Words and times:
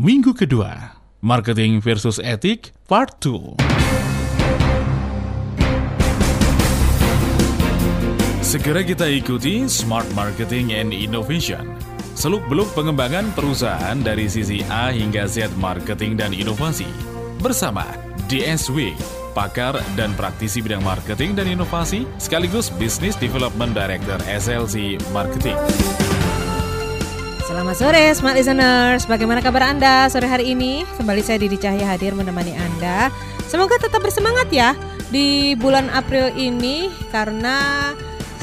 minggu 0.00 0.32
kedua. 0.32 0.96
Marketing 1.20 1.76
versus 1.84 2.16
etik, 2.16 2.72
part 2.88 3.20
2. 3.20 3.60
Segera 8.40 8.80
kita 8.80 9.04
ikuti 9.12 9.68
Smart 9.68 10.08
Marketing 10.16 10.72
and 10.72 10.96
Innovation. 10.96 11.76
Seluk-beluk 12.16 12.72
pengembangan 12.72 13.28
perusahaan 13.36 14.00
dari 14.00 14.24
sisi 14.24 14.64
A 14.72 14.88
hingga 14.88 15.28
Z 15.28 15.52
marketing 15.60 16.16
dan 16.16 16.32
inovasi. 16.32 16.88
Bersama 17.44 17.84
DSW, 18.32 18.96
pakar 19.36 19.76
dan 20.00 20.16
praktisi 20.16 20.64
bidang 20.64 20.80
marketing 20.80 21.36
dan 21.36 21.44
inovasi, 21.44 22.08
sekaligus 22.16 22.72
Business 22.80 23.20
Development 23.20 23.76
Director 23.76 24.16
SLC 24.24 24.96
Marketing. 25.12 25.60
Selamat 27.50 27.74
sore 27.82 28.14
Smart 28.14 28.38
Listeners, 28.38 29.10
bagaimana 29.10 29.42
kabar 29.42 29.74
Anda 29.74 30.06
sore 30.06 30.30
hari 30.30 30.54
ini? 30.54 30.86
Kembali 30.94 31.18
saya 31.18 31.34
Didi 31.34 31.58
Cahya 31.58 31.82
hadir 31.82 32.14
menemani 32.14 32.54
Anda. 32.54 33.10
Semoga 33.50 33.74
tetap 33.74 34.06
bersemangat 34.06 34.54
ya 34.54 34.78
di 35.10 35.58
bulan 35.58 35.90
April 35.90 36.30
ini 36.38 36.86
karena 37.10 37.90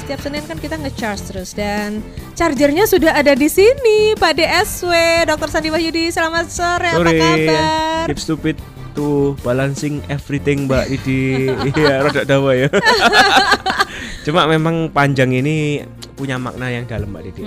setiap 0.03 0.19
Senin 0.19 0.43
kan 0.43 0.59
kita 0.59 0.75
nge-charge 0.75 1.23
terus 1.23 1.55
dan 1.55 2.03
chargernya 2.35 2.83
sudah 2.83 3.15
ada 3.15 3.31
di 3.31 3.47
sini 3.47 4.11
Pak 4.19 4.43
DSW, 4.43 4.91
Dr. 5.23 5.55
Sandi 5.55 5.71
Wahyudi. 5.71 6.11
Selamat 6.11 6.51
sore, 6.51 6.91
Sore, 6.91 7.07
apa 7.07 7.11
kabar? 7.15 8.05
Keep 8.11 8.19
stupid 8.19 8.59
to 8.91 9.39
balancing 9.39 10.03
everything 10.11 10.67
Mbak 10.67 10.83
Didi. 10.91 11.47
Iya, 11.79 12.11
rada 12.11 12.27
dawa 12.27 12.51
ya. 12.59 12.67
Cuma 14.27 14.51
memang 14.51 14.91
panjang 14.91 15.31
ini 15.31 15.79
punya 16.17 16.41
makna 16.41 16.73
yang 16.73 16.89
dalam 16.89 17.13
Mbak 17.13 17.23
Didi. 17.29 17.45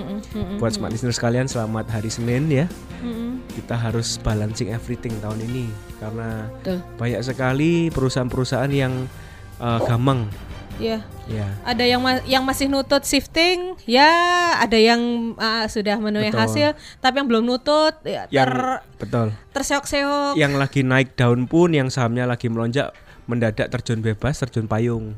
Buat 0.63 0.79
smart 0.79 0.95
listeners 0.95 1.19
sekalian 1.19 1.51
selamat 1.51 1.91
hari 1.91 2.07
Senin 2.07 2.47
ya. 2.47 2.71
Mm-mm. 3.03 3.43
Kita 3.51 3.75
harus 3.75 4.15
balancing 4.23 4.71
everything 4.71 5.11
tahun 5.19 5.43
ini 5.43 5.67
karena 5.99 6.47
Tuh, 6.63 6.79
banyak 6.95 7.19
sekali 7.27 7.91
perusahaan-perusahaan 7.91 8.71
yang 8.71 9.11
uh, 9.59 9.83
gamang. 9.83 10.31
ya. 10.79 11.03
Ya. 11.31 11.47
Ada 11.63 11.85
yang 11.87 12.01
ma- 12.03 12.25
yang 12.27 12.43
masih 12.43 12.67
nutut 12.67 13.07
shifting, 13.07 13.79
ya 13.87 14.11
ada 14.59 14.75
yang 14.75 15.35
ah, 15.39 15.63
sudah 15.71 15.95
menuai 15.95 16.35
Betul. 16.35 16.43
hasil, 16.43 16.69
tapi 16.99 17.23
yang 17.23 17.29
belum 17.31 17.47
nutut 17.47 17.95
ya, 18.03 18.27
Yang 18.35 18.47
ter 18.51 18.59
betul. 18.99 19.29
terseok-seok. 19.55 20.35
Yang 20.35 20.53
lagi 20.59 20.81
naik 20.83 21.15
daun 21.15 21.47
pun 21.47 21.71
yang 21.71 21.87
sahamnya 21.87 22.27
lagi 22.27 22.51
melonjak 22.51 22.91
mendadak 23.31 23.71
terjun 23.71 24.03
bebas, 24.03 24.43
terjun 24.43 24.67
payung. 24.67 25.15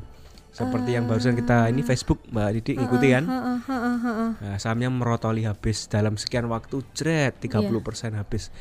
Seperti 0.53 0.93
yang 0.93 1.09
barusan 1.09 1.33
kita 1.33 1.65
ini 1.67 1.81
Facebook 1.81 2.21
Mbak 2.29 2.49
Didi 2.53 2.73
ikuti 2.77 3.07
kan? 3.09 3.25
Heeh, 3.25 3.57
heeh, 3.65 3.97
heeh. 4.05 4.31
Nah, 4.37 4.57
sahamnya 4.61 4.93
merotoli 4.93 5.49
habis 5.49 5.89
dalam 5.89 6.13
sekian 6.13 6.45
waktu 6.45 6.85
jret 6.93 7.41
30% 7.41 8.13
habis. 8.13 8.53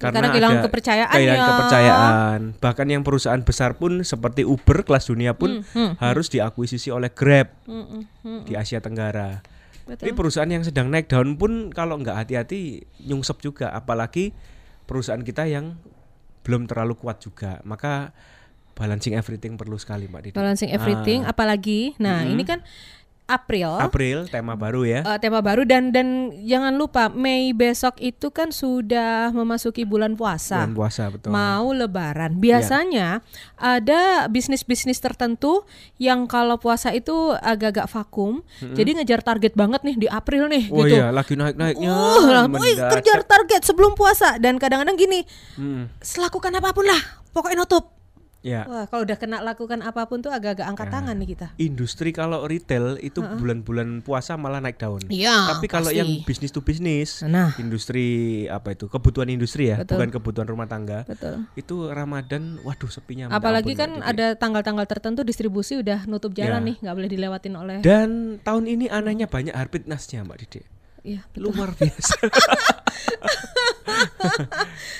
Ya, 0.00 0.08
karena 0.08 0.32
kehilangan 0.32 0.64
kepercayaan 0.64 1.12
kehilangan 1.12 1.40
ya. 1.40 1.48
kepercayaan. 1.52 2.40
Bahkan 2.56 2.86
yang 2.88 3.02
perusahaan 3.04 3.40
besar 3.40 3.76
pun 3.76 4.00
seperti 4.00 4.48
Uber 4.48 4.80
kelas 4.84 5.08
dunia 5.08 5.36
pun 5.36 5.60
Hmm, 5.76 5.96
harus 6.00 6.32
diakuisisi 6.32 6.88
oleh 6.88 7.12
Grab 7.12 7.52
Mm, 7.68 7.84
mm, 7.84 8.02
mm. 8.24 8.40
di 8.48 8.52
Asia 8.56 8.80
Tenggara. 8.80 9.44
Betul. 9.84 10.08
Ini 10.08 10.12
perusahaan 10.16 10.48
yang 10.48 10.64
sedang 10.64 10.88
naik 10.88 11.08
daun 11.08 11.36
pun 11.36 11.68
kalau 11.68 12.00
nggak 12.00 12.16
hati-hati 12.16 12.84
nyungsep 13.04 13.44
juga, 13.44 13.72
apalagi 13.76 14.32
perusahaan 14.84 15.20
kita 15.20 15.44
yang 15.48 15.76
belum 16.44 16.64
terlalu 16.64 16.96
kuat 16.96 17.20
juga. 17.20 17.60
Maka 17.68 18.16
balancing 18.80 19.12
everything 19.12 19.54
perlu 19.54 19.76
sekali, 19.76 20.08
Mbak 20.08 20.20
Didi. 20.22 20.34
Balancing 20.34 20.72
everything, 20.72 21.20
Ah. 21.22 21.30
apalagi, 21.30 21.92
nah 21.96 22.24
Mm-mm. 22.24 22.32
ini 22.32 22.42
kan 22.42 22.64
April, 23.30 23.78
April 23.78 24.26
tema 24.26 24.58
baru 24.58 24.82
ya. 24.82 25.06
eh, 25.06 25.18
tema 25.22 25.38
baru 25.38 25.62
dan 25.62 25.94
dan 25.94 26.06
jangan 26.42 26.74
lupa 26.74 27.06
Mei 27.06 27.54
besok 27.54 27.94
itu 28.02 28.26
kan 28.28 28.50
sudah 28.50 29.30
memasuki 29.30 29.86
bulan 29.86 30.18
puasa. 30.18 30.58
Bulan 30.58 30.74
puasa 30.74 31.02
betul. 31.06 31.30
Mau 31.30 31.70
lebaran. 31.70 32.34
Biasanya 32.34 33.22
ada 33.54 34.26
bisnis-bisnis 34.26 34.98
tertentu 34.98 35.62
yang 35.94 36.26
kalau 36.26 36.58
puasa 36.58 36.90
itu 36.90 37.14
agak-agak 37.32 37.86
vakum. 37.86 38.42
Jadi 38.58 38.98
ngejar 38.98 39.22
target 39.22 39.54
banget 39.54 39.86
nih 39.86 39.94
di 39.96 40.08
April 40.10 40.50
nih 40.50 40.66
Oh 40.66 40.82
gitu. 40.82 40.98
iya, 40.98 41.14
lagi 41.14 41.38
naik-naiknya. 41.38 41.86
Uh, 41.86 42.50
mendadak. 42.50 42.98
kejar 42.98 43.22
target 43.22 43.62
sebelum 43.62 43.94
puasa 43.94 44.42
dan 44.42 44.58
kadang-kadang 44.58 44.98
gini, 44.98 45.22
Hmm, 45.54 45.86
lakukan 46.18 46.50
apa 46.50 46.74
pun 46.74 46.82
lah, 46.82 46.98
pokoknya 47.30 47.62
nutup. 47.62 47.94
Ya. 48.40 48.64
Wah, 48.64 48.84
kalau 48.84 49.04
udah 49.04 49.14
kena 49.14 49.38
lakukan 49.38 49.80
apa 49.80 50.04
pun 50.04 50.18
tuh 50.18 50.28
agak-agak 50.28 50.64
angkat 50.64 50.86
Ya. 50.86 50.92
tangan 50.92 51.14
nih 51.14 51.28
kita. 51.30 51.46
Industri 51.56 52.08
kalau 52.10 52.42
retail 52.42 52.96
itu 52.98 53.20
bulan-bulan 53.20 54.00
puasa 54.00 54.34
malah 54.34 54.58
naik 54.58 54.76
daun. 54.76 55.00
Iya, 55.06 55.52
Tapi 55.52 55.66
kalau 55.66 55.86
pasti. 55.86 55.98
yang 55.98 56.10
bisnis 56.22 56.50
to 56.50 56.60
bisnis, 56.60 57.20
Nah. 57.22 57.52
industri 57.56 58.04
apa 58.46 58.72
itu? 58.72 58.86
Kebutuhan 58.86 59.28
industri 59.28 59.68
ya, 59.68 59.80
Betul. 59.80 59.96
bukan 59.96 60.08
kebutuhan 60.10 60.46
rumah 60.46 60.66
tangga. 60.66 61.04
Betul. 61.04 61.44
Itu 61.54 61.88
Ramadan, 61.88 62.58
waduh 62.60 62.88
sepinya. 62.88 63.28
Apalagi 63.28 63.72
ampun, 63.72 63.78
kan 63.78 63.90
Didi. 63.94 64.08
ada 64.08 64.26
tanggal-tanggal 64.34 64.86
tertentu 64.86 65.20
distribusi 65.20 65.76
udah 65.76 66.04
nutup 66.04 66.32
jalan 66.32 66.60
Ya. 66.60 66.66
nih, 66.66 66.76
nggak 66.80 66.94
boleh 66.94 67.10
dilewatin 67.10 67.54
oleh. 67.54 67.76
Dan 67.80 68.08
tahun 68.40 68.64
ini 68.66 68.86
anehnya 68.88 69.26
banyak 69.26 69.52
harpitnasnya 69.52 70.22
Mbak 70.22 70.38
Didi. 70.40 70.62
Iya, 71.00 71.20
betul. 71.28 71.48
Luar 71.48 71.72
biasa. 71.78 72.14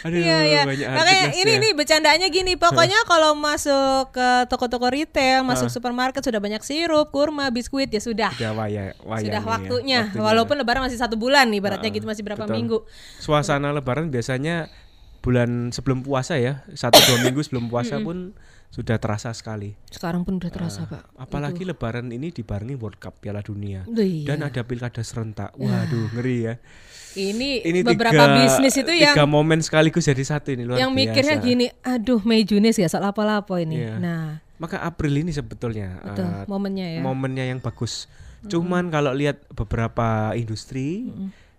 Aduh, 0.01 0.17
Iya, 0.17 0.39
iya. 0.45 0.63
Makanya 0.65 1.37
ini 1.37 1.53
nih 1.61 1.73
bercandanya 1.73 2.27
gini, 2.29 2.57
pokoknya 2.57 3.05
kalau 3.11 3.37
masuk 3.37 4.11
ke 4.11 4.29
toko-toko 4.49 4.89
retail, 4.89 5.45
masuk 5.45 5.69
supermarket 5.69 6.25
sudah 6.25 6.41
banyak 6.41 6.61
sirup, 6.61 7.13
kurma, 7.13 7.53
biskuit 7.53 7.87
ya 7.87 8.01
sudah. 8.01 8.33
Udah 8.33 8.53
waya, 8.57 8.97
wayangnya 8.99 9.29
Sudah 9.29 9.43
ya, 9.43 9.49
waktunya. 9.49 10.01
waktunya. 10.07 10.23
Walaupun 10.23 10.57
lebaran 10.57 10.83
masih 10.83 10.97
satu 10.97 11.15
bulan 11.15 11.47
ibaratnya 11.51 11.87
Ah, 11.87 11.95
gitu 11.95 12.07
masih 12.09 12.25
berapa 12.25 12.43
betul. 12.43 12.57
minggu. 12.57 12.79
suasana 13.21 13.71
lebaran 13.71 14.09
biasanya 14.09 14.73
bulan 15.21 15.69
sebelum 15.69 16.01
puasa 16.01 16.41
ya 16.41 16.65
satu 16.73 16.97
dua 16.97 17.19
minggu 17.23 17.45
sebelum 17.45 17.69
puasa 17.69 18.01
pun 18.01 18.33
sudah 18.71 19.03
terasa 19.03 19.35
sekali 19.35 19.75
Sekarang 19.91 20.23
pun 20.23 20.39
udah 20.39 20.47
terasa, 20.47 20.87
Pak. 20.87 21.19
Ah, 21.19 21.27
apalagi 21.27 21.67
lebaran 21.67 22.07
ini 22.15 22.31
dibarengi 22.31 22.79
World 22.79 23.03
Cup 23.03 23.19
Piala 23.19 23.43
Dunia 23.43 23.83
Duh, 23.83 24.07
iya. 24.07 24.31
dan 24.31 24.47
ada 24.47 24.63
pilkada 24.63 25.03
serentak 25.03 25.51
waduh 25.59 26.15
ngeri 26.15 26.39
ya 26.47 26.55
Ini, 27.11 27.67
ini 27.67 27.83
beberapa 27.83 28.15
tiga, 28.15 28.39
bisnis 28.39 28.79
itu 28.79 28.95
yang 28.95 29.19
tiga 29.19 29.27
momen 29.27 29.59
sekaligus 29.59 30.07
jadi 30.07 30.23
satu 30.23 30.55
ini 30.55 30.63
luar 30.63 30.79
yang 30.79 30.95
mikirnya 30.95 31.43
biasa. 31.43 31.49
gini, 31.51 31.67
aduh 31.83 32.23
Mei 32.23 32.47
Juni 32.47 32.71
ya 32.71 32.87
soal 32.87 33.11
apa-apa 33.11 33.59
ini. 33.59 33.83
Iya. 33.83 33.99
Nah, 33.99 34.39
maka 34.61 34.79
April 34.85 35.25
ini 35.25 35.33
sebetulnya 35.33 35.99
betul 36.05 36.29
eh, 36.29 36.45
momennya 36.45 36.87
ya. 36.87 37.01
momennya 37.01 37.45
yang 37.49 37.59
bagus 37.65 38.07
cuman 38.45 38.93
kalau 38.93 39.17
lihat 39.17 39.41
beberapa 39.57 40.37
industri 40.37 41.09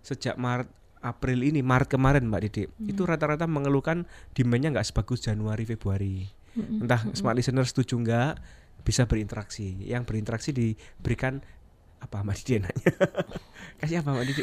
sejak 0.06 0.38
Maret 0.38 0.70
April 1.02 1.42
ini 1.42 1.66
Maret 1.66 1.90
kemarin 1.90 2.30
Mbak 2.30 2.40
Didi 2.46 2.64
itu 2.86 3.02
rata-rata 3.02 3.50
mengeluhkan 3.50 4.06
demandnya 4.38 4.78
nggak 4.78 4.86
sebagus 4.86 5.18
Januari 5.26 5.66
Februari 5.66 6.30
entah 6.54 7.00
smart 7.12 7.34
listener 7.34 7.64
setuju 7.64 7.96
nggak 7.96 8.32
bisa 8.82 9.06
berinteraksi 9.06 9.78
yang 9.82 10.02
berinteraksi 10.02 10.50
diberikan 10.50 11.40
apa 11.98 12.20
Mbak 12.20 12.34
Didi 12.42 12.52
nanya 12.58 12.90
kasih 13.78 14.02
apa 14.02 14.10
Mbak 14.10 14.24
Didi 14.26 14.42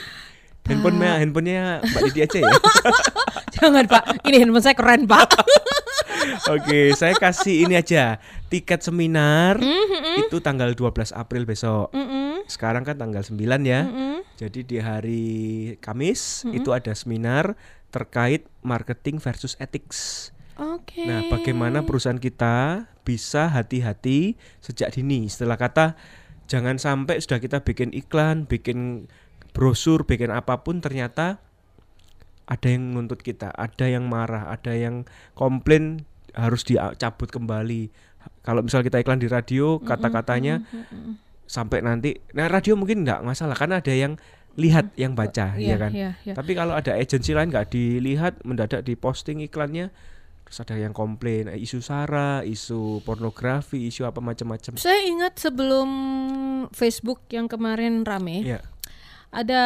handphonenya 0.64 1.12
handphonenya 1.20 1.64
Mbak 1.84 2.02
Didi 2.08 2.20
aja 2.24 2.40
ya 2.40 2.54
Jangan 3.60 3.86
Pak, 3.92 4.24
ini 4.24 4.40
handphone 4.40 4.64
saya 4.64 4.72
keren 4.78 5.04
Pak. 5.04 5.36
Oke, 6.56 6.96
saya 6.96 7.12
kasih 7.12 7.68
ini 7.68 7.76
aja 7.76 8.16
tiket 8.48 8.80
seminar 8.80 9.60
Mm-hmm. 9.60 10.26
itu 10.32 10.38
tanggal 10.40 10.72
12 10.72 11.12
April 11.12 11.44
besok. 11.44 11.92
Mm-mm, 11.92 12.48
Sekarang 12.48 12.88
kan 12.88 12.96
tanggal 12.96 13.20
9 13.20 13.36
ya. 13.68 13.84
mm-mm. 13.84 14.24
Jadi 14.40 14.60
di 14.64 14.78
hari 14.80 15.26
Kamis 15.84 16.48
itu 16.50 16.72
ada 16.72 16.96
seminar 16.96 17.60
terkait 17.92 18.48
marketing 18.64 19.20
versus 19.20 19.60
ethics. 19.60 20.32
Oke. 20.60 21.08
Nah, 21.08 21.24
bagaimana 21.32 21.88
perusahaan 21.88 22.20
kita 22.20 22.86
bisa 23.08 23.48
hati-hati 23.50 24.36
sejak 24.60 24.94
dini 24.94 25.26
setelah 25.32 25.56
kata 25.58 25.96
jangan 26.46 26.76
sampai 26.78 27.18
sudah 27.24 27.40
kita 27.40 27.64
bikin 27.64 27.96
iklan, 27.96 28.46
bikin 28.46 29.08
brosur, 29.56 30.04
bikin 30.04 30.30
apa 30.30 30.62
pun 30.62 30.84
ternyata 30.84 31.40
ada 32.50 32.68
yang 32.68 32.98
nuntut 32.98 33.22
kita, 33.22 33.54
ada 33.54 33.86
yang 33.86 34.10
marah, 34.10 34.50
ada 34.50 34.74
yang 34.74 35.06
komplain 35.38 36.06
harus 36.34 36.66
dicabut 36.66 37.30
kembali. 37.30 37.94
Kalau 38.42 38.66
misal 38.66 38.82
kita 38.82 38.98
iklan 39.00 39.22
di 39.22 39.30
radio, 39.30 39.78
kata-katanya 39.80 40.66
sampai 41.46 41.82
nanti, 41.86 42.18
nah 42.34 42.50
radio 42.50 42.74
mungkin 42.78 43.06
nggak 43.06 43.22
masalah 43.26 43.54
karena 43.54 43.82
ada 43.82 43.94
yang 43.94 44.18
lihat, 44.58 44.92
yang 44.98 45.14
baca, 45.14 45.56
Iya, 45.56 45.70
ya 45.70 45.76
kan. 45.78 45.92
iya, 45.94 46.12
iya. 46.26 46.34
Tapi 46.34 46.52
kalau 46.58 46.74
ada 46.74 46.98
agensi 46.98 47.32
lain 47.32 47.54
nggak 47.54 47.70
dilihat, 47.70 48.42
mendadak 48.44 48.82
diposting 48.84 49.40
iklannya, 49.46 49.94
terus 50.50 50.66
ada 50.66 50.82
yang 50.82 50.98
komplain 50.98 51.46
eh, 51.46 51.62
isu 51.62 51.78
sara, 51.78 52.42
isu 52.42 53.06
pornografi, 53.06 53.86
isu 53.86 54.10
apa 54.10 54.18
macam-macam. 54.18 54.82
Saya 54.82 55.06
ingat 55.06 55.38
sebelum 55.38 55.90
Facebook 56.74 57.30
yang 57.30 57.46
kemarin 57.46 58.02
rame, 58.02 58.42
Ya, 58.42 58.60
ada 59.30 59.64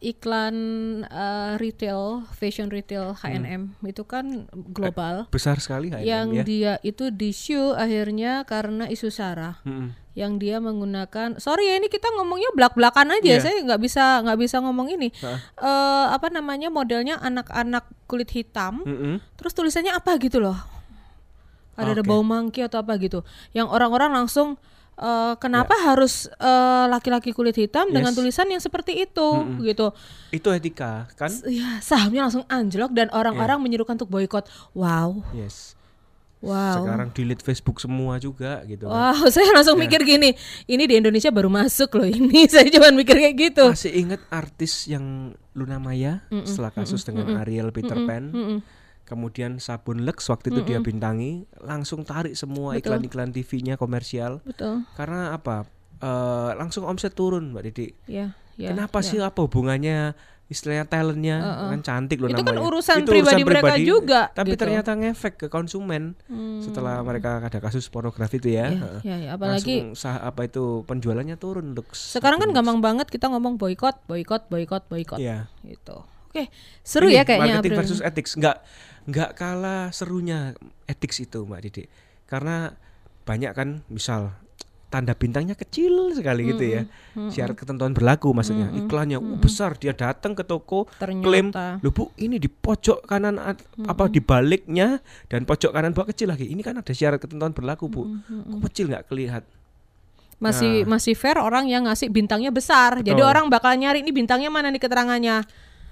iklan 0.00 0.56
eh, 1.04 1.52
retail, 1.56 2.26
fashion 2.32 2.66
retail 2.68 3.14
H&M 3.14 3.78
itu 3.80 4.02
kan 4.02 4.50
global. 4.50 5.30
besar 5.30 5.62
sekali 5.62 5.88
H&M 5.88 6.02
yang 6.02 6.26
ya. 6.32 6.42
dia 6.42 6.72
itu 6.82 7.08
di 7.08 7.30
show 7.30 7.72
akhirnya 7.72 8.42
karena 8.42 8.90
isu 8.90 9.06
sara 9.08 9.62
Mm-mm. 9.62 9.94
yang 10.12 10.36
dia 10.36 10.58
menggunakan 10.58 11.38
sorry 11.38 11.70
ya 11.70 11.78
ini 11.78 11.86
kita 11.86 12.10
ngomongnya 12.12 12.50
belak-belakan 12.50 13.14
aja 13.14 13.30
Iya. 13.30 13.38
saya 13.38 13.62
nggak 13.62 13.78
bisa 13.78 14.26
nggak 14.26 14.38
bisa 14.38 14.56
ngomong 14.58 14.90
ini? 14.90 15.14
Eh, 15.22 15.36
apa 16.10 16.26
namanya 16.28 16.66
modelnya 16.66 17.14
anak-anak 17.16 17.86
kulit 18.04 18.34
hitam 18.34 18.82
Mm-mm. 18.82 19.22
terus 19.38 19.54
tulisannya 19.54 19.94
apa 19.94 20.18
gitu 20.18 20.42
loh 20.42 20.58
ada 21.78 21.94
ada 21.94 22.02
Oke. 22.02 22.10
bau 22.10 22.20
mangki 22.20 22.60
atau 22.60 22.82
apa 22.82 22.98
gitu 22.98 23.22
yang 23.52 23.64
orang-orang 23.64 24.12
langsung 24.12 24.58
eh, 25.00 25.34
kenapa 25.36 25.72
Ya. 25.72 25.82
harus 25.88 26.28
eh, 26.30 26.84
laki-laki 26.86 27.32
kulit 27.32 27.54
hitam 27.54 27.88
dengan 27.88 28.12
Yes. 28.12 28.18
tulisan 28.18 28.46
yang 28.46 28.60
seperti 28.60 29.00
itu 29.00 29.28
Mm-mm. 29.34 29.64
gitu 29.64 29.96
Itu 30.28 30.48
etika 30.50 31.08
kan? 31.14 31.28
S- 31.28 31.42
ya 31.44 31.80
sahamnya 31.80 32.22
langsung 32.22 32.44
anjlok 32.46 32.92
dan 32.92 33.08
orang-orang 33.10 33.56
Ya. 33.56 33.62
menyerukan 33.62 33.96
untuk 33.96 34.08
boykot 34.08 34.44
wow 34.72 35.24
Yes. 35.32 35.72
wow 36.38 36.80
Sekarang 36.80 37.08
delete 37.12 37.40
Facebook 37.42 37.76
semua 37.78 38.16
juga 38.16 38.64
gitu. 38.64 38.88
kan. 38.88 39.12
Wow, 39.12 39.28
saya 39.34 39.52
langsung 39.52 39.76
Ya. 39.76 39.84
mikir 39.84 40.00
gini, 40.02 40.32
ini 40.64 40.84
di 40.84 40.96
Indonesia 40.96 41.28
baru 41.28 41.48
masuk 41.48 41.92
loh 41.94 42.08
ini. 42.08 42.44
Saya 42.52 42.64
cuma 42.66 42.88
mikir 42.90 43.12
kayak 43.14 43.36
gitu. 43.36 43.64
Masih 43.68 43.92
ingat 43.94 44.24
artis 44.30 44.84
yang 44.84 45.04
Luna 45.52 45.76
Maya 45.76 46.24
setelah 46.44 46.72
kasus 46.72 47.04
dengan 47.04 47.36
Ariel 47.36 47.68
Peter 47.70 47.92
Pan, 48.00 48.32
Mm-mm. 48.32 48.58
Kemudian 49.10 49.58
sabun 49.58 50.06
Lux 50.06 50.22
waktu 50.24 50.48
itu 50.48 50.62
dia 50.62 50.78
bintangi, 50.78 51.44
langsung 51.58 52.00
tarik 52.00 52.32
semua 52.32 52.78
iklan-iklan 52.78 53.34
TV-nya 53.34 53.74
komersial 53.74 54.38
Betul. 54.40 54.86
karena 54.94 55.34
apa? 55.34 55.66
Eh, 55.98 56.50
langsung 56.54 56.86
omset 56.86 57.12
turun, 57.12 57.50
Mbak 57.50 57.62
Didi. 57.66 57.92
Ya, 58.06 58.32
ya. 58.54 58.70
Kenapa 58.70 59.02
ya. 59.02 59.04
sih 59.04 59.18
apa 59.18 59.42
hubungannya 59.42 60.14
istilahnya 60.46 60.82
talentnya 60.82 61.36
Heeh. 61.38 61.68
kan 61.70 61.80
cantik 61.80 62.18
loh 62.18 62.26
Itu 62.26 62.42
kan 62.42 62.50
namanya. 62.50 62.66
urusan 62.66 62.96
pribadi 63.04 63.42
mereka 63.44 63.74
juga, 63.78 64.20
tapi 64.32 64.58
gitu. 64.58 64.66
ternyata 64.66 64.90
ngefek 64.92 65.34
ke 65.36 65.46
konsumen 65.46 66.18
Hmm. 66.26 66.58
setelah 66.58 66.98
mereka 67.02 67.38
ada 67.38 67.58
kasus 67.58 67.86
pornografi 67.86 68.38
itu 68.38 68.50
ya. 68.50 68.66
Ya, 68.66 68.90
ya, 69.04 69.16
ya, 69.20 69.30
apalagi 69.38 69.94
Langsung 69.94 70.10
sah, 70.10 70.18
apa 70.18 70.42
itu 70.42 70.82
penjualannya 70.84 71.38
turun 71.38 71.70
Lux. 71.70 71.94
sekarang 72.18 72.42
kan 72.42 72.50
gampang 72.50 72.82
banget 72.82 73.06
kita 73.06 73.30
ngomong 73.30 73.56
boykot, 73.56 74.02
boykot, 74.08 74.48
boykot, 74.48 74.82
boykot. 74.88 75.20
Iya. 75.22 75.46
Gitu. 75.62 76.02
Oke, 76.30 76.46
seru 76.80 77.06
Ini 77.06 77.14
ya 77.14 77.22
kayaknya. 77.22 77.46
marketing 77.58 77.70
April. 77.70 77.80
versus 77.86 78.00
ethics 78.00 78.32
nggak 78.34 78.56
nggak 79.08 79.36
kalah 79.38 79.88
serunya 79.94 80.52
ethics 80.84 81.22
itu 81.22 81.44
Mbak 81.46 81.60
Didi 81.64 81.84
karena 82.28 82.74
banyak 83.24 83.52
kan 83.54 83.68
misal 83.88 84.34
tanda 84.90 85.14
bintangnya 85.14 85.54
kecil 85.54 86.10
sekali 86.18 86.50
gitu 86.50 86.66
ya. 86.66 86.82
Syarat 87.30 87.54
ketentuan 87.54 87.94
berlaku 87.94 88.34
maksudnya. 88.34 88.74
Iklannya 88.74 89.22
uh, 89.22 89.38
besar 89.38 89.78
dia 89.78 89.94
datang 89.94 90.34
ke 90.34 90.42
toko 90.42 90.90
klaim 90.98 91.54
Ternyata. 91.54 91.78
lu 91.78 91.94
bu 91.94 92.10
ini 92.18 92.42
di 92.42 92.50
pojok 92.50 93.06
kanan 93.06 93.38
apa 93.86 94.04
di 94.10 94.18
baliknya 94.18 94.98
dan 95.30 95.46
pojok 95.46 95.70
kanan 95.70 95.94
bawah 95.94 96.10
kecil 96.10 96.34
lagi. 96.34 96.50
Ini 96.50 96.58
kan 96.66 96.82
ada 96.82 96.90
syarat 96.90 97.22
ketentuan 97.22 97.54
berlaku 97.54 97.86
bu. 97.86 98.02
Kok 98.26 98.60
kecil 98.66 98.90
nggak 98.90 99.06
kelihat? 99.06 99.46
Masih 100.42 100.82
masih 100.90 101.14
fair 101.14 101.38
orang 101.38 101.70
yang 101.70 101.86
ngasih 101.86 102.10
bintangnya 102.10 102.50
besar. 102.50 102.98
Jadi 102.98 103.14
Nah. 103.14 103.22
Betul. 103.22 103.30
orang 103.30 103.44
bakal 103.46 103.78
nyari 103.78 104.02
ini 104.02 104.10
bintangnya 104.10 104.50
mana 104.50 104.74
nih 104.74 104.82
keterangannya. 104.82 105.46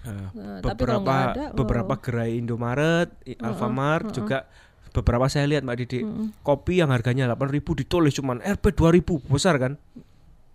Nah, 0.08 0.30
Nah, 0.32 0.58
tapi 0.60 0.82
kalau 0.82 1.00
beberapa 1.00 1.12
nggak 1.12 1.28
ada, 1.30 1.44
beberapa 1.52 1.94
oh. 1.94 2.00
gerai 2.00 2.30
Indomaret, 2.34 3.08
Alfamart 3.38 4.10
juga 4.10 4.48
beberapa 4.90 5.28
saya 5.28 5.46
lihat 5.46 5.62
Mbak 5.62 5.76
Didi 5.78 6.00
kopi 6.40 6.80
yang 6.80 6.88
harganya 6.88 7.28
8.000 7.28 7.60
ditulis 7.76 8.12
cuman 8.14 8.40
Rp 8.40 8.64
2.000 8.72 9.04
besar 9.28 9.54
kan? 9.56 9.72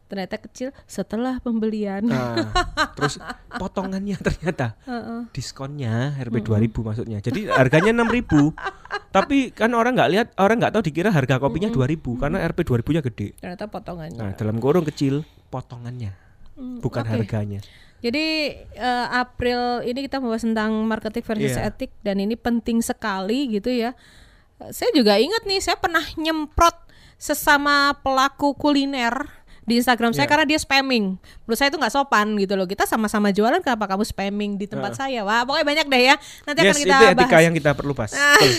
Ternyata 0.04 0.36
kecil 0.38 0.70
setelah 0.86 1.40
pembelian. 1.40 2.06
nah, 2.06 2.54
terus 2.98 3.18
potongannya 3.56 4.14
ternyata. 4.20 4.78
Heeh. 4.86 5.30
diskonnya 5.32 6.14
Rp 6.22 6.44
2.000 6.44 6.70
maksudnya. 6.86 7.18
Jadi 7.18 7.50
harganya 7.50 8.04
6.000 8.04 8.54
tapi 9.10 9.54
kan 9.54 9.70
orang 9.74 9.94
nggak 9.94 10.10
lihat 10.10 10.28
orang 10.38 10.58
nggak 10.58 10.74
tahu 10.74 10.84
dikira 10.86 11.10
harga 11.10 11.38
kopinya 11.38 11.70
2.000 11.70 12.02
karena 12.18 12.38
Rp 12.50 12.60
2.000 12.62 12.94
nya 12.94 13.02
gede. 13.02 13.28
Ternyata 13.38 13.66
potongannya. 13.70 14.20
nah 14.20 14.32
dalam 14.34 14.58
kurung 14.58 14.86
kecil 14.86 15.22
potongannya 15.50 16.14
Hmm, 16.54 16.78
bukan 16.86 17.02
oke. 17.02 17.10
harganya 17.10 17.66
Jadi 18.04 18.26
eh, 18.76 19.08
April 19.10 19.80
ini 19.88 20.04
kita 20.04 20.20
membahas 20.20 20.44
tentang 20.44 20.76
marketing 20.84 21.24
versus 21.24 21.56
Iya. 21.56 21.72
etik 21.72 21.92
dan 22.04 22.20
ini 22.20 22.36
penting 22.36 22.84
sekali 22.84 23.48
gitu 23.48 23.72
ya. 23.72 23.96
Saya 24.70 24.92
juga 24.96 25.16
ingat 25.20 25.44
nih, 25.44 25.60
saya 25.60 25.76
pernah 25.80 26.04
nyemprot 26.16 26.76
sesama 27.16 27.96
pelaku 28.04 28.52
kuliner 28.56 29.16
di 29.64 29.80
Instagram 29.80 30.12
saya 30.12 30.24
Iya. 30.24 30.32
karena 30.32 30.46
dia 30.46 30.60
spamming. 30.60 31.16
Menurut 31.18 31.58
saya 31.58 31.68
itu 31.68 31.78
nggak 31.78 31.94
sopan 31.94 32.36
gitu 32.36 32.54
loh. 32.54 32.64
Kita 32.64 32.84
sama-sama 32.84 33.30
jualan 33.30 33.60
kenapa 33.60 33.88
kamu 33.88 34.04
spamming 34.04 34.52
di 34.56 34.66
tempat 34.66 34.94
saya? 34.94 35.24
Wah, 35.24 35.44
pokoknya 35.44 35.66
banyak 35.66 35.88
deh 35.88 36.04
ya. 36.04 36.16
Nanti 36.44 36.60
akan 36.60 36.68
yes 36.68 36.80
kita 36.80 36.96
itu 36.96 37.06
etika 37.10 37.28
bahas. 37.30 37.44
yang 37.44 37.54
kita 37.54 37.70
perlu 37.74 37.94
bahas 37.94 38.12
Betul. 38.12 38.52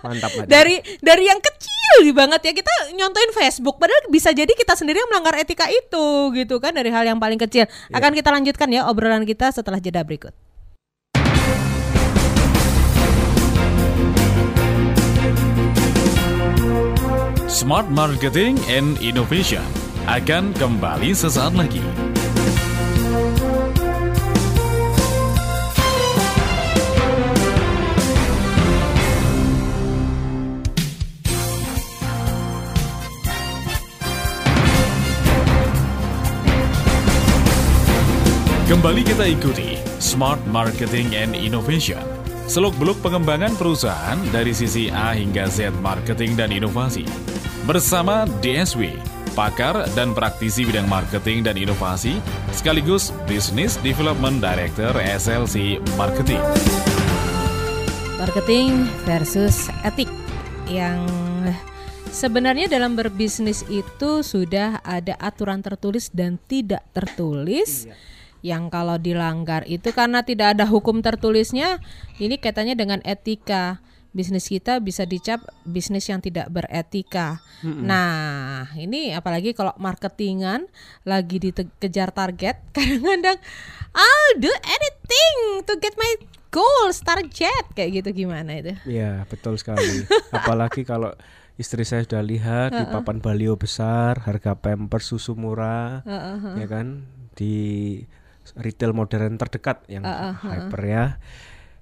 mantap 0.00 0.32
dari 0.48 0.74
dari 0.98 1.24
yang 1.24 1.36
kecil 1.38 1.68
banget 2.10 2.40
ya 2.40 2.52
kita 2.52 2.72
nyontoin 2.94 3.30
Facebook 3.32 3.76
padahal 3.76 4.08
bisa 4.08 4.32
jadi 4.32 4.48
kita 4.48 4.72
sendiri 4.72 4.96
yang 4.96 5.10
melanggar 5.12 5.36
etika 5.36 5.68
itu 5.68 6.06
gitu 6.32 6.56
kan 6.56 6.72
dari 6.72 6.88
hal 6.88 7.04
yang 7.04 7.20
paling 7.20 7.36
kecil 7.36 7.68
Iya. 7.68 7.96
akan 8.00 8.10
kita 8.14 8.32
lanjutkan 8.32 8.68
ya 8.70 8.88
obrolan 8.88 9.22
kita 9.22 9.52
setelah 9.52 9.76
jeda 9.76 10.00
berikut 10.00 10.32
Smart 17.50 17.90
Marketing 17.90 18.56
and 18.68 18.96
Innovation 19.02 19.62
akan 20.10 20.50
kembali 20.58 21.14
sesaat 21.14 21.54
lagi. 21.54 21.78
Kembali 38.66 39.06
kita 39.06 39.30
ikuti 39.30 39.78
Smart 40.02 40.42
Marketing 40.50 41.14
and 41.14 41.38
Innovation. 41.38 42.02
Seluk-beluk 42.50 42.98
pengembangan 42.98 43.54
perusahaan 43.54 44.18
dari 44.34 44.50
sisi 44.50 44.90
A 44.90 45.14
hingga 45.14 45.46
Z 45.46 45.70
marketing 45.78 46.34
dan 46.34 46.50
inovasi. 46.50 47.06
Bersama 47.62 48.26
DSW, 48.42 48.98
pakar 49.32 49.86
dan 49.94 50.12
praktisi 50.12 50.66
bidang 50.66 50.90
marketing 50.90 51.46
dan 51.46 51.54
inovasi, 51.54 52.18
sekaligus 52.50 53.14
Business 53.30 53.78
Development 53.80 54.42
Director 54.42 54.92
SLC 54.98 55.78
Marketing. 55.94 56.42
marketing 58.20 58.84
versus 59.08 59.72
etik 59.80 60.06
yang 60.68 61.02
sebenarnya 62.12 62.68
dalam 62.68 62.94
berbisnis 62.94 63.64
itu 63.66 64.20
sudah 64.20 64.84
ada 64.84 65.16
aturan 65.16 65.64
tertulis 65.64 66.12
dan 66.12 66.36
tidak 66.46 66.84
tertulis. 66.92 67.88
Yang 68.40 68.72
kalau 68.72 68.96
dilanggar 68.96 69.68
itu 69.68 69.92
karena 69.92 70.24
tidak 70.24 70.56
ada 70.56 70.64
hukum 70.64 71.04
tertulisnya 71.04 71.76
ini 72.16 72.40
kaitannya 72.40 72.72
dengan 72.72 73.00
etika 73.04 73.84
bisnis 74.10 74.50
kita 74.50 74.82
bisa 74.82 75.06
dicap 75.06 75.38
bisnis 75.62 76.10
yang 76.10 76.18
tidak 76.18 76.50
beretika. 76.50 77.38
Nah, 77.62 78.66
ini 78.74 79.14
apalagi 79.14 79.54
kalau 79.54 79.70
marketingan 79.78 80.66
lagi 81.06 81.38
dikejar 81.38 82.10
target, 82.10 82.58
kadang-kadang 82.76 83.38
I'll 83.94 84.34
do 84.38 84.50
anything 84.50 85.62
to 85.66 85.78
get 85.78 85.94
my 85.94 86.12
goals, 86.50 86.98
target 87.06 87.64
kayak 87.78 88.02
gitu 88.02 88.26
gimana 88.26 88.58
itu? 88.58 88.74
Iya 88.86 89.26
betul 89.30 89.54
sekali. 89.58 90.02
Apalagi 90.36 90.82
kalau 90.82 91.14
istri 91.54 91.86
saya 91.86 92.02
sudah 92.02 92.22
lihat 92.26 92.74
di 92.74 92.84
papan 92.90 93.22
balio 93.22 93.54
besar 93.54 94.18
harga 94.26 94.58
pampers 94.58 95.06
susu 95.06 95.38
murah, 95.38 96.02
ya 96.58 96.66
kan 96.66 97.06
di 97.38 98.02
retail 98.58 98.90
modern 98.90 99.38
terdekat 99.38 99.86
yang 99.86 100.02
hyper 100.34 100.82
ya. 100.82 101.06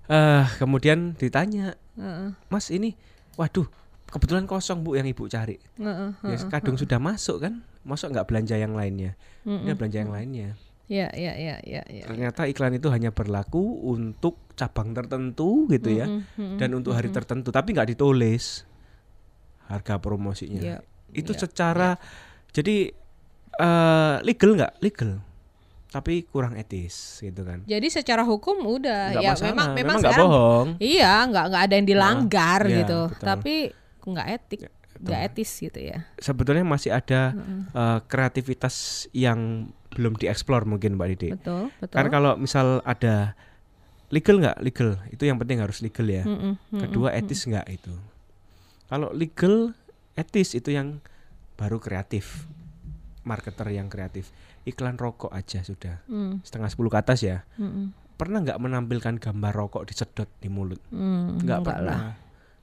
Eh 0.08 0.46
kemudian 0.56 1.12
ditanya, 1.20 1.76
Heeh, 2.00 2.32
Mas 2.48 2.72
ini, 2.72 2.96
waduh 3.36 3.68
kebetulan 4.08 4.48
kosong 4.48 4.80
bu 4.80 4.96
yang 4.96 5.04
ibu 5.04 5.28
cari. 5.28 5.60
heeh, 5.76 6.10
Ya, 6.24 6.36
kadung 6.48 6.80
sudah 6.80 6.96
masuk 6.96 7.44
kan, 7.44 7.60
masuk 7.84 8.16
nggak 8.16 8.24
belanja 8.24 8.56
yang 8.56 8.72
lainnya? 8.72 9.20
Ini 9.44 9.76
belanja 9.76 9.98
yang 10.00 10.12
lainnya. 10.12 10.48
Ya, 10.88 11.12
ya, 11.12 11.36
ya, 11.36 11.60
ya, 11.60 11.84
ya. 11.84 12.04
Ternyata 12.08 12.48
iklan 12.48 12.72
itu 12.80 12.88
hanya 12.88 13.12
berlaku 13.12 13.60
untuk 13.84 14.40
cabang 14.56 14.96
tertentu 14.96 15.68
gitu 15.68 15.92
ya, 15.92 16.08
dan 16.56 16.72
untuk 16.72 16.96
hari 16.96 17.12
tertentu, 17.12 17.52
tapi 17.52 17.76
nggak 17.76 17.92
ditulis 17.92 18.64
harga 19.68 20.00
promosinya. 20.00 20.64
Ya, 20.64 20.76
itu 21.12 21.36
ya, 21.36 21.44
secara 21.44 22.00
jadi 22.56 22.96
eh, 23.60 24.14
legal 24.24 24.56
nggak? 24.56 24.80
Legal, 24.80 25.20
tapi 25.88 26.28
kurang 26.28 26.52
etis 26.60 27.24
gitu 27.24 27.48
kan. 27.48 27.64
Jadi 27.64 27.88
secara 27.88 28.20
hukum 28.20 28.60
udah 28.60 29.16
Nggak 29.16 29.24
ya 29.24 29.30
masalah, 29.32 29.48
memang 29.48 29.68
memang 29.72 29.96
nggak 29.96 30.12
sekarang 30.12 30.28
bohong. 30.28 30.68
Iya, 30.76 31.14
nggak 31.32 31.44
nggak 31.48 31.62
ada 31.64 31.74
yang 31.74 31.88
dilanggar 31.88 32.60
iya, 32.68 32.76
gitu. 32.84 33.00
betul. 33.08 33.24
Tapi 33.24 33.54
nggak 34.08 34.26
etik, 34.36 34.60
nggak 35.00 35.20
etis 35.32 35.50
gitu 35.64 35.80
ya. 35.80 35.98
Sebetulnya 36.20 36.64
masih 36.68 36.92
ada 36.92 37.32
eh, 37.72 37.98
kreativitas 38.04 39.08
yang 39.16 39.72
belum 39.96 40.20
dieksplor 40.20 40.68
mungkin 40.68 41.00
Mbak 41.00 41.08
Didi. 41.16 41.28
Betul, 41.32 41.72
betul. 41.80 41.96
Karena 41.96 42.10
kalau 42.12 42.32
misal 42.36 42.84
ada 42.84 43.32
legal 44.08 44.40
nggak 44.40 44.58
legal 44.64 44.96
itu 45.12 45.22
yang 45.24 45.40
penting 45.40 45.64
harus 45.64 45.80
legal 45.80 46.04
ya. 46.04 46.24
Mm-mm, 46.24 46.56
mm-mm. 46.56 46.80
Kedua 46.84 47.16
etis 47.16 47.48
nggak 47.48 47.66
itu. 47.72 47.92
Kalau 48.88 49.08
legal 49.12 49.72
etis 50.16 50.52
itu 50.52 50.68
yang 50.72 51.00
baru 51.56 51.80
kreatif. 51.80 52.44
Marketer 53.24 53.68
yang 53.72 53.92
kreatif. 53.92 54.32
Iklan 54.68 54.94
rokok 54.94 55.30
aja 55.30 55.60
sudah 55.60 56.04
Hmm, 56.04 56.38
setengah 56.42 56.68
sepuluh 56.68 56.88
ke 56.88 56.98
atas 56.98 57.20
ya. 57.20 57.42
hmm, 57.56 57.96
Pernah 58.14 58.42
nggak 58.42 58.58
menampilkan 58.58 59.14
gambar 59.16 59.52
rokok 59.56 59.86
disedot 59.86 60.28
di 60.36 60.46
mulut? 60.46 60.78
hmm, 60.88 61.40
Nggak 61.40 61.58
enggak 61.58 61.60
pernah. 61.64 61.98
lah. 62.04 62.14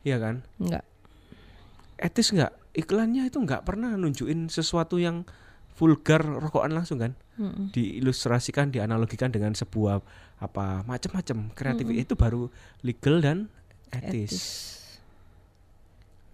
Iya 0.02 0.18
kan? 0.20 0.36
Enggak. 0.58 0.84
Etis 1.98 2.30
nggak? 2.30 2.52
Iklannya 2.76 3.24
itu 3.26 3.40
nggak 3.40 3.64
pernah 3.64 3.96
nunjukin 3.96 4.48
sesuatu 4.48 4.96
yang 4.96 5.24
vulgar 5.74 6.22
rokokan 6.22 6.72
langsung 6.72 7.00
kan? 7.00 7.16
Hmm, 7.36 7.72
Diilustrasikan, 7.72 8.70
dianalogikan 8.70 9.28
dengan 9.28 9.52
sebuah 9.52 10.00
apa 10.38 10.84
macam-macam 10.84 11.50
kreatif 11.52 11.88
itu 11.90 12.14
baru 12.14 12.52
legal 12.82 13.20
dan 13.20 13.38
etis. 13.90 14.12
etis. 14.30 14.36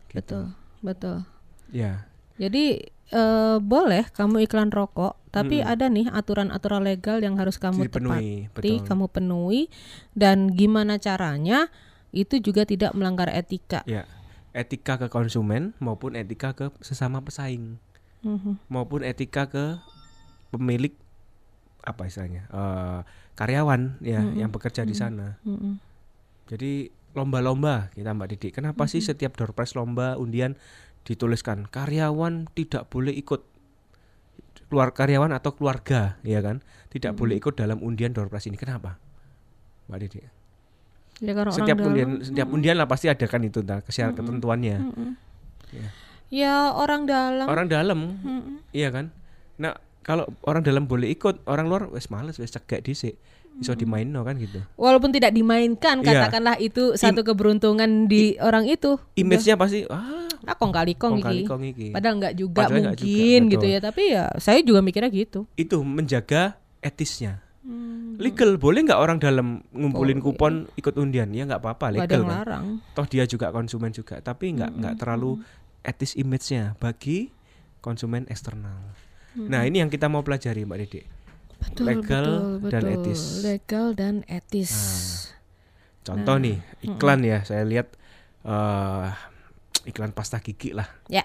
Gitu. 0.10 0.18
Betul, 0.18 0.44
betul. 0.82 1.18
Ya. 1.70 2.10
Jadi 2.42 2.82
eh, 3.14 3.58
boleh 3.62 4.10
kamu 4.10 4.50
iklan 4.50 4.74
rokok, 4.74 5.14
tapi 5.30 5.62
Mm-mm. 5.62 5.72
ada 5.72 5.86
nih 5.88 6.10
aturan-aturan 6.10 6.82
legal 6.82 7.22
yang 7.22 7.38
harus 7.38 7.62
kamu 7.62 7.86
dipenuhi, 7.86 8.50
tepati, 8.50 8.82
betul. 8.82 8.88
kamu 8.90 9.06
penuhi, 9.14 9.62
dan 10.18 10.50
gimana 10.50 10.98
caranya 10.98 11.70
itu 12.10 12.42
juga 12.42 12.66
tidak 12.66 12.98
melanggar 12.98 13.30
etika. 13.30 13.86
Ya. 13.86 14.10
Etika 14.52 15.00
ke 15.00 15.08
konsumen 15.08 15.72
maupun 15.80 16.18
etika 16.18 16.52
ke 16.52 16.74
sesama 16.84 17.24
pesaing 17.24 17.80
Mhm. 18.22 18.70
maupun 18.70 19.02
etika 19.02 19.50
ke 19.50 19.82
pemilik 20.52 20.94
apa 21.82 22.06
istilahnya 22.06 22.46
eh, 22.52 23.00
karyawan 23.34 23.98
ya 24.04 24.22
Mm-mm. 24.22 24.38
yang 24.38 24.52
bekerja 24.54 24.86
di 24.86 24.94
Mm-mm. 24.94 25.02
sana. 25.02 25.28
Mhm. 25.42 25.74
Jadi 26.52 26.92
lomba-lomba 27.16 27.90
kita 27.96 28.12
Mbak 28.12 28.28
Didi. 28.36 28.50
Kenapa 28.52 28.86
sih 28.86 29.00
setiap 29.02 29.36
door 29.36 29.56
prize 29.56 29.74
lomba 29.74 30.20
undian 30.20 30.60
dituliskan 31.02 31.66
karyawan 31.66 32.46
tidak 32.54 32.88
boleh 32.88 33.12
ikut 33.12 33.42
keluar 34.70 34.96
karyawan 34.96 35.36
atau 35.36 35.52
keluarga 35.52 36.16
ya 36.24 36.40
kan 36.40 36.64
tidak 36.88 37.16
boleh 37.16 37.36
ikut 37.36 37.56
dalam 37.56 37.80
undian 37.80 38.12
door 38.12 38.32
prize 38.32 38.48
ini. 38.48 38.56
Kenapa? 38.56 38.96
Mbak 39.88 40.00
Didi. 40.00 40.20
Ya 41.22 41.38
Setiap 41.52 41.78
orang 41.78 41.92
undian 41.92 42.10
dalam, 42.10 42.24
setiap 42.24 42.48
undian 42.50 42.76
lah 42.80 42.88
pasti 42.88 43.06
ada 43.06 43.26
kan 43.28 43.44
itu 43.44 43.62
ntar 43.62 43.84
kesya- 43.84 44.16
ketentuannya. 44.16 44.78
Mhm. 44.80 45.10
Ya. 45.72 45.88
Ya 46.32 46.56
orang 46.72 47.04
dalam. 47.06 47.46
Orang 47.46 47.68
dalam 47.68 48.00
Mhm. 48.18 48.72
iya 48.72 48.90
kan. 48.90 49.12
Nah, 49.60 49.76
kalau 50.02 50.26
orang 50.42 50.64
dalam 50.64 50.88
boleh 50.88 51.12
ikut, 51.12 51.44
orang 51.46 51.68
luar 51.68 51.84
wes 51.92 52.10
males 52.10 52.40
wes 52.40 52.50
cegak 52.50 52.82
dhisik. 52.82 53.20
Iso 53.58 53.74
dimainno 53.74 54.22
kan 54.22 54.38
gitu. 54.38 54.58
Walaupun 54.74 55.10
tidak 55.10 55.32
dimainkan, 55.32 56.00
Iya. 56.00 56.26
katakanlah 56.26 56.56
itu 56.58 56.96
satu 56.96 57.22
keberuntungan 57.22 58.06
di 58.06 58.38
orang 58.38 58.66
itu. 58.66 58.96
Image-nya 59.14 59.54
pasti 59.54 59.84
ah 59.86 60.24
Ah, 60.42 60.58
kong 60.58 60.74
kali 60.74 60.98
kong 60.98 61.14
kong 61.14 61.22
kali 61.22 61.38
iki. 61.38 61.46
kong 61.46 61.64
iki. 61.68 61.88
Padahal 61.92 62.16
nggak 62.18 62.34
juga 62.34 62.66
Padahal 62.66 62.90
mungkin 62.90 62.98
juga, 63.40 63.52
gitu 63.52 63.62
betul. 63.62 63.70
ya. 63.70 63.80
Tapi 63.80 64.02
ya 64.10 64.24
saya 64.36 64.60
juga 64.62 64.80
mikirnya 64.82 65.10
gitu. 65.10 65.46
Itu 65.54 65.78
menjaga 65.82 66.42
etisnya. 66.82 67.46
Hmm. 67.62 68.18
Legal 68.18 68.58
boleh 68.58 68.82
nggak 68.82 68.98
orang 68.98 69.22
dalam 69.22 69.62
ngumpulin 69.70 70.18
Boleh. 70.18 70.26
kupon 70.26 70.54
ikut 70.74 70.98
undian 70.98 71.30
ya 71.30 71.46
nggak 71.46 71.62
apa-apa 71.62 71.94
legal 71.94 72.26
kan. 72.26 72.30
larang. 72.32 72.66
Toh 72.92 73.06
dia 73.06 73.24
juga 73.24 73.54
konsumen 73.54 73.94
juga 73.94 74.18
tapi 74.18 74.50
nggak 74.52 74.72
nggak 74.74 74.94
terlalu 74.98 75.38
etis 75.82 76.18
image-nya 76.18 76.74
bagi 76.76 77.30
konsumen 77.78 78.26
eksternal. 78.26 78.82
Nah 79.32 79.62
ini 79.62 79.78
yang 79.78 79.88
kita 79.88 80.10
mau 80.10 80.20
pelajari 80.20 80.66
Mbak 80.66 80.78
Dede. 80.82 81.02
Betul, 81.62 81.86
Legal 81.88 82.28
betul, 82.58 82.70
dan 82.74 82.84
betul. 82.84 82.96
etis. 82.98 83.22
Legal 83.46 83.86
dan 83.94 84.16
etis. 84.28 84.72
Contoh 86.02 86.36
Nah, 86.36 86.44
nih 86.44 86.58
iklan 86.82 87.22
ya 87.22 87.46
saya 87.46 87.62
lihat 87.62 87.94
eh 88.42 89.08
iklan 89.86 90.14
pasta 90.14 90.42
gigi 90.42 90.74
lah 90.74 90.90
Ya. 91.06 91.22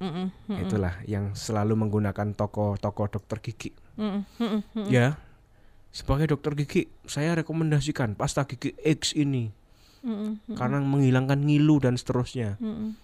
Mm-mm, 0.00 0.32
mm-mm, 0.48 0.64
itulah 0.64 0.96
yang 1.04 1.36
selalu 1.36 1.76
menggunakan 1.76 2.32
toko-toko 2.32 3.06
dokter 3.06 3.38
gigi. 3.38 3.70
mm-mm, 4.00 4.24
mm-mm, 4.40 4.60
mm-mm. 4.74 4.88
Ya 4.88 5.20
sebagai 5.92 6.32
dokter 6.32 6.56
gigi 6.56 6.88
saya 7.04 7.36
rekomendasikan 7.36 8.14
pasta 8.16 8.46
gigi 8.48 8.72
X 8.80 9.12
ini 9.14 9.52
Mm-mm, 10.00 10.56
karena 10.56 10.80
menghilangkan 10.80 11.44
ngilu 11.44 11.78
dan 11.78 11.94
seterusnya. 12.00 12.56
mm-mm. 12.58 12.96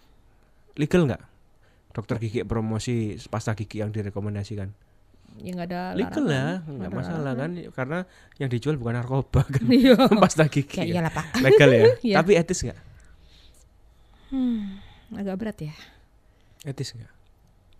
legal 0.74 1.04
nggak 1.06 1.22
dokter 1.92 2.16
gigi 2.18 2.40
promosi 2.42 3.16
pasta 3.28 3.52
gigi 3.52 3.80
yang 3.84 3.92
direkomendasikan 3.92 4.72
Ya 5.36 5.50
nggak 5.52 5.68
ada 5.68 5.80
legal 5.92 6.24
lah 6.24 6.52
nggak 6.62 6.90
masalah 6.90 7.32
kan 7.34 7.50
karena 7.70 7.98
yang 8.36 8.48
dijual 8.48 8.74
bukan 8.74 8.94
narkoba 8.94 9.44
kan 9.44 9.62
Iya. 9.72 9.94
pasta 10.22 10.46
gigi 10.46 10.78
Ya 10.78 10.84
iyalah 10.96 11.10
pak. 11.10 11.24
legal 11.38 11.70
ya 11.70 11.84
Iya. 12.06 12.14
tapi 12.16 12.32
etis 12.34 12.60
nggak 12.62 12.80
Hmm, 14.26 14.82
agak 15.12 15.36
berat 15.36 15.58
ya. 15.62 15.74
etis 16.62 16.92
nggak 16.92 17.12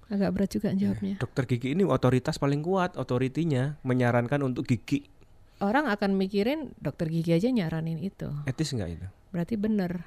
Agak 0.07 0.31
berat 0.31 0.47
juga 0.49 0.71
jawabnya. 0.71 1.19
dokter 1.19 1.43
gigi 1.47 1.73
ini 1.73 1.83
otoritas 1.83 2.37
paling 2.37 2.61
kuat 2.61 2.95
otoritinya 2.95 3.75
menyarankan 3.83 4.39
untuk 4.41 4.63
gigi 4.65 5.11
Orang 5.57 5.89
akan 5.89 6.15
mikirin 6.15 6.71
dokter 6.77 7.09
gigi 7.09 7.33
aja 7.33 7.49
nyaranin 7.49 7.97
itu. 7.99 8.29
etis 8.45 8.71
nggak 8.71 8.91
itu 8.91 9.07
Berarti 9.29 9.55
bener. 9.57 10.05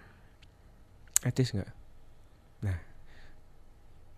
etis 1.22 1.52
nggak 1.52 1.70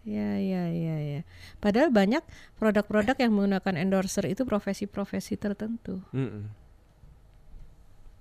Ya, 0.02 0.42
ya, 0.42 0.66
ya, 0.74 0.98
ya. 0.98 1.22
Padahal 1.62 1.94
banyak 1.94 2.26
produk-produk 2.58 3.14
yang 3.22 3.38
menggunakan 3.38 3.78
endorser 3.78 4.26
itu 4.26 4.50
profesi-profesi 4.50 5.38
tertentu. 5.38 6.02
Mm-mm. 6.10 6.50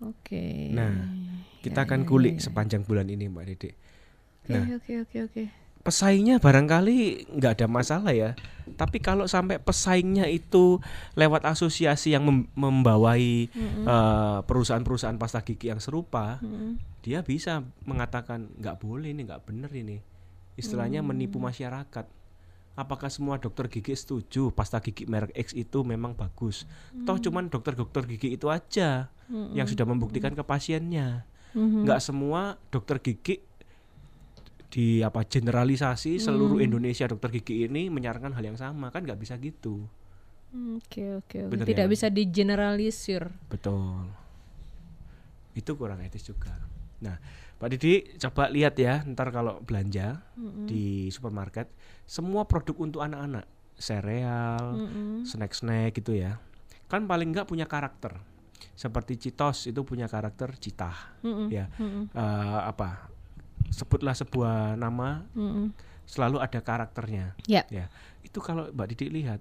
Oke. 0.00 0.72
Nah, 0.72 1.08
kita 1.60 1.84
Ya, 1.84 1.86
akan 1.88 2.00
ya, 2.04 2.08
kulik 2.08 2.34
ya, 2.36 2.40
ya. 2.40 2.44
sepanjang 2.44 2.82
bulan 2.84 3.08
ini 3.08 3.28
mbak 3.28 3.44
Dede 3.48 3.70
Oke, 4.40 4.52
Nah. 4.52 4.64
oke, 4.76 4.92
oke, 5.04 5.18
oke. 5.24 5.44
pesaingnya 5.80 6.36
barangkali 6.36 6.96
nggak 7.40 7.52
ada 7.56 7.64
masalah 7.64 8.12
ya. 8.12 8.36
Tapi 8.76 9.00
kalau 9.00 9.24
sampai 9.24 9.56
pesaingnya 9.56 10.28
itu 10.28 10.76
lewat 11.16 11.48
asosiasi 11.48 12.12
yang 12.12 12.28
mem- 12.28 12.48
membawai 12.52 13.48
eh, 13.88 14.38
perusahaan-perusahaan 14.44 15.16
pasta 15.16 15.40
gigi 15.40 15.72
yang 15.72 15.80
serupa, 15.80 16.36
Mm-mm. 16.40 16.76
dia 17.00 17.24
bisa 17.24 17.64
mengatakan 17.84 18.52
nggak 18.60 18.76
boleh 18.76 19.08
ini, 19.08 19.24
nggak 19.24 19.48
bener 19.48 19.72
ini. 19.72 20.04
Istilahnya 20.54 21.00
menipu 21.00 21.38
masyarakat. 21.38 22.06
Apakah 22.74 23.10
semua 23.12 23.36
dokter 23.36 23.68
gigi 23.68 23.92
setuju 23.92 24.48
pasta 24.50 24.80
gigi 24.80 25.04
merek 25.04 25.34
X 25.34 25.52
itu 25.52 25.82
memang 25.82 26.14
bagus? 26.14 26.64
Toh 27.04 27.18
cuman 27.18 27.50
dokter-dokter 27.50 28.06
gigi 28.06 28.34
itu 28.34 28.48
aja 28.48 29.10
yang 29.52 29.66
sudah 29.66 29.84
membuktikan 29.84 30.32
ke 30.32 30.40
pasiennya. 30.40 31.26
Mhm. 31.52 31.84
Nggak 31.84 32.00
semua 32.00 32.56
dokter 32.70 32.98
gigi 32.98 33.42
di 34.70 35.02
apa 35.02 35.26
generalisasi 35.26 36.22
seluruh 36.22 36.62
Indonesia 36.62 37.02
dokter 37.04 37.34
gigi 37.34 37.66
ini 37.66 37.90
menyarankan 37.90 38.30
hal 38.38 38.44
yang 38.44 38.54
sama 38.54 38.94
kan 38.94 39.02
nggak 39.02 39.18
bisa 39.18 39.34
gitu 39.36 39.86
Hmm, 40.50 40.82
Oke, 40.82 41.14
oke, 41.14 41.46
oke. 41.46 41.62
Tidak 41.62 41.86
ya? 41.86 41.90
bisa 41.90 42.10
digeneralisir. 42.10 43.22
betul 43.46 44.10
itu 45.54 45.70
kurang 45.74 46.02
etis 46.02 46.22
juga 46.22 46.54
nah 46.98 47.18
Pak 47.60 47.68
Didi 47.76 48.08
coba 48.16 48.48
lihat 48.48 48.74
ya 48.80 49.04
ntar 49.04 49.28
kalau 49.28 49.60
belanja 49.60 50.24
di 50.64 51.12
supermarket 51.12 51.68
semua 52.08 52.48
produk 52.48 52.72
untuk 52.80 53.04
anak-anak 53.04 53.44
sereal 53.76 54.80
Mm-mm. 54.80 55.28
snack-snack 55.28 55.92
gitu 55.92 56.16
ya 56.16 56.40
kan 56.88 57.04
paling 57.04 57.28
nggak 57.30 57.44
punya 57.44 57.68
karakter 57.68 58.16
seperti 58.72 59.20
Citos 59.20 59.68
itu 59.68 59.84
punya 59.84 60.08
karakter 60.08 60.56
citah 60.56 61.12
Mm-mm. 61.20 61.52
ya 61.52 61.68
Mm-mm. 61.76 62.08
Eh, 62.16 62.60
apa 62.64 63.12
sebutlah 63.68 64.16
sebuah 64.16 64.80
nama 64.80 65.28
Mm-mm. 65.36 65.76
selalu 66.08 66.40
ada 66.40 66.60
karakternya 66.64 67.36
Ya. 67.44 67.68
ya 67.68 67.92
itu 68.24 68.40
kalau 68.40 68.72
Mbak 68.72 68.86
Didi 68.96 69.20
lihat 69.20 69.40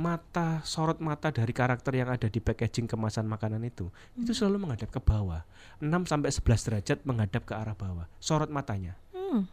mata 0.00 0.64
sorot 0.64 0.96
mata 1.04 1.28
dari 1.28 1.52
karakter 1.52 1.92
yang 1.92 2.08
ada 2.08 2.32
di 2.32 2.40
packaging 2.40 2.88
kemasan 2.88 3.28
makanan 3.28 3.60
itu 3.68 3.92
itu 4.16 4.32
selalu 4.32 4.64
menghadap 4.64 4.88
ke 4.88 5.00
bawah. 5.04 5.44
6 5.84 5.92
sampai 6.08 6.32
11 6.32 6.66
derajat 6.66 6.98
menghadap 7.04 7.42
ke 7.44 7.52
arah 7.52 7.76
bawah. 7.76 8.08
Sorot 8.16 8.48
matanya. 8.48 8.96
Hmm. 9.12 9.44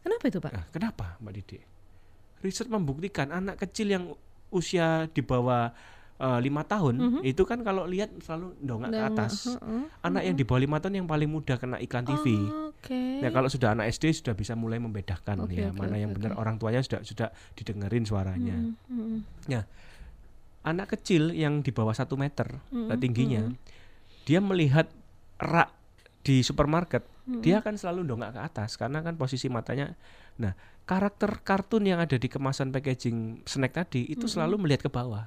Kenapa 0.00 0.24
itu 0.32 0.38
pak? 0.40 0.52
nah, 0.56 0.66
kenapa 0.72 1.06
Mbak 1.20 1.32
Didi? 1.36 1.58
Riset 2.40 2.72
membuktikan 2.72 3.28
anak 3.34 3.60
kecil 3.60 3.92
yang 3.92 4.04
usia 4.48 5.10
di 5.12 5.20
bawah 5.20 5.74
eh, 6.16 6.38
lima 6.40 6.62
tahun 6.64 7.20
itu 7.24 7.42
kan 7.44 7.60
kalau 7.60 7.84
lihat 7.84 8.12
selalu 8.24 8.56
dongak 8.60 8.90
ke 8.92 9.02
atas 9.02 9.32
heeh. 9.56 9.84
anak 10.04 10.22
yang 10.24 10.36
di 10.36 10.44
bawah 10.44 10.60
lima 10.62 10.76
tahun 10.80 11.04
yang 11.04 11.08
paling 11.08 11.28
mudah 11.28 11.56
kena 11.60 11.76
iklan 11.80 12.04
TV 12.04 12.26
Oke. 12.76 13.18
Ya 13.18 13.34
kalau 13.34 13.48
sudah 13.50 13.74
anak 13.74 13.90
SD 13.90 14.14
sudah 14.22 14.36
bisa 14.36 14.54
mulai 14.54 14.78
membedakan 14.78 15.42
Oke, 15.42 15.58
ya 15.58 15.72
oke, 15.72 15.80
mana 15.80 15.96
oke, 15.96 16.02
yang 16.06 16.12
benar 16.14 16.32
oke. 16.36 16.40
orang 16.44 16.56
tuanya 16.60 16.80
sudah 16.84 17.00
sudah 17.02 17.28
didengerin 17.58 18.04
suaranya. 18.06 18.56
Mm, 18.86 19.18
mm, 19.50 19.64
Anak 20.66 20.98
kecil 20.98 21.30
yang 21.30 21.62
di 21.62 21.70
bawah 21.70 21.94
satu 21.94 22.18
meter 22.18 22.58
Mm, 22.70 22.90
eh, 22.90 22.98
tingginya, 22.98 23.42
dia 24.26 24.38
melihat 24.42 24.86
rak 25.38 25.70
di 26.26 26.42
supermarket, 26.42 27.06
dia 27.38 27.62
akan 27.62 27.78
selalu 27.78 28.02
dongak 28.06 28.34
ke 28.34 28.40
atas 28.42 28.74
karena 28.74 28.98
kan 29.02 29.14
posisi 29.14 29.46
matanya. 29.46 29.94
Nah 30.42 30.54
karakter 30.86 31.42
kartun 31.42 31.86
yang 31.86 31.98
ada 31.98 32.18
di 32.18 32.26
kemasan 32.30 32.70
packaging 32.70 33.42
snack 33.46 33.74
tadi 33.74 34.06
itu 34.06 34.26
selalu 34.30 34.62
melihat 34.62 34.86
ke 34.86 34.90
bawah. 34.90 35.26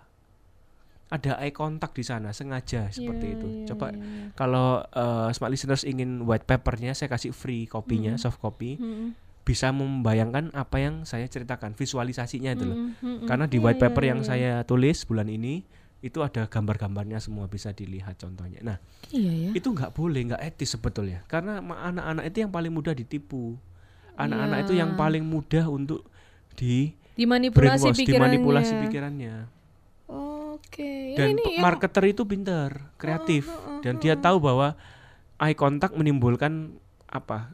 Ada 1.09 1.41
eye 1.41 1.49
contact 1.49 1.93
di 1.93 2.05
sana 2.05 2.29
sengaja 2.29 2.85
seperti 2.87 3.25
Iya, 3.25 3.35
itu. 3.35 3.47
iya, 3.49 3.65
Coba 3.67 3.89
iya, 3.89 3.97
iya. 3.97 4.25
kalau 4.33 4.67
eh, 4.83 5.29
smart 5.33 5.49
listeners 5.49 5.81
ingin 5.81 6.21
white 6.21 6.45
papernya, 6.45 6.93
saya 6.93 7.09
kasih 7.09 7.33
free 7.33 7.65
kopinya, 7.65 8.13
soft 8.15 8.37
copy. 8.37 8.77
Mm, 8.77 9.17
bisa 9.41 9.73
membayangkan 9.73 10.53
apa 10.53 10.77
yang 10.77 10.95
saya 11.03 11.25
ceritakan 11.25 11.73
visualisasinya 11.73 12.53
itu 12.53 12.69
loh 12.69 12.77
Mm, 12.77 12.89
mm, 12.93 13.15
mm. 13.15 13.25
karena 13.25 13.45
di 13.49 13.57
white 13.57 13.75
iya, 13.75 13.83
paper 13.89 14.03
iya, 14.05 14.09
yang 14.13 14.21
saya 14.21 14.51
tulis 14.61 15.01
bulan 15.03 15.25
ini 15.25 15.65
itu 15.99 16.21
ada 16.21 16.45
gambar-gambarnya 16.45 17.17
semua 17.17 17.49
bisa 17.49 17.73
dilihat 17.73 18.13
contohnya 18.15 18.61
nah 18.61 18.77
Iya 19.09 19.49
ya. 19.49 19.51
itu 19.57 19.65
nggak 19.65 19.91
boleh 19.91 20.21
nggak 20.29 20.41
etis 20.45 20.77
sebetulnya 20.77 21.25
karena 21.25 21.65
anak-anak 21.65 22.29
itu 22.29 22.37
yang 22.39 22.51
paling 22.53 22.69
mudah 22.69 22.93
ditipu 22.93 23.57
anak-anak 24.13 24.69
itu 24.69 24.73
yang 24.77 24.93
paling 24.93 25.25
mudah 25.25 25.65
untuk 25.65 26.05
di 26.53 26.93
Dimanipulasi 27.17 27.57
brainwash 27.89 27.97
pikirannya. 27.97 28.15
dimanipulasi 28.37 28.73
pikirannya 28.85 29.33
Oke. 30.49 31.13
Ya, 31.13 31.25
dan 31.25 31.37
ini 31.37 31.57
yang- 31.57 31.61
marketer 31.61 32.03
itu 32.09 32.25
pinter 32.25 32.89
kreatif 32.97 33.45
Oh, 33.49 33.77
oh, 33.77 33.81
dan 33.81 33.97
oh, 33.97 34.01
dia 34.01 34.15
tahu 34.17 34.37
bahwa 34.41 34.73
eye 35.37 35.53
contact 35.53 35.93
menimbulkan 35.93 36.77
apa 37.05 37.53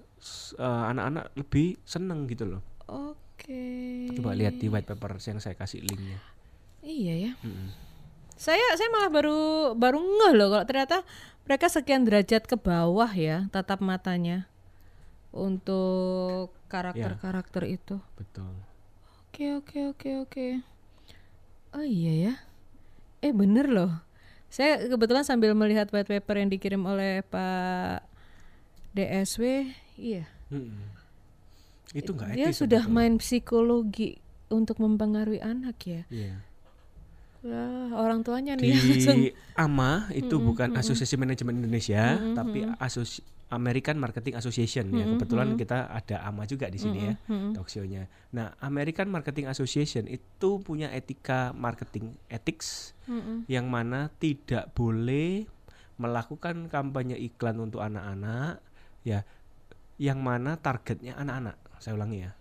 eh, 0.57 0.83
anak-anak 0.91 1.31
lebih 1.35 1.77
seneng 1.83 2.25
gitu 2.27 2.47
loh 2.47 2.61
Oke. 2.87 4.09
coba 4.15 4.33
lihat 4.33 4.57
di 4.57 4.67
white 4.67 4.89
paper 4.89 5.21
yang 5.21 5.39
saya 5.39 5.53
kasih 5.53 5.83
linknya 5.85 6.17
Iya 6.85 7.13
ya. 7.17 7.31
Mm-mm. 7.41 7.73
Saya 8.37 8.61
saya 8.77 8.93
malah 8.93 9.09
baru 9.09 9.73
baru 9.73 9.97
ngeh 9.97 10.33
loh 10.37 10.53
kalau 10.53 10.65
ternyata 10.69 11.01
mereka 11.49 11.65
sekian 11.65 12.05
derajat 12.05 12.45
ke 12.45 12.57
bawah 12.61 13.09
ya 13.09 13.49
tatap 13.49 13.81
matanya 13.81 14.45
untuk 15.33 16.53
karakter-karakter 16.69 17.65
itu. 17.65 17.97
betul 18.13 18.53
Oke 19.33 19.51
oke 19.57 19.79
oke 19.91 20.09
oke. 20.29 20.47
Oh 21.75 21.83
iya 21.83 22.13
ya. 22.31 22.33
Eh 23.23 23.33
bener 23.35 23.67
loh. 23.69 23.91
Saya 24.49 24.79
kebetulan 24.87 25.27
sambil 25.27 25.51
melihat 25.51 25.91
white 25.91 26.07
paper 26.07 26.39
yang 26.39 26.49
dikirim 26.49 26.81
oleh 26.87 27.25
Pak 27.27 28.07
DSW, 28.95 29.67
iya. 29.99 30.31
Mm-mm. 30.47 30.93
itu 31.91 32.11
nggak 32.11 32.35
Dia 32.37 32.51
sudah 32.55 32.87
main 32.87 33.19
psikologi 33.19 34.19
untuk 34.47 34.79
mempengaruhi 34.79 35.43
anak 35.43 35.75
ya. 35.83 36.01
Iya. 36.07 36.39
Lah, 37.45 37.93
orang 37.93 38.25
tuanya 38.25 38.57
di 38.57 38.73
nih 38.73 38.73
langsung. 38.73 39.21
AMA 39.53 40.09
itu 40.17 40.35
bukan 40.41 40.73
Asosiasi 40.73 41.13
Manajemen 41.13 41.61
Indonesia 41.61 42.17
tapi 42.33 42.65
Asosi 42.81 43.21
American 43.53 44.01
Marketing 44.01 44.33
Association 44.33 44.89
ya. 44.89 45.05
Kebetulan 45.05 45.53
kita 45.53 45.93
ada 45.93 46.25
AMA 46.25 46.49
juga 46.49 46.73
di 46.73 46.81
sini 46.81 47.05
ya 47.05 47.13
talk 47.53 47.69
show-nya. 47.69 48.09
Nah 48.33 48.57
American 48.65 49.13
Marketing 49.13 49.45
Association 49.45 50.09
itu 50.09 50.57
punya 50.65 50.89
etika 50.89 51.53
marketing 51.53 52.17
ethics 52.33 52.97
Mm-mm. 53.05 53.45
yang 53.45 53.69
mana 53.69 54.09
tidak 54.17 54.73
boleh 54.73 55.45
melakukan 56.01 56.65
kampanye 56.65 57.13
iklan 57.21 57.61
untuk 57.61 57.85
anak-anak 57.85 58.57
ya. 59.05 59.21
Yang 60.01 60.19
mana 60.19 60.57
targetnya 60.57 61.13
anak-anak 61.15 61.55
saya 61.77 61.93
ulangi 61.93 62.25
ya 62.25 62.33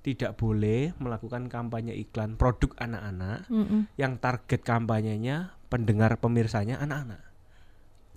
tidak 0.00 0.36
boleh 0.36 0.96
melakukan 0.96 1.46
kampanye 1.46 1.92
iklan 1.92 2.34
produk 2.34 2.72
anak-anak 2.80 3.44
Mm-mm. 3.48 3.84
yang 3.94 4.16
target 4.16 4.64
kampanyenya 4.64 5.52
pendengar 5.68 6.16
pemirsanya 6.16 6.80
anak-anak. 6.80 7.20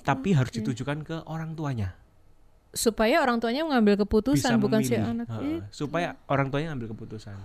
Tapi 0.03 0.35
harus 0.35 0.51
ditujukan 0.51 1.03
ke 1.03 1.15
orang 1.27 1.53
tuanya. 1.53 1.95
supaya 2.73 3.21
orang 3.21 3.37
tuanya 3.37 3.61
mengambil 3.61 4.01
keputusan 4.01 4.57
Bisa 4.57 4.57
bukan 4.57 4.81
si 4.81 4.97
anak 4.97 5.29
itu. 5.29 5.61
supaya 5.69 6.17
orang 6.25 6.49
tuanya 6.49 6.73
ambil 6.73 6.89
keputusan. 6.89 7.37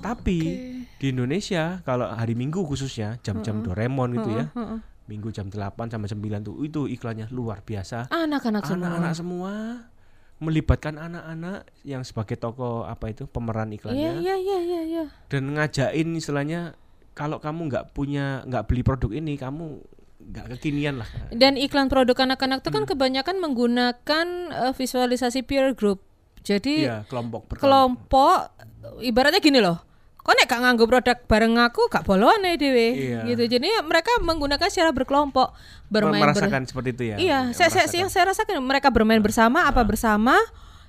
Tapi 0.00 0.38
Oke. 0.40 0.88
di 0.96 1.06
Indonesia 1.12 1.84
kalau 1.84 2.08
hari 2.08 2.32
Minggu 2.32 2.64
khususnya 2.64 3.20
jam-jam 3.20 3.60
Doraemon 3.60 4.16
gitu 4.16 4.30
ya. 4.32 4.48
Heeh. 4.56 4.80
Minggu 5.04 5.28
jam 5.28 5.52
8 5.52 5.92
sampai 5.92 6.08
9 6.08 6.40
tuh 6.40 6.64
itu 6.64 6.88
iklannya 6.88 7.28
luar 7.28 7.60
biasa. 7.60 8.08
Anak-anak 8.08 8.64
semua. 8.64 8.88
Anak-anak 8.88 9.12
semua 9.12 9.52
melibatkan 10.36 10.96
anak-anak 10.96 11.62
yang 11.82 12.02
sebagai 12.02 12.34
tokoh 12.34 12.82
apa 12.82 13.08
itu 13.08 13.24
pemeran 13.24 13.68
Iya 13.68 13.76
iklannya 13.76 14.10
iya 14.18 14.34
iya 14.34 14.58
iya 14.60 14.80
iya. 14.82 15.04
dan 15.26 15.46
ngajakin 15.48 16.08
istilahnya 16.12 16.60
kalau 17.12 17.38
kamu 17.38 17.68
nggak 17.68 17.84
punya 17.90 18.42
nggak 18.42 18.64
beli 18.64 18.82
produk 18.82 19.10
ini 19.10 19.34
kamu 19.34 19.78
nggak 20.24 20.46
kekinian 20.56 20.98
lah 20.98 21.08
Dan 21.30 21.54
iklan 21.54 21.86
produk 21.86 22.16
anak-anak 22.18 22.60
itu 22.60 22.68
Hmm. 22.68 22.76
kan 22.76 22.84
kebanyakan 22.86 23.36
menggunakan 23.38 24.26
eh, 24.50 24.72
visualisasi 24.72 25.42
peer 25.42 25.72
group. 25.72 26.00
Jadi 26.40 26.84
Iya, 26.84 27.04
kelompok 27.04 27.46
berkelompok. 27.46 27.60
kelompok 27.62 28.36
ibaratnya 29.00 29.38
gini 29.38 29.60
loh. 29.60 29.80
Kok 30.24 30.32
nek 30.32 30.46
gak 30.46 30.56
nganggo 30.58 30.84
produk 30.84 31.16
bareng 31.22 31.54
aku 31.58 31.84
gak 31.86 32.02
boloan 32.02 32.40
ae 32.42 32.56
dhewe 32.56 32.88
Iya. 32.90 33.20
gitu. 33.26 33.44
Jadi 33.46 33.68
ya 33.68 33.80
mereka 33.80 34.08
menggunakan 34.18 34.64
secara 34.66 34.88
berkelompok 34.90 35.52
bermain 35.86 36.16
ber- 36.18 36.32
merasakan 36.32 36.64
seperti 36.64 36.88
itu 36.90 37.02
ya. 37.06 37.16
Iya, 37.16 37.38
Ya, 37.44 37.52
saya, 37.52 37.68
saya, 37.70 37.86
yang 37.94 38.08
saya 38.08 38.32
rasakan 38.32 38.56
mereka 38.58 38.88
bermain 38.88 39.20
bersama 39.20 39.64
apa 39.64 39.84
bersama 39.84 40.32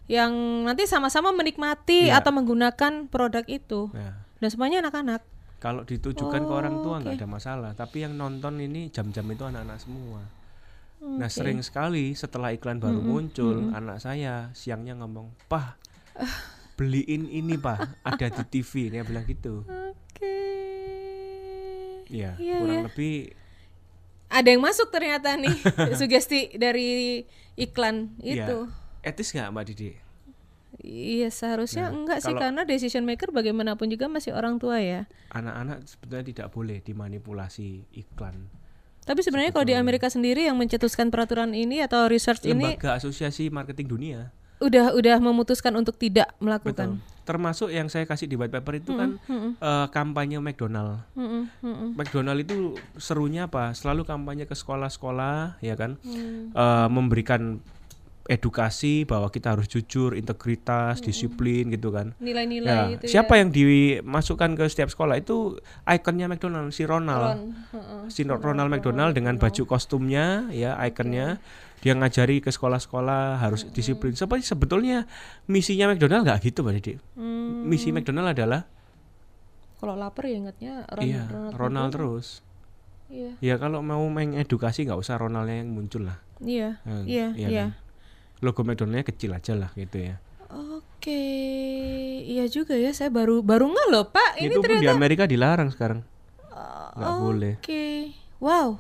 yang 0.08 0.32
nanti 0.64 0.86
sama-sama 0.86 1.30
menikmati 1.30 2.08
Iya. 2.08 2.24
atau 2.24 2.32
menggunakan 2.32 3.06
produk 3.06 3.44
itu. 3.46 3.92
Nah, 3.92 4.24
Dan 4.38 4.50
semuanya 4.50 4.80
anak-anak. 4.80 5.20
kalau 5.58 5.82
ditujukan 5.82 6.40
ke 6.40 6.54
orang 6.54 6.80
tua 6.80 7.02
nggak 7.02 7.12
oke. 7.12 7.20
ada 7.20 7.28
masalah, 7.28 7.72
tapi 7.74 8.02
yang 8.02 8.14
nonton 8.14 8.56
ini 8.58 8.88
jam-jam 8.88 9.26
itu 9.26 9.42
anak-anak 9.42 9.78
semua. 9.78 10.22
Nah, 11.02 11.26
Oke. 11.26 11.34
sering 11.34 11.60
sekali 11.60 12.14
setelah 12.14 12.50
iklan 12.50 12.78
baru 12.78 12.98
muncul, 12.98 13.74
anak 13.74 13.98
saya 13.98 14.54
siangnya 14.54 14.96
ngomong, 14.96 15.34
"Pah, 15.46 15.74
beliin 16.76 17.26
ini, 17.26 17.56
Pak. 17.56 18.04
Ada 18.04 18.32
di 18.32 18.44
TV." 18.54 18.88
Dia 18.90 19.02
bilang 19.02 19.26
gitu. 19.26 19.64
Oke. 19.64 20.38
Iya, 22.08 22.38
Iya, 22.38 22.56
kurang 22.62 22.78
ya. 22.78 22.86
lebih 22.86 23.16
Ada 24.26 24.48
yang 24.52 24.62
masuk 24.62 24.90
ternyata 24.90 25.38
nih 25.38 25.54
sugesti 26.00 26.54
dari 26.56 27.24
iklan 27.56 28.14
Iya. 28.20 28.46
itu. 28.46 28.58
etis 29.02 29.32
nggak 29.32 29.50
Mbak 29.50 29.66
Didi? 29.70 29.90
Iya 30.82 31.30
seharusnya 31.30 31.88
Nah, 31.88 31.96
enggak 31.96 32.20
sih 32.20 32.34
karena 32.34 32.62
decision 32.62 33.06
maker 33.06 33.30
bagaimanapun 33.32 33.88
juga 33.88 34.06
masih 34.06 34.34
orang 34.34 34.58
tua 34.58 34.82
ya. 34.82 35.06
Anak-anak 35.32 35.86
sebetulnya 35.88 36.26
tidak 36.26 36.48
boleh 36.52 36.78
dimanipulasi 36.80 37.86
iklan. 37.96 38.50
Tapi 39.02 39.22
sebenarnya 39.22 39.54
kalau 39.54 39.66
di 39.66 39.78
Amerika 39.78 40.10
sendiri 40.10 40.50
yang 40.50 40.58
mencetuskan 40.58 41.14
peraturan 41.14 41.54
ini 41.54 41.80
atau 41.80 42.10
research 42.10 42.44
ini 42.44 42.74
Lembaga 42.74 42.98
Asosiasi 42.98 43.54
Marketing 43.54 43.86
Dunia 43.88 44.34
udah 44.60 44.96
udah 44.96 45.18
memutuskan 45.20 45.76
untuk 45.76 46.00
tidak 46.00 46.32
melakukan. 46.40 47.00
Betul. 47.00 47.14
Termasuk 47.26 47.74
yang 47.74 47.90
saya 47.90 48.06
kasih 48.06 48.30
di 48.30 48.38
white 48.38 48.54
paper 48.54 48.78
itu 48.78 48.94
kan 48.94 49.18
eh, 49.58 49.88
kampanye 49.90 50.38
McDonald. 50.38 51.02
Mm-mm, 51.18 51.50
mm-mm. 51.66 51.90
McDonald 51.98 52.38
itu 52.46 52.78
serunya 53.02 53.50
apa? 53.50 53.74
Selalu 53.74 54.06
kampanye 54.06 54.46
ke 54.46 54.54
sekolah-sekolah, 54.54 55.58
ya 55.58 55.74
kan? 55.74 55.98
Hmm. 56.06 56.54
Eh, 56.54 56.88
memberikan 56.94 57.58
edukasi 58.26 59.06
bahwa 59.06 59.30
kita 59.30 59.54
harus 59.54 59.70
jujur, 59.70 60.18
integritas, 60.18 60.98
disiplin 60.98 61.70
gitu 61.70 61.94
kan. 61.94 62.18
Nilai-nilai 62.18 62.66
Ya, 62.66 62.82
gitu 62.98 63.06
siapa 63.06 63.38
yang 63.38 63.54
dimasukkan 63.54 64.58
ke 64.58 64.66
setiap 64.66 64.90
sekolah 64.90 65.22
itu 65.22 65.62
ikonnya 65.86 66.26
McDonald, 66.26 66.74
si 66.74 66.90
Ronald. 66.90 67.38
Ron. 67.38 68.10
Si 68.10 68.26
Ronald 68.26 68.70
McDonald 68.74 69.14
dengan 69.14 69.38
baju 69.38 69.64
kostumnya, 69.70 70.50
ya 70.50 70.74
ikonnya. 70.90 71.38
Dia 71.82 71.94
ngajari 71.94 72.42
ke 72.42 72.50
sekolah-sekolah 72.50 73.40
harus 73.40 73.68
disiplin. 73.70 74.16
Seperti 74.16 74.48
sebetulnya 74.48 75.06
misinya 75.46 75.92
McDonald 75.92 76.26
nggak 76.26 76.40
gitu, 76.44 76.66
Mbak 76.66 76.74
Didi. 76.82 76.94
Hmm, 77.14 77.66
Misi 77.66 77.90
McDonald 77.92 78.32
adalah 78.32 78.66
kalau 79.76 79.94
lapar 79.94 80.26
ya 80.26 80.40
ingatnya 80.40 80.74
Ron, 80.88 81.04
iya, 81.06 81.22
Ronald, 81.30 81.54
Ronald 81.54 81.92
terus. 81.94 82.28
Iya. 83.06 83.32
Ya 83.38 83.56
kalau 83.62 83.86
mau 83.86 84.02
mengedukasi 84.02 84.88
nggak 84.90 84.98
usah 84.98 85.22
Ronaldnya 85.22 85.62
yang 85.62 85.70
muncul 85.78 86.10
lah. 86.10 86.18
Iya. 86.42 86.82
Hmm, 86.88 87.06
Iya, 87.06 87.28
iya 87.38 87.48
iya. 87.48 87.66
kan? 87.70 87.70
Logo 88.42 88.66
McDonaldnya 88.66 89.06
kecil 89.06 89.36
aja 89.36 89.54
lah 89.54 89.70
gitu 89.78 90.02
ya. 90.02 90.18
Oke, 90.50 91.22
iya 92.26 92.50
juga 92.50 92.74
ya. 92.74 92.90
Saya 92.98 93.14
baru 93.14 93.46
baru 93.46 93.70
nggak 93.70 93.88
loh 93.94 94.06
Pak. 94.10 94.42
Ini 94.42 94.50
itu 94.50 94.60
pun 94.64 94.74
di 94.74 94.82
ternyata. 94.82 94.96
Amerika 94.96 95.24
dilarang 95.30 95.70
sekarang. 95.70 96.00
Nggak 96.96 97.12
Oke, 97.12 97.22
boleh. 97.22 97.54
wow. 98.40 98.80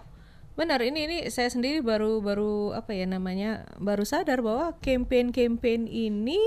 Benar 0.55 0.79
ini 0.81 0.99
ini 1.03 1.17
saya 1.27 1.51
sendiri 1.51 1.83
baru 1.83 2.23
baru 2.23 2.71
apa 2.71 2.95
ya 2.95 3.03
namanya 3.03 3.67
baru 3.75 4.07
sadar 4.07 4.39
bahwa 4.39 4.71
campaign-campaign 4.79 5.83
ini 5.85 6.39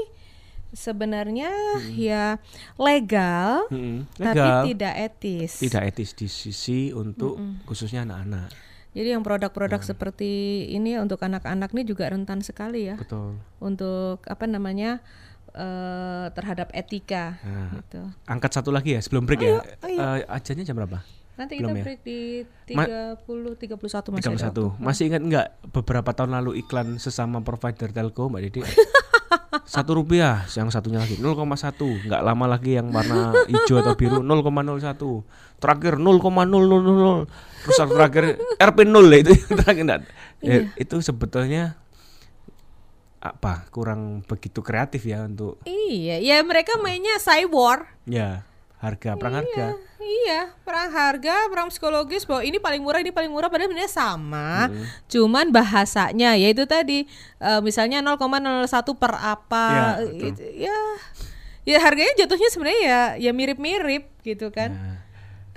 sebenarnya 0.68 1.48
ya 1.92 2.36
legal 2.76 3.68
tapi 4.16 4.32
Legal. 4.36 4.62
tidak 4.68 4.94
etis. 4.96 5.52
Tidak 5.60 5.82
etis 5.84 6.10
di 6.12 6.28
sisi 6.28 6.88
untuk 6.92 7.36
khususnya 7.64 8.04
anak-anak. 8.04 8.48
Jadi 8.96 9.08
yang 9.12 9.20
produk-produk 9.22 9.84
seperti 9.84 10.64
ini 10.72 10.96
untuk 10.96 11.20
anak-anak 11.20 11.70
ini 11.76 11.84
juga 11.84 12.08
rentan 12.08 12.40
sekali 12.40 12.88
ya 12.88 12.96
Betul. 12.96 13.36
untuk 13.60 14.24
apa 14.24 14.48
namanya 14.48 15.04
eh, 15.52 16.26
terhadap 16.32 16.72
etika 16.72 17.36
Nah, 17.44 17.78
gitu. 17.78 18.00
angkat 18.24 18.50
satu 18.56 18.72
lagi 18.72 18.96
ya 18.96 19.00
sebelum 19.04 19.28
break 19.28 19.40
ya. 19.44 19.60
ayo. 19.84 20.00
Eh, 20.00 20.24
ajannya 20.26 20.64
jam 20.64 20.74
berapa? 20.74 21.04
Nanti 21.38 21.54
Belum 21.56 21.70
kita 21.70 21.78
ya? 21.78 21.84
break 21.86 22.00
di 22.02 22.18
Ma- 22.74 22.86
30 23.22 23.54
31 23.54 24.10
masih 24.10 24.28
ada 24.28 24.50
31. 24.50 24.82
Masih 24.82 25.02
ingat 25.06 25.22
nggak 25.22 25.46
beberapa 25.70 26.10
tahun 26.10 26.34
lalu 26.34 26.58
iklan 26.60 26.98
sesama 26.98 27.38
provider 27.40 27.88
telco 27.88 28.26
Mbak 28.26 28.42
Didi? 28.44 28.60
satu 29.64 29.94
rupiah, 29.94 30.48
yang 30.50 30.68
satunya 30.68 30.98
lagi 30.98 31.14
0,1 31.14 31.38
nggak 32.08 32.22
lama 32.22 32.44
lagi 32.48 32.74
yang 32.74 32.88
warna 32.88 33.36
hijau 33.46 33.78
atau 33.78 33.94
biru 33.94 34.18
0,01 34.20 34.96
terakhir 35.58 35.94
0,000 35.94 37.28
terus 37.62 37.78
terakhir 37.86 38.24
RP 38.58 38.78
0 38.82 38.96
itu 39.14 39.30
yang 39.30 39.52
terakhir 39.60 39.82
nggak. 39.84 40.00
Ya, 40.40 40.58
itu 40.74 40.96
sebetulnya 40.98 41.76
apa 43.18 43.66
kurang 43.68 44.22
begitu 44.24 44.62
kreatif 44.62 45.02
ya 45.02 45.22
untuk 45.22 45.58
Iya, 45.66 46.18
ya 46.18 46.38
mereka 46.40 46.78
mainnya 46.78 47.18
cyber. 47.18 47.90
ya 48.06 48.46
harga 48.78 49.18
perang 49.18 49.42
harga. 49.42 49.74
Iya, 49.98 50.54
perang 50.62 50.88
harga, 50.94 51.34
perang 51.50 51.68
psikologis 51.68 52.24
bahwa 52.24 52.40
ini 52.46 52.56
paling 52.62 52.80
murah, 52.80 53.02
ini 53.02 53.10
paling 53.12 53.28
murah 53.28 53.50
padahal 53.50 53.68
sebenarnya 53.68 53.92
sama. 53.92 54.70
Cuman 55.10 55.50
bahasanya 55.52 56.38
yaitu 56.38 56.64
tadi 56.64 57.04
eh, 57.42 57.60
misalnya 57.60 58.00
0,01 58.00 58.22
per 58.96 59.12
apa 59.18 59.66
Ya, 59.68 59.84
betul. 60.00 60.28
itu, 60.32 60.42
ya 60.64 60.78
ya 61.68 61.78
harganya 61.84 62.14
jatuhnya 62.24 62.48
sebenarnya 62.48 62.80
ya 62.80 63.00
ya 63.28 63.30
mirip-mirip 63.36 64.08
gitu 64.24 64.48
kan. 64.54 64.72
Nah, 64.72 64.96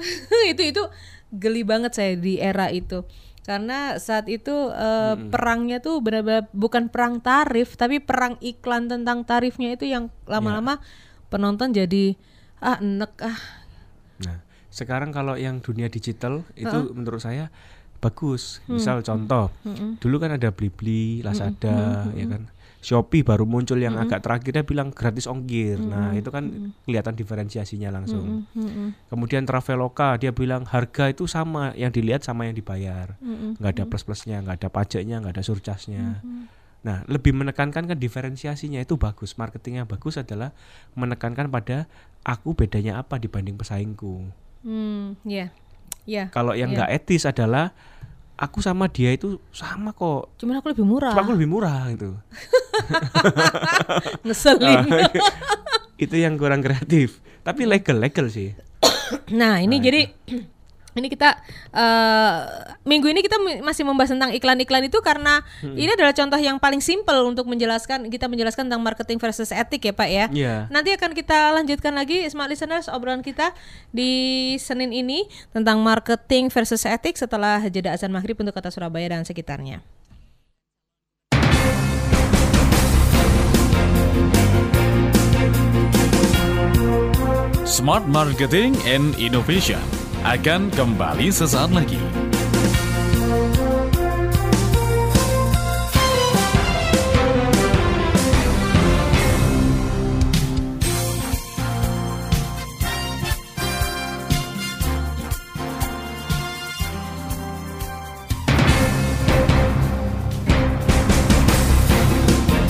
itu 0.51 0.73
itu 0.73 0.83
geli 1.31 1.63
banget 1.63 1.95
saya 1.95 2.13
di 2.19 2.41
era 2.41 2.67
itu. 2.73 3.05
Karena 3.45 3.95
saat 4.01 4.27
itu 4.27 4.51
eh, 4.73 5.15
perangnya 5.31 5.79
tuh 5.79 6.01
benar-benar 6.03 6.49
bukan 6.51 6.89
perang 6.89 7.21
tarif 7.23 7.77
tapi 7.77 8.01
perang 8.03 8.35
iklan 8.41 8.89
tentang 8.91 9.23
tarifnya 9.23 9.77
itu 9.77 9.87
yang 9.87 10.09
lama-lama 10.27 10.81
penonton 11.31 11.71
jadi 11.71 12.19
ah 12.61 12.77
enek 12.77 13.13
ah. 13.25 13.37
Nah, 14.21 14.37
sekarang 14.69 15.09
kalau 15.11 15.35
yang 15.35 15.59
dunia 15.59 15.89
digital 15.89 16.45
itu 16.53 16.93
menurut 16.93 17.19
saya 17.19 17.49
bagus. 18.01 18.61
Misal 18.65 19.05
contoh, 19.05 19.53
dulu 20.01 20.15
kan 20.17 20.33
ada 20.37 20.49
Blibli, 20.53 21.21
Lazada, 21.21 22.09
ya 22.13 22.25
kan. 22.29 22.49
Shopee 22.81 23.21
baru 23.21 23.45
muncul 23.45 23.77
yang 23.77 23.93
agak 23.93 24.25
terakhir 24.25 24.57
dia 24.57 24.65
bilang 24.65 24.89
gratis 24.89 25.29
ongkir. 25.29 25.77
Nah, 25.77 26.17
itu 26.17 26.33
kan 26.33 26.73
kelihatan 26.89 27.13
diferensiasinya 27.13 27.93
langsung. 27.93 28.49
Kemudian 29.05 29.45
Traveloka 29.45 30.17
dia 30.17 30.33
bilang 30.33 30.65
harga 30.65 31.13
itu 31.13 31.29
sama, 31.29 31.77
yang 31.77 31.93
dilihat 31.93 32.25
sama 32.25 32.49
yang 32.49 32.57
dibayar. 32.57 33.13
nggak 33.61 33.71
ada 33.77 33.83
plus-plusnya, 33.85 34.41
nggak 34.41 34.65
ada 34.65 34.69
pajaknya, 34.73 35.21
nggak 35.21 35.37
ada 35.37 35.43
surcharge-nya. 35.45 36.25
Nah, 36.81 37.05
lebih 37.05 37.29
menekankan 37.31 37.85
kan 37.85 37.97
diferensiasinya 37.97 38.81
itu 38.81 38.97
bagus. 38.97 39.37
Marketing 39.37 39.83
yang 39.83 39.87
bagus 39.87 40.17
adalah 40.17 40.49
menekankan 40.97 41.45
pada 41.47 41.85
aku 42.25 42.57
bedanya 42.57 42.97
apa 42.97 43.21
dibanding 43.21 43.53
pesaingku. 43.53 44.25
Hmm, 44.65 45.13
ya. 45.21 45.53
Ya. 46.09 46.33
Kalau 46.33 46.57
yang 46.57 46.73
Iya. 46.73 46.85
nggak 46.85 46.91
etis 46.97 47.29
adalah 47.29 47.69
aku 48.33 48.65
sama 48.65 48.89
dia 48.89 49.13
itu 49.13 49.37
sama 49.53 49.93
kok. 49.93 50.33
Cuman 50.41 50.57
aku 50.57 50.73
lebih 50.73 50.85
murah. 50.85 51.13
Cuma 51.13 51.21
aku 51.21 51.33
lebih 51.37 51.49
murah 51.49 51.85
gitu. 51.93 52.17
Ngeselin. 54.25 54.89
itu 56.03 56.15
yang 56.17 56.33
kurang 56.41 56.65
kreatif. 56.65 57.21
Tapi 57.45 57.69
legal 57.69 58.01
legal 58.01 58.25
sih. 58.29 58.57
nah, 59.29 59.61
ini 59.61 59.77
jadi 59.77 60.01
ini 60.95 61.07
kita 61.07 61.39
eh 61.71 62.39
minggu 62.83 63.07
ini 63.07 63.23
kita 63.23 63.37
masih 63.63 63.87
membahas 63.87 64.11
tentang 64.11 64.31
iklan-iklan 64.35 64.87
itu 64.87 64.99
karena 64.99 65.39
ini 65.63 65.91
adalah 65.93 66.11
contoh 66.11 66.39
yang 66.39 66.57
paling 66.59 66.83
simpel 66.83 67.23
untuk 67.27 67.47
menjelaskan 67.47 68.11
kita 68.11 68.27
menjelaskan 68.27 68.67
tentang 68.67 68.83
marketing 68.83 69.17
versus 69.21 69.49
etik 69.53 69.81
ya, 69.87 69.93
Pak 69.95 70.09
ya. 70.09 70.25
Iya. 70.31 70.55
Nanti 70.67 70.91
akan 70.95 71.11
kita 71.15 71.55
lanjutkan 71.55 71.95
lagi 71.95 72.27
smart 72.27 72.51
listeners 72.51 72.91
obrolan 72.91 73.23
kita 73.23 73.55
di 73.93 74.55
Senin 74.59 74.91
ini 74.91 75.27
tentang 75.55 75.79
marketing 75.79 76.51
versus 76.51 76.83
etik 76.83 77.15
setelah 77.15 77.63
jeda 77.69 77.95
azan 77.95 78.11
maghrib 78.11 78.35
untuk 78.39 78.55
kota 78.55 78.73
Surabaya 78.73 79.15
dan 79.15 79.23
sekitarnya. 79.23 79.79
Smart 87.71 88.03
Marketing 88.03 88.75
and 88.83 89.15
Innovation 89.15 90.00
akan 90.21 90.69
kembali 90.69 91.33
sesaat 91.33 91.73
lagi. 91.73 91.97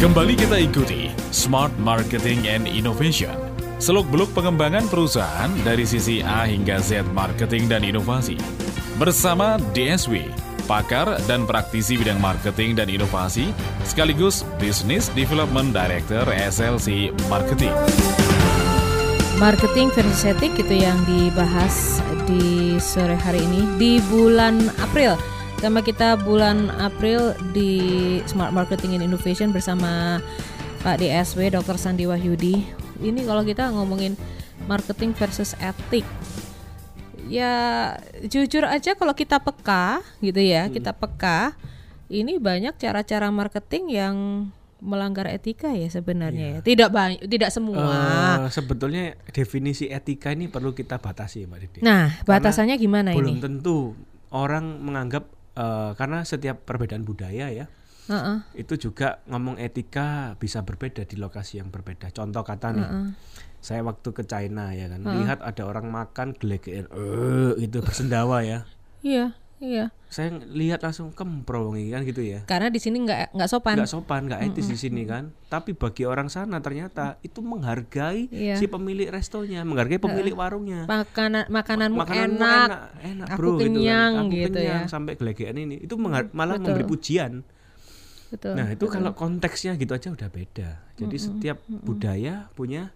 Kembali 0.01 0.33
kita 0.33 0.57
ikuti 0.57 1.13
Smart 1.29 1.71
Marketing 1.77 2.49
and 2.49 2.65
Innovation. 2.65 3.50
Seluk-beluk 3.81 4.29
pengembangan 4.37 4.85
perusahaan 4.93 5.49
dari 5.65 5.89
sisi 5.89 6.21
A 6.21 6.45
hingga 6.45 6.77
Z 6.77 7.01
marketing 7.17 7.65
dan 7.65 7.81
inovasi. 7.81 8.37
Bersama 9.01 9.57
DSW, 9.73 10.29
pakar 10.69 11.17
dan 11.25 11.49
praktisi 11.49 11.97
bidang 11.97 12.21
marketing 12.21 12.77
dan 12.77 12.93
inovasi, 12.93 13.49
sekaligus 13.81 14.45
Business 14.61 15.09
Development 15.17 15.73
Director 15.73 16.29
SLC 16.29 17.09
Marketing. 17.25 17.73
Marketing 19.41 19.89
versus 19.97 20.29
etik 20.29 20.53
itu 20.61 20.85
yang 20.85 21.01
dibahas 21.09 22.05
di 22.29 22.77
sore 22.77 23.17
hari 23.17 23.41
ini 23.41 23.65
di 23.81 23.97
bulan 24.13 24.61
April. 24.77 25.17
Tema 25.57 25.81
kita 25.81 26.21
bulan 26.21 26.69
April 26.77 27.33
di 27.49 27.73
Smart 28.29 28.53
Marketing 28.53 29.01
and 29.01 29.09
Innovation 29.09 29.49
bersama 29.49 30.21
Pak 30.85 31.01
DSW 31.01 31.49
Dr. 31.49 31.81
Sandi 31.81 32.05
Wahyudi. 32.05 32.81
Ini 33.01 33.25
kalau 33.25 33.41
kita 33.41 33.73
ngomongin 33.73 34.13
marketing 34.69 35.17
versus 35.17 35.57
etik. 35.57 36.05
Ya 37.31 37.95
jujur 38.27 38.67
aja 38.67 38.93
kalau 38.93 39.15
kita 39.17 39.41
peka 39.41 40.05
gitu 40.21 40.41
ya, 40.41 40.67
kita 40.69 40.93
peka 40.93 41.55
ini 42.11 42.37
banyak 42.37 42.75
cara-cara 42.75 43.31
marketing 43.31 43.83
yang 43.89 44.15
melanggar 44.81 45.29
etika 45.29 45.71
ya 45.71 45.87
sebenarnya 45.87 46.57
ya. 46.57 46.59
Tidak 46.65 46.89
banyak, 46.89 47.29
tidak 47.29 47.53
semua. 47.53 47.85
Eh, 48.41 48.49
sebetulnya 48.49 49.13
definisi 49.29 49.87
etika 49.87 50.33
ini 50.33 50.49
perlu 50.49 50.73
kita 50.73 50.97
batasi, 50.97 51.45
Mbak 51.45 51.59
Didi. 51.61 51.79
Nah, 51.85 52.09
batasannya 52.25 52.75
gimana 52.81 53.13
Belum 53.13 53.37
ini? 53.37 53.41
tentu 53.41 53.93
orang 54.33 54.81
menganggap 54.81 55.29
eh, 55.55 55.91
karena 55.95 56.25
setiap 56.25 56.65
perbedaan 56.65 57.05
budaya 57.05 57.53
ya 57.53 57.69
Heeh. 58.01 58.37
itu 58.57 58.73
juga 58.79 59.21
ngomong 59.25 59.57
etika 59.57 60.33
bisa 60.35 60.65
berbeda 60.65 61.05
di 61.05 61.15
lokasi 61.15 61.61
yang 61.61 61.69
berbeda. 61.69 62.09
Contoh 62.09 62.41
kata 62.41 62.73
nih, 62.73 62.87
saya 63.57 63.85
waktu 63.85 64.09
ke 64.09 64.23
China 64.23 64.73
ya 64.73 64.89
kan, 64.89 65.05
lihat 65.05 65.39
ada 65.39 65.63
orang 65.63 65.85
makan 65.85 66.33
gelegean, 66.33 66.89
eh 66.89 67.53
itu 67.59 67.77
bersendawa 67.79 68.41
ya. 68.41 68.65
Iya, 69.01 69.33
iya. 69.57 69.93
Saya 70.11 70.27
lihat 70.43 70.83
langsung 70.83 71.15
kempro 71.15 71.71
ini 71.71 71.87
kan 71.87 72.03
gitu 72.03 72.19
ya. 72.19 72.43
Karena 72.43 72.67
di 72.67 72.77
sini 72.77 72.99
nggak 72.99 73.31
nggak 73.31 73.47
sopan. 73.47 73.79
nggak 73.79 73.87
sopan, 73.87 74.21
nggak 74.27 74.41
etis 74.43 74.67
di 74.67 74.75
sini 74.75 75.07
kan. 75.07 75.31
Tapi 75.47 75.71
bagi 75.71 76.03
orang 76.03 76.27
sana 76.27 76.59
ternyata 76.59 77.15
itu 77.21 77.39
menghargai 77.39 78.27
Iya. 78.27 78.59
si 78.59 78.67
pemilik 78.67 79.07
restonya, 79.07 79.63
menghargai 79.63 80.03
pemilik 80.03 80.35
warungnya. 80.35 80.83
Makanan 80.83 81.47
makananmu 81.47 81.95
Makananmu 81.95 82.43
enak. 82.43 82.69
enak, 82.99 83.27
aku 83.29 83.37
bro, 83.39 83.47
gitu 83.47 83.55
kan. 83.55 83.61
kenyang 83.63 84.11
Aku 84.19 84.33
gitu 84.35 84.57
kenyang 84.59 84.83
ya. 84.83 84.91
sampai 84.91 85.13
gelegean 85.15 85.55
ini. 85.55 85.75
Itu 85.79 85.95
malah 85.95 86.27
betul. 86.27 86.59
memberi 86.59 86.83
pujian. 86.83 87.33
Betul. 88.31 88.55
Nah 88.55 88.67
itu 88.71 88.85
kalau 88.87 89.11
konteksnya 89.11 89.75
gitu 89.75 89.91
aja 89.91 90.09
udah 90.15 90.29
beda. 90.31 90.69
Jadi 90.95 91.17
setiap 91.19 91.59
budaya 91.67 92.47
punya 92.55 92.95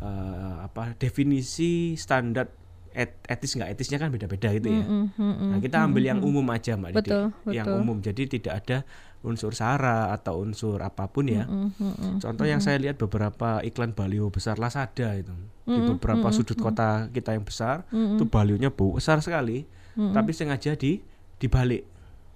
eh, 0.00 0.54
apa 0.60 0.96
definisi 1.00 1.96
standar 1.96 2.52
et- 2.92 3.22
etis 3.24 3.54
nggak 3.56 3.70
etisnya 3.72 3.96
kan 3.96 4.12
beda-beda 4.12 4.50
gitu 4.52 4.68
ya. 4.68 4.84
Mm, 4.84 5.06
mm, 5.14 5.16
mm. 5.16 5.48
Nah 5.48 5.58
kita 5.62 5.78
ambil 5.86 6.02
yang 6.04 6.20
umum 6.20 6.44
aja 6.52 6.76
mbak 6.76 6.90
Didi. 6.92 7.08
Betul, 7.08 7.24
Yang 7.48 7.66
betul. 7.72 7.80
umum 7.80 7.96
jadi 8.02 8.22
tidak 8.28 8.54
ada 8.64 8.78
unsur 9.20 9.52
sara 9.52 10.10
atau 10.16 10.40
unsur 10.40 10.80
apa 10.80 11.08
pun 11.08 11.28
ya. 11.28 11.44
Mm, 11.48 11.70
mm, 11.76 11.92
mm. 11.96 12.14
Contoh 12.20 12.46
yang 12.48 12.60
saya 12.60 12.80
lihat 12.80 12.96
beberapa 13.00 13.60
iklan 13.64 13.92
baliho 13.96 14.28
besar 14.28 14.60
Lazada 14.60 15.16
itu 15.16 15.32
di 15.70 15.78
beberapa 15.86 16.34
sudut 16.34 16.58
kota 16.58 17.06
kita 17.14 17.30
yang 17.36 17.46
besar 17.46 17.86
itu 17.94 18.26
balionya 18.26 18.74
bau 18.74 18.98
besar 18.98 19.22
sekali, 19.22 19.62
tapi 19.94 20.34
sengaja 20.34 20.74
di 20.74 20.98
dibalik 21.38 21.86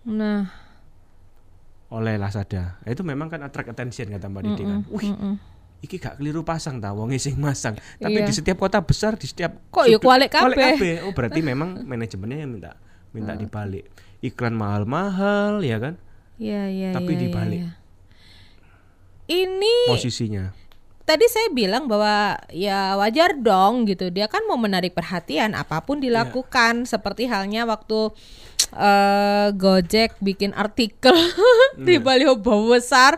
Nah, 0.04 0.52
oleh 1.92 2.16
Lazada. 2.16 2.80
Itu 2.86 3.04
memang 3.04 3.28
kan 3.28 3.42
attract 3.44 3.72
attention 3.76 4.08
kata 4.08 4.26
Mbak 4.30 4.42
Didi 4.44 4.62
kan. 4.64 4.80
Wih, 4.88 5.12
mm. 5.12 5.36
iki 5.84 6.00
gak 6.00 6.16
keliru 6.16 6.40
pasang 6.40 6.80
ta 6.80 6.96
wong 6.96 7.12
sing 7.20 7.36
masang. 7.36 7.76
Tapi 8.00 8.24
Iya. 8.24 8.28
di 8.28 8.32
setiap 8.32 8.56
kota 8.56 8.80
besar 8.80 9.20
di 9.20 9.28
setiap 9.28 9.52
Kok 9.68 9.84
ya 9.84 9.98
kualik 10.00 10.32
kabeh? 10.32 11.04
Oh, 11.04 11.12
berarti 11.12 11.44
memang 11.50 11.84
manajemennya 11.84 12.38
yang 12.46 12.50
minta 12.56 12.72
minta 13.12 13.36
dibalik. 13.36 13.86
Iklan 14.24 14.56
mahal-mahal 14.56 15.60
ya 15.60 15.76
kan 15.76 15.94
ya 16.40 16.66
ya. 16.72 16.90
Tapi 16.96 17.12
ya, 17.12 17.16
ya, 17.16 17.22
dibalik. 17.28 17.60
ya. 17.60 17.70
Ini 19.24 19.74
posisinya. 19.88 20.52
tadi 21.04 21.28
saya 21.28 21.52
bilang 21.52 21.84
bahwa 21.84 22.40
ya 22.48 22.96
wajar 22.96 23.36
dong 23.36 23.84
gitu. 23.84 24.08
Dia 24.08 24.24
kan 24.24 24.44
mau 24.48 24.56
menarik 24.56 24.96
perhatian 24.96 25.52
apa 25.52 25.84
pun 25.84 26.00
dilakukan 26.00 26.88
seperti 26.88 27.28
halnya 27.28 27.68
waktu 27.68 28.12
eh, 28.74 29.48
Gojek 29.54 30.18
bikin 30.18 30.52
artikel 30.52 31.14
di 31.86 31.98
baliho 32.02 32.38
bau 32.38 32.70
besar 32.70 33.16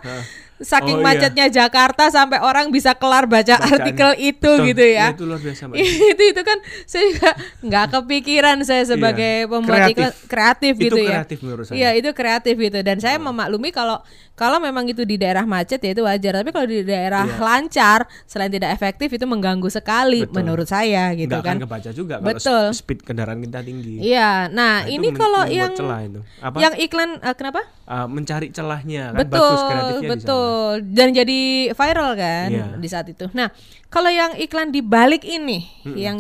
saking 0.59 0.97
Oh, 0.97 1.03
iya. 1.03 1.07
macetnya 1.07 1.47
Jakarta 1.49 2.09
sampai 2.09 2.39
orang 2.39 2.69
bisa 2.69 2.93
kelar 2.93 3.25
baca 3.25 3.45
Bacaan. 3.53 3.69
artikel 3.71 4.11
itu 4.17 4.41
Betul. 4.41 4.69
gitu 4.69 4.85
ya. 4.87 5.07
Iya, 5.07 5.13
itu 5.13 5.25
luar 5.25 5.39
biasa, 5.39 5.63
itu 6.13 6.23
itu 6.27 6.43
kan 6.43 6.59
saya 6.85 7.05
juga 7.07 7.31
nggak 7.61 7.87
kepikiran 7.93 8.57
saya 8.63 8.83
sebagai 8.85 9.35
Iya. 9.39 9.49
pembuat 9.49 9.77
Kreatif. 9.83 9.97
iklan 9.97 10.13
kreatif 10.27 10.73
Itu 10.73 10.83
gitu 10.83 10.97
ya. 10.99 11.11
kreatif 11.13 11.39
menurut 11.41 11.65
saya. 11.65 11.77
Iya 11.77 11.91
itu 11.95 12.09
kreatif 12.11 12.55
gitu 12.57 12.79
dan 12.81 12.97
saya 12.97 13.17
memaklumi 13.19 13.69
kalau 13.71 14.01
kalau 14.33 14.57
memang 14.59 14.85
itu 14.85 15.01
di 15.03 15.17
daerah 15.17 15.43
macet 15.43 15.79
ya 15.79 15.91
itu 15.91 16.03
wajar 16.03 16.33
tapi 16.37 16.51
kalau 16.51 16.65
di 16.65 16.81
daerah 16.83 17.25
Iya. 17.25 17.37
lancar 17.39 17.99
selain 18.25 18.49
tidak 18.49 18.71
efektif 18.71 19.09
itu 19.09 19.25
mengganggu 19.25 19.67
sekali 19.67 20.23
Betul. 20.23 20.37
menurut 20.37 20.67
saya 20.67 21.11
gitu 21.13 21.29
Nggak 21.31 21.43
kan. 21.43 21.53
akan 21.53 21.65
kebaca 21.65 21.91
juga 21.91 22.15
kalau 22.17 22.29
Betul. 22.31 22.65
sp- 22.69 22.79
speed 22.79 23.01
kendaraan 23.03 23.41
kita 23.41 23.61
tinggi. 23.61 23.99
Iya, 23.99 24.47
nah, 24.49 24.65
Nah, 24.77 24.85
ini 24.85 25.09
kalau 25.11 25.43
yang 25.49 25.73
celah 25.73 26.01
itu. 26.03 26.21
Apa? 26.39 26.57
yang 26.59 26.75
iklan 26.77 27.17
eh, 27.19 27.35
kenapa? 27.35 27.65
Uh, 27.83 28.05
mencari 28.05 28.51
celahnya 28.51 29.11
kan 29.11 29.19
betul, 29.21 29.41
bagus 29.41 29.61
kreatifnya 29.63 30.09
sana. 30.11 30.27
Betul. 30.47 30.75
Dan 30.89 31.09
jadi 31.13 31.41
viral 31.71 32.11
kan 32.15 32.49
Iya. 32.49 32.67
di 32.75 32.87
saat 32.87 33.07
itu. 33.07 33.27
Nah, 33.33 33.51
kalau 33.87 34.09
yang 34.09 34.33
iklan 34.35 34.71
di 34.71 34.81
balik 34.81 35.23
ini, 35.23 35.67
yang 35.89 36.17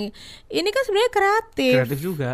ini 0.48 0.68
kan 0.68 0.82
sebenarnya 0.82 1.10
kreatif, 1.10 1.74
Kreatif 1.76 2.00
juga. 2.00 2.30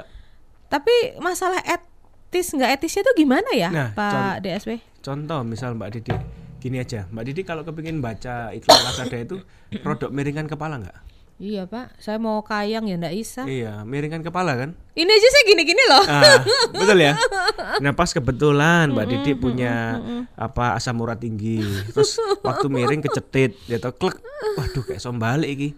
tapi 0.67 0.91
masalah 1.19 1.61
etis 1.63 2.49
nggak 2.51 2.71
etisnya 2.75 3.03
tuh 3.03 3.15
gimana 3.15 3.51
ya, 3.53 3.69
Nah, 3.69 3.89
Pak 3.93 4.41
DSW? 4.41 4.81
Contoh 4.99 5.43
misal 5.43 5.75
Mbak 5.75 5.91
Didi 5.93 6.13
gini 6.59 6.79
aja, 6.79 7.05
Mbak 7.07 7.25
Didi 7.25 7.43
kalau 7.43 7.61
kepingin 7.61 7.99
baca 7.99 8.51
iklan 8.51 8.81
Lazada 8.83 9.19
itu 9.19 9.37
rodok 9.85 10.09
miringkan 10.09 10.47
kepala 10.47 10.79
nggak? 10.79 10.97
Iya 11.43 11.67
Pak, 11.67 11.99
saya 11.99 12.23
mau 12.23 12.39
kayang 12.47 12.87
ya 12.87 12.95
ndak 12.95 13.19
bisa. 13.19 13.43
Iya, 13.43 13.83
miringkan 13.83 14.23
kepala 14.23 14.55
kan? 14.55 14.79
Ini 14.95 15.11
aja 15.11 15.27
saya 15.27 15.45
gini-gini 15.51 15.83
loh. 15.91 16.05
Ah, 16.07 16.39
betul 16.71 17.03
ya. 17.03 17.19
Nah 17.83 17.91
pas 17.99 18.15
kebetulan 18.15 18.95
Mbak 18.95 19.07
Didi 19.11 19.33
punya 19.35 19.99
apa 20.39 20.79
asam 20.79 21.03
urat 21.03 21.19
tinggi, 21.19 21.59
terus 21.91 22.15
waktu 22.47 22.71
miring 22.71 23.03
kecetit, 23.03 23.59
dia 23.67 23.83
tau 23.83 23.91
klek, 23.91 24.23
waduh 24.55 24.87
kayak 24.87 25.03
sombalik 25.03 25.51
iki 25.51 25.69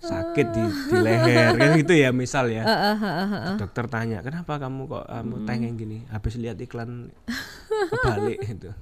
sakit 0.00 0.46
di, 0.56 0.64
di 0.88 0.96
leher 0.96 1.52
kan 1.60 1.76
gitu 1.76 1.92
ya 1.92 2.08
misal 2.16 2.48
ya. 2.48 2.64
Heeh. 2.64 3.60
Dokter 3.60 3.92
tanya 3.92 4.24
kenapa 4.24 4.56
kamu 4.56 4.88
kok 4.88 5.04
kamu 5.04 5.36
tengeng 5.44 5.76
gini, 5.76 5.98
habis 6.08 6.40
lihat 6.40 6.56
iklan 6.56 7.12
kebalik 7.92 8.40
gitu. 8.40 8.72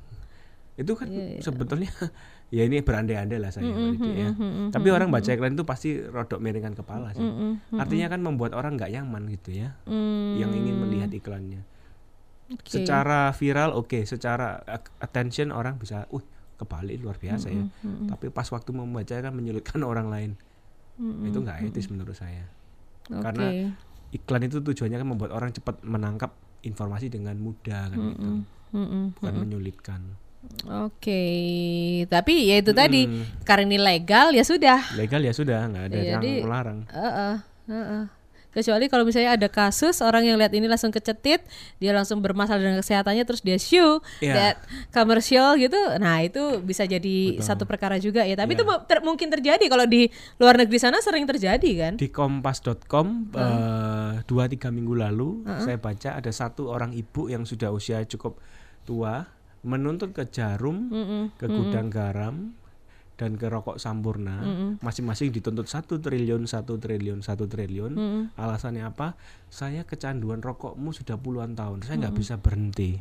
Itu 0.79 0.94
kan 0.94 1.11
sebetulnya 1.42 1.90
ya 2.48 2.62
ini 2.62 2.80
berandai-andai 2.80 3.37
lah 3.37 3.50
saya 3.50 3.68
Didi 3.68 4.12
ya. 4.16 4.32
Tapi 4.68 4.88
orang 4.88 5.08
baca 5.08 5.28
iklan 5.28 5.52
itu 5.52 5.62
pasti 5.62 5.98
rodok 5.98 6.38
miringkan 6.38 6.72
kepala 6.72 7.12
sih. 7.12 7.20
Artinya 7.72 8.08
kan 8.08 8.20
membuat 8.20 8.52
orang 8.52 8.74
nggak 8.74 8.88
nyaman 8.90 9.28
gitu 9.30 9.52
ya, 9.54 9.76
Hmm, 9.84 10.34
yang 10.34 10.50
ingin 10.50 10.76
melihat 10.78 11.11
iklannya. 11.11 11.61
oke. 12.48 12.64
Secara 12.64 13.28
viral 13.30 13.72
oke, 13.72 14.00
secara 14.02 14.58
ak- 14.58 14.96
attention 14.98 15.50
orang 15.50 15.76
bisa, 15.76 16.08
uh 16.08 16.24
kebalik 16.56 16.98
luar 16.98 17.14
biasa 17.14 17.48
ya. 17.48 17.68
Tapi 18.08 18.28
pas 18.28 18.48
waktu 18.48 18.72
membaca 18.72 19.14
kan 19.14 19.30
menyulitkan 19.30 19.78
orang 19.87 20.08
lain. 20.08 20.30
Itu 20.98 21.38
nggak 21.38 21.68
etis 21.68 21.87
menurut 21.87 22.12
saya. 22.12 22.48
Oke. 23.06 23.22
Karena 23.22 23.46
iklan 24.11 24.42
itu 24.42 24.58
tujuannya 24.58 24.96
kan 24.96 25.06
membuat 25.06 25.30
orang 25.30 25.52
cepat 25.52 25.78
menangkap 25.80 26.32
informasi 26.61 27.06
dengan 27.06 27.37
mudah 27.37 27.87
kan 27.87 27.98
gitu. 28.08 28.30
Mm-mm. 28.68 29.14
Bukan 29.14 29.34
menyulitkan. 29.38 30.00
Oke, 30.68 31.24
tapi 32.07 32.46
ya 32.46 32.61
itu 32.61 32.70
tadi 32.70 33.07
karena 33.42 33.64
ini 33.66 33.79
legal 33.79 34.31
ya 34.31 34.42
sudah. 34.42 34.81
Legal 34.94 35.20
ya 35.20 35.33
sudah, 35.33 35.66
nggak 35.66 35.85
ada 35.87 35.96
yang 35.96 36.20
jadi- 36.20 36.42
melarang. 36.42 36.79
Heeh, 36.88 37.35
heeh. 37.68 38.05
Kecuali 38.48 38.88
kalau 38.88 39.05
misalnya 39.05 39.37
ada 39.37 39.46
kasus 39.46 40.01
orang 40.01 40.24
yang 40.24 40.35
lihat 40.35 40.51
ini 40.51 40.66
langsung 40.66 40.90
kecetit, 40.90 41.44
dia 41.77 41.92
langsung 41.92 42.18
bermasalah 42.18 42.59
dengan 42.59 42.81
kesehatannya 42.81 43.22
terus 43.22 43.38
dia 43.38 43.55
sue 43.55 44.01
Iya. 44.18 44.35
that 44.35 44.57
commercial 44.90 45.55
gitu. 45.55 45.77
Nah, 45.96 46.18
itu 46.20 46.59
bisa 46.59 46.83
jadi 46.83 47.38
satu 47.38 47.68
perkara 47.68 47.96
juga 47.96 48.24
ya. 48.24 48.35
Tapi 48.35 48.57
itu 48.57 48.64
Iya. 48.64 48.70
mo- 48.72 48.83
ter- 48.83 49.05
mungkin 49.05 49.29
terjadi 49.31 49.62
kalau 49.68 49.85
di 49.85 50.09
luar 50.37 50.57
negeri 50.57 50.81
sana 50.81 50.98
sering 50.98 51.22
terjadi 51.22 51.70
kan? 51.77 51.92
Di 51.96 52.09
kompas.com 52.09 53.31
eh, 53.31 54.12
dua 54.24 54.44
tiga 54.46 54.72
minggu 54.72 54.96
lalu 54.96 55.44
saya 55.61 55.77
baca 55.77 56.16
ada 56.16 56.31
satu 56.33 56.66
orang 56.66 56.90
ibu 56.92 57.29
yang 57.29 57.44
sudah 57.44 57.68
usia 57.68 58.01
cukup 58.03 58.40
tua 58.83 59.29
menuntut 59.68 60.16
ke 60.16 60.24
Jarum, 60.26 60.88
ke 61.37 61.44
gudang 61.44 61.92
garam 61.92 62.57
dan 63.18 63.35
ke 63.35 63.46
rokok 63.46 63.76
Sampurna. 63.76 64.40
Masing-masing 64.81 65.28
dituntut 65.28 65.66
satu 65.66 65.98
triliun 65.98 66.48
satu 66.48 66.81
triliun 66.81 67.20
satu 67.20 67.44
triliun. 67.44 67.92
Alasannya 68.35 68.88
apa? 68.88 69.14
Saya 69.46 69.85
kecanduan 69.85 70.40
rokokmu 70.40 70.90
sudah 70.90 71.18
puluhan 71.18 71.52
tahun 71.52 71.85
saya 71.85 72.00
nggak 72.00 72.16
bisa 72.16 72.40
berhenti. 72.40 72.96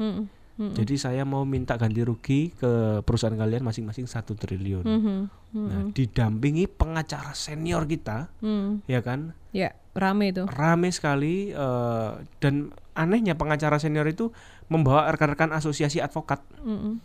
Jadi 0.57 0.97
saya 0.97 1.21
mau 1.21 1.45
minta 1.45 1.77
ganti 1.77 2.01
rugi 2.01 2.49
ke 2.49 3.05
perusahaan 3.05 3.37
kalian 3.37 3.61
masing-masing 3.61 4.09
satu 4.09 4.33
triliun. 4.33 4.85
Mhm. 4.85 5.19
nah 5.57 5.79
didampingi 5.89 6.67
pengacara 6.67 7.31
senior 7.31 7.87
kita 7.87 8.27
Hmm. 8.43 8.83
ya 8.83 8.99
kan? 8.99 9.31
Ya, 9.55 9.73
rame 9.95 10.35
itu. 10.35 10.43
rame 10.43 10.91
sekali 10.91 11.49
eh, 11.49 12.09
dan 12.43 12.75
anehnya 12.93 13.33
pengacara 13.33 13.79
senior 13.79 14.05
itu 14.05 14.33
membawa 14.67 15.07
rekan-rekan 15.07 15.51
asosiasi 15.51 15.97
advokat 15.97 16.43
Mm-mm. 16.59 16.99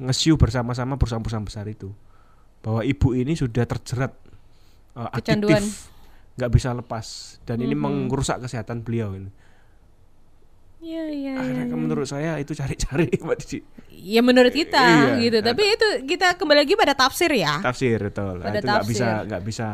ngesiu 0.00 0.34
bersama-sama 0.34 0.96
perusahaan-perusahaan 0.96 1.44
besar 1.44 1.66
itu 1.66 1.92
bahwa 2.60 2.80
ibu 2.82 3.12
ini 3.12 3.32
sudah 3.32 3.62
terjerat 3.62 4.12
eh, 4.94 5.08
Kecanduan. 5.14 5.60
adiktif 5.60 5.92
nggak 6.32 6.50
bisa 6.50 6.72
lepas 6.72 7.06
dan 7.44 7.60
ini 7.60 7.76
merusak 7.76 8.40
kesehatan 8.40 8.80
beliau 8.80 9.12
ini. 9.12 9.28
Iya, 10.82 11.04
iya, 11.06 11.32
iya. 11.38 11.40
Akhirnya 11.62 11.78
menurut 11.78 12.10
saya 12.10 12.42
itu 12.42 12.58
cari-cari 12.58 13.06
Mbak 13.22 13.36
Didi. 13.38 13.58
Ya 13.92 14.18
menurut 14.18 14.50
kita 14.50 14.82
Iya, 14.82 15.22
gitu. 15.22 15.38
nah, 15.38 15.54
Tapi 15.54 15.62
itu 15.70 15.88
kita 16.10 16.34
kembali 16.34 16.66
lagi 16.66 16.74
pada 16.74 16.94
tafsir 16.96 17.30
ya. 17.30 17.62
tafsir 17.62 18.02
betul. 18.02 18.42
Pada 18.42 18.58
itu 18.58 18.66
nggak 18.66 18.86
bisa 18.88 19.08
nggak 19.22 19.42
bisa 19.46 19.66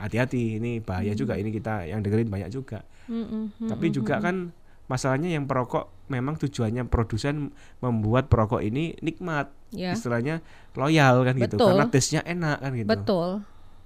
hati-hati 0.00 0.56
ini 0.56 0.80
bahaya 0.80 1.12
juga 1.12 1.36
ini 1.36 1.52
kita 1.52 1.84
yang 1.84 2.00
dengerin 2.00 2.30
banyak 2.30 2.48
juga. 2.48 2.80
Mm-mm. 3.04 3.68
Tapi 3.68 3.86
juga 3.92 4.16
kan 4.16 4.48
masalahnya 4.86 5.34
yang 5.34 5.50
perokok 5.50 5.90
memang 6.06 6.38
tujuannya 6.38 6.86
produsen 6.86 7.50
membuat 7.82 8.30
perokok 8.30 8.62
ini 8.62 8.94
nikmat. 9.02 9.50
Ya. 9.74 9.94
Istilahnya 9.94 10.42
loyal 10.78 11.26
kan 11.26 11.34
gitu 11.36 11.58
Betul. 11.58 11.68
karena 11.74 11.86
taste-nya 11.90 12.22
enak 12.22 12.58
kan 12.62 12.72
gitu. 12.74 12.88
Betul. 12.88 13.28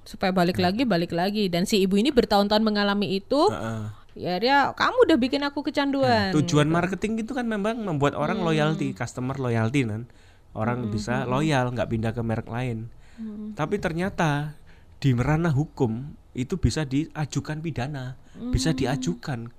Supaya 0.04 0.32
balik 0.32 0.60
lagi, 0.60 0.84
balik 0.84 1.12
lagi. 1.12 1.48
Dan 1.48 1.64
si 1.64 1.80
ibu 1.80 1.96
ini 1.96 2.12
bertahun-tahun 2.12 2.64
mengalami 2.64 3.16
itu. 3.20 3.48
Heeh. 3.48 3.98
Ya 4.18 4.34
dia, 4.42 4.74
kamu 4.74 5.06
udah 5.06 5.16
bikin 5.22 5.40
aku 5.46 5.62
kecanduan. 5.62 6.34
Tujuan 6.34 6.66
marketing 6.66 7.22
itu 7.22 7.30
kan 7.30 7.46
memang 7.46 7.78
membuat 7.78 8.18
orang 8.18 8.42
loyalty, 8.42 8.90
customer 8.90 9.38
loyalty 9.38 9.86
kan. 9.86 10.10
Orang 10.50 10.90
bisa 10.90 11.24
loyal, 11.30 11.70
nggak 11.70 11.88
pindah 11.88 12.12
ke 12.12 12.20
merek 12.20 12.50
lain. 12.50 12.90
Tapi 13.54 13.78
ternyata 13.78 14.58
di 14.98 15.14
ranah 15.14 15.54
hukum 15.54 16.10
itu 16.34 16.58
bisa 16.58 16.82
diajukan 16.82 17.62
pidana, 17.62 18.18
bisa 18.50 18.74
diajukan 18.74 19.54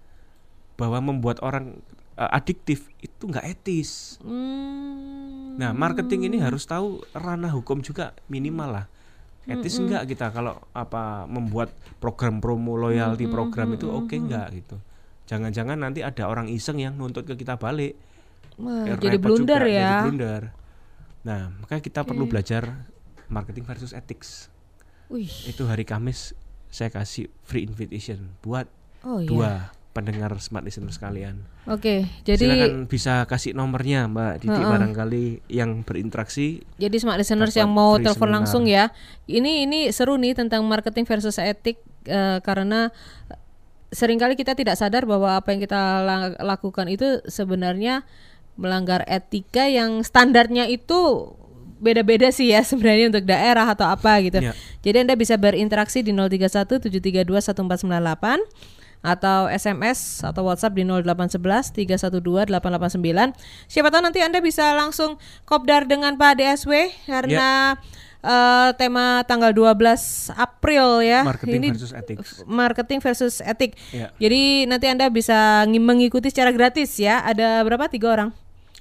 bahwa 0.81 1.13
membuat 1.13 1.37
orang 1.45 1.77
eh, 2.17 2.31
adiktif 2.33 2.89
itu 3.05 3.29
nggak 3.29 3.45
etis. 3.45 4.17
Hmm. 4.25 5.61
Nah, 5.61 5.77
marketing 5.77 6.33
ini 6.33 6.41
harus 6.41 6.65
tahu 6.65 7.05
ranah 7.13 7.53
hukum 7.53 7.85
juga 7.85 8.17
minimal 8.25 8.81
lah. 8.81 8.85
Etis 9.45 9.77
enggak 9.77 10.05
kita 10.09 10.33
kalau 10.33 10.57
apa 10.73 11.25
membuat 11.25 11.73
program 11.97 12.41
promo 12.41 12.77
loyalty 12.77 13.25
program 13.29 13.73
itu 13.77 13.89
oke 13.89 14.13
enggak 14.13 14.53
gitu. 14.57 14.77
Jangan-jangan 15.29 15.77
nanti 15.77 16.01
ada 16.01 16.25
orang 16.25 16.49
iseng 16.49 16.81
yang 16.81 16.97
nuntut 16.97 17.25
ke 17.25 17.37
kita 17.37 17.57
balik. 17.57 17.97
Wah, 18.57 18.85
Ya, 18.85 18.97
jadi 18.97 19.17
blunder 19.17 19.61
juga, 19.65 19.69
ya. 19.69 19.85
Jadi 19.85 20.01
blunder. 20.09 20.41
Nah, 21.21 21.41
makanya 21.61 21.81
kita 21.81 22.01
perlu 22.05 22.25
belajar 22.25 22.89
marketing 23.29 23.65
versus 23.65 23.93
ethics. 23.93 24.49
Wih. 25.09 25.29
Itu 25.49 25.65
hari 25.69 25.85
Kamis 25.85 26.33
saya 26.71 26.93
kasih 26.93 27.27
free 27.43 27.67
invitation 27.67 28.31
buat 28.45 28.69
Oh 29.01 29.19
iya. 29.19 29.73
Pendengar 29.91 30.31
smart 30.39 30.63
listener 30.63 30.91
sekalian. 30.95 31.43
Oke, 31.67 32.07
jadi 32.23 32.47
Silakan 32.47 32.87
bisa 32.87 33.27
kasih 33.27 33.51
nomornya 33.51 34.07
Mbak 34.07 34.33
Didi 34.39 34.61
barangkali 34.63 35.25
yang 35.51 35.83
berinteraksi 35.83 36.63
jadi 36.79 36.95
smart 36.95 37.19
listeners 37.19 37.51
yang 37.59 37.67
mau 37.67 37.99
telepon 37.99 38.31
seminar. 38.31 38.35
langsung 38.39 38.63
ya. 38.71 38.95
Ini 39.27 39.67
ini 39.67 39.91
seru 39.91 40.15
nih 40.15 40.31
tentang 40.39 40.63
marketing 40.63 41.03
versus 41.03 41.35
etik 41.35 41.83
eh, 42.07 42.39
karena 42.39 42.89
sering 43.91 44.15
kali 44.15 44.39
kita 44.39 44.55
tidak 44.55 44.79
sadar 44.79 45.03
bahwa 45.03 45.35
apa 45.35 45.51
yang 45.51 45.59
kita 45.59 45.99
la- 46.07 46.39
lakukan 46.39 46.87
itu 46.87 47.19
sebenarnya 47.27 48.07
melanggar 48.55 49.03
etika 49.11 49.67
yang 49.67 49.99
standarnya 50.07 50.71
itu 50.71 51.35
beda-beda 51.83 52.31
sih 52.31 52.55
ya 52.55 52.63
sebenarnya 52.71 53.11
untuk 53.11 53.27
daerah 53.27 53.67
atau 53.67 53.91
apa 53.91 54.23
gitu. 54.23 54.39
Ya. 54.39 54.55
Jadi 54.79 55.03
Anda 55.03 55.19
bisa 55.19 55.35
berinteraksi 55.35 55.99
di 55.99 56.15
031 56.15 56.79
732 56.79 57.27
1498 57.27 58.80
atau 59.01 59.45
SMS 59.45 60.21
atau 60.21 60.45
WhatsApp 60.45 60.73
di 60.73 60.85
0811 60.85 61.73
312 61.73 62.21
889. 62.47 63.33
Siapa 63.65 63.89
tahu 63.89 64.01
nanti 64.01 64.21
Anda 64.21 64.39
bisa 64.39 64.71
langsung 64.71 65.17
kopdar 65.43 65.85
dengan 65.85 66.15
Pak 66.15 66.37
DSW 66.37 66.73
karena 67.05 67.73
eh, 68.21 68.69
tema 68.77 69.25
tanggal 69.25 69.49
12 69.51 70.29
April 70.31 71.01
ya. 71.01 71.25
marketing 71.25 71.57
Ini 71.57 71.67
versus 71.73 71.91
ethics. 71.91 72.29
marketing 72.45 72.99
versus 72.99 73.33
etik. 73.41 73.73
Ya. 73.89 74.13
Jadi 74.15 74.65
nanti 74.65 74.85
Anda 74.85 75.09
bisa 75.09 75.65
ngi- 75.65 75.81
mengikuti 75.81 76.29
secara 76.29 76.53
gratis 76.53 76.93
ya. 76.95 77.21
Ada 77.21 77.65
berapa? 77.65 77.89
Tiga 77.89 78.13
orang. 78.13 78.29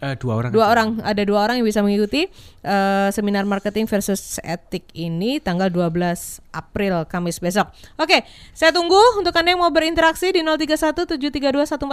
Eh, 0.01 0.17
dua 0.17 0.41
orang. 0.41 0.49
Dua 0.49 0.65
aja. 0.65 0.73
orang, 0.73 0.89
ada 1.05 1.23
dua 1.29 1.45
orang 1.45 1.61
yang 1.61 1.69
bisa 1.69 1.85
mengikuti 1.85 2.25
eh, 2.65 3.09
seminar 3.13 3.45
marketing 3.45 3.85
versus 3.85 4.41
etik 4.41 4.89
ini 4.97 5.45
tanggal 5.45 5.69
12 5.69 6.41
April 6.57 7.05
Kamis 7.05 7.37
besok. 7.37 7.69
Oke, 8.01 8.25
saya 8.57 8.73
tunggu 8.73 8.97
untuk 9.21 9.37
Anda 9.37 9.53
yang 9.53 9.61
mau 9.61 9.69
berinteraksi 9.69 10.33
di 10.33 10.41
0317321498 10.41 11.85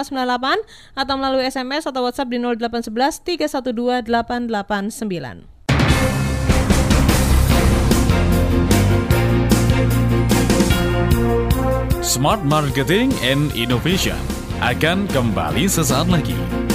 atau 0.95 1.13
melalui 1.19 1.51
SMS 1.51 1.83
atau 1.83 2.07
WhatsApp 2.07 2.31
di 2.31 2.39
0811 2.39 3.27
312 3.27 4.07
889. 4.07 5.43
Smart 12.07 12.39
Marketing 12.47 13.11
and 13.19 13.51
Innovation 13.51 14.15
akan 14.63 15.11
kembali 15.11 15.67
sesaat 15.67 16.07
lagi. 16.07 16.66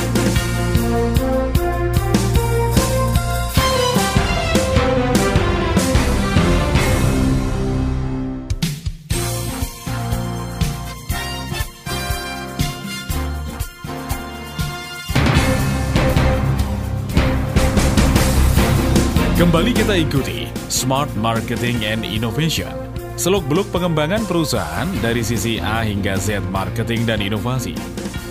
Kembali 19.32 19.72
kita 19.72 19.96
ikuti 19.96 20.44
Smart 20.68 21.08
Marketing 21.16 21.88
and 21.88 22.04
Innovation. 22.04 22.68
Seluk-beluk 23.16 23.64
pengembangan 23.72 24.28
perusahaan 24.28 24.84
dari 25.00 25.24
sisi 25.24 25.56
A 25.56 25.80
hingga 25.80 26.20
Z 26.20 26.44
marketing 26.52 27.08
dan 27.08 27.24
inovasi. 27.24 27.72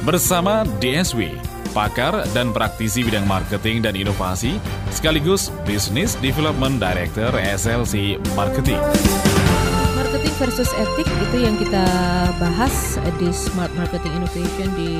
Bersama 0.06 0.62
DSW, 0.78 1.34
pakar 1.74 2.22
dan 2.38 2.54
praktisi 2.54 3.02
bidang 3.02 3.26
marketing 3.26 3.82
dan 3.82 3.98
inovasi, 3.98 4.62
sekaligus 4.94 5.50
Business 5.66 6.14
Development 6.22 6.78
Director 6.78 7.34
SLC 7.34 8.22
Marketing. 8.38 8.78
Marketing 10.02 10.34
versus 10.42 10.74
etik 10.74 11.06
itu 11.06 11.46
yang 11.46 11.54
kita 11.62 11.86
bahas 12.42 12.98
di 13.22 13.30
Smart 13.30 13.70
Marketing 13.78 14.10
Innovation 14.18 14.74
di 14.74 14.98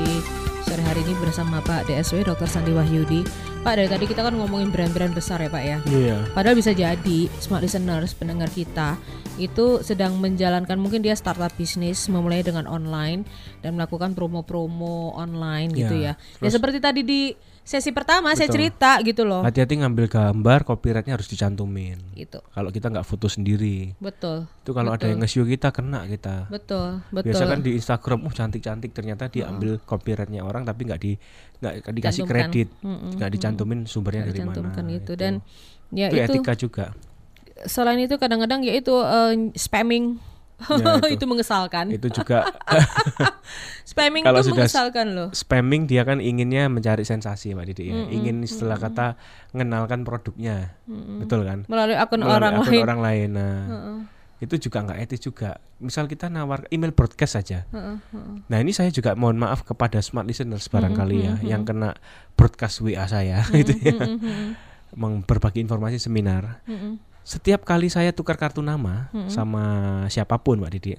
sore 0.62 0.78
hari 0.78 1.02
ini 1.02 1.18
bersama 1.18 1.58
Pak 1.58 1.90
DSW 1.90 2.22
Dr. 2.22 2.46
Sandi 2.46 2.70
Wahyudi. 2.70 3.26
Pak 3.66 3.82
dari 3.82 3.90
tadi 3.90 4.06
kita 4.06 4.22
kan 4.22 4.38
ngomongin 4.38 4.70
brand-brand 4.70 5.10
besar 5.10 5.42
ya 5.42 5.50
Pak 5.50 5.64
ya. 5.66 5.82
Iya. 5.90 6.22
Padahal 6.30 6.54
bisa 6.54 6.70
jadi 6.70 7.18
smart 7.42 7.66
listeners 7.66 8.14
pendengar 8.14 8.46
kita 8.54 8.94
itu 9.42 9.82
sedang 9.82 10.22
menjalankan 10.22 10.78
mungkin 10.78 11.02
dia 11.02 11.18
startup 11.18 11.50
bisnis 11.58 12.06
memulai 12.06 12.46
dengan 12.46 12.70
online 12.70 13.26
dan 13.58 13.74
melakukan 13.74 14.14
promo-promo 14.14 15.18
online 15.18 15.74
gitu 15.74 15.98
Ya, 15.98 16.14
ya. 16.14 16.46
Ya 16.46 16.50
seperti 16.54 16.78
tadi 16.78 17.02
di 17.02 17.34
sesi 17.62 17.94
pertama 17.94 18.34
saya 18.34 18.50
Betul. 18.50 18.56
cerita 18.58 18.90
gitu 19.06 19.22
loh. 19.22 19.46
Hati-hati 19.46 19.78
ngambil 19.78 20.10
gambar, 20.10 20.66
copyrightnya 20.66 21.14
harus 21.14 21.30
dicantumin. 21.30 21.98
Gitu. 22.18 22.42
Kalau 22.42 22.70
kita 22.74 22.90
nggak 22.90 23.06
foto 23.06 23.30
sendiri, 23.30 23.94
Betul. 24.02 24.50
itu 24.66 24.70
kalau 24.74 24.90
ada 24.90 25.06
yang 25.06 25.22
nge-show 25.22 25.46
kita 25.46 25.70
kena 25.70 26.04
kita. 26.10 26.50
Betul, 26.50 27.06
betul. 27.14 27.30
Biasa 27.30 27.44
kan 27.46 27.58
di 27.62 27.70
Instagram, 27.78 28.18
oh 28.26 28.34
cantik-cantik, 28.34 28.90
ternyata 28.90 29.30
dia 29.30 29.46
ambil 29.46 29.78
copyrightnya 29.78 30.42
orang 30.42 30.66
tapi 30.66 30.90
nggak 30.90 31.00
di 31.00 31.14
nggak 31.62 31.94
dikasih 31.94 32.26
Cantumkan. 32.26 32.50
kredit, 32.50 32.68
nggak 33.18 33.30
dicantumin 33.30 33.80
sumbernya 33.86 34.26
dari 34.26 34.42
mana. 34.42 34.50
dicantumkan 34.50 34.84
itu 34.90 35.12
dan 35.14 35.32
ya 35.94 36.10
itu, 36.10 36.18
itu, 36.18 36.42
etika 36.42 36.54
juga. 36.58 36.86
selain 37.62 38.02
itu 38.02 38.18
kadang-kadang 38.18 38.66
ya 38.66 38.74
itu 38.74 38.90
eh, 38.98 39.54
spamming 39.54 40.18
Ya, 40.68 40.96
itu. 41.04 41.18
itu. 41.18 41.24
mengesalkan 41.26 41.84
Itu 41.90 42.08
juga 42.22 42.48
spamming 43.82 44.22
Kalau 44.24 44.40
itu 44.40 44.48
sudah 44.54 44.64
mengesalkan 44.66 45.06
loh 45.12 45.28
spamming 45.34 45.84
dia 45.90 46.02
kan 46.06 46.18
inginnya 46.22 46.70
mencari 46.70 47.02
sensasi 47.02 47.52
Mbak 47.52 47.66
Didi 47.74 47.90
ya. 47.90 47.96
Ingin 48.08 48.40
istilah 48.42 48.78
kata 48.78 49.18
mengenalkan 49.52 50.06
produknya. 50.06 50.78
Betul 51.20 51.44
kan? 51.44 51.66
melalui 51.66 51.98
akun 51.98 52.22
Melalui 52.22 52.36
orang 52.38 52.52
akun 52.58 52.72
lain 52.72 52.82
orang 52.82 53.00
lain. 53.00 53.28
Nah, 53.34 53.60
itu 54.42 54.54
juga 54.58 54.82
nggak 54.82 54.98
etis 55.06 55.20
juga. 55.22 55.58
Misal 55.78 56.06
kita 56.06 56.26
nawar 56.26 56.66
email 56.70 56.90
broadcast 56.90 57.38
saja. 57.38 57.62
Nah 58.46 58.58
ini 58.58 58.74
saya 58.74 58.90
juga 58.90 59.14
mohon 59.14 59.38
maaf 59.38 59.62
kepada 59.62 59.98
smart 60.02 60.26
listeners 60.26 60.66
barangkali 60.66 61.16
ya 61.18 61.34
yang 61.42 61.62
kena 61.62 61.94
broadcast 62.34 62.82
WA 62.82 63.06
saya 63.06 63.42
gitu 63.54 63.74
ya, 63.78 63.94
Meng- 64.94 65.22
berbagi 65.22 65.62
informasi 65.62 66.02
seminar. 66.02 66.62
Setiap 67.22 67.62
kali 67.62 67.86
saya 67.86 68.10
tukar 68.10 68.34
kartu 68.34 68.60
nama 68.62 69.06
sama 69.30 69.64
siapa 70.10 70.38
pun 70.42 70.58
Mbak 70.58 70.72
Didi, 70.74 70.92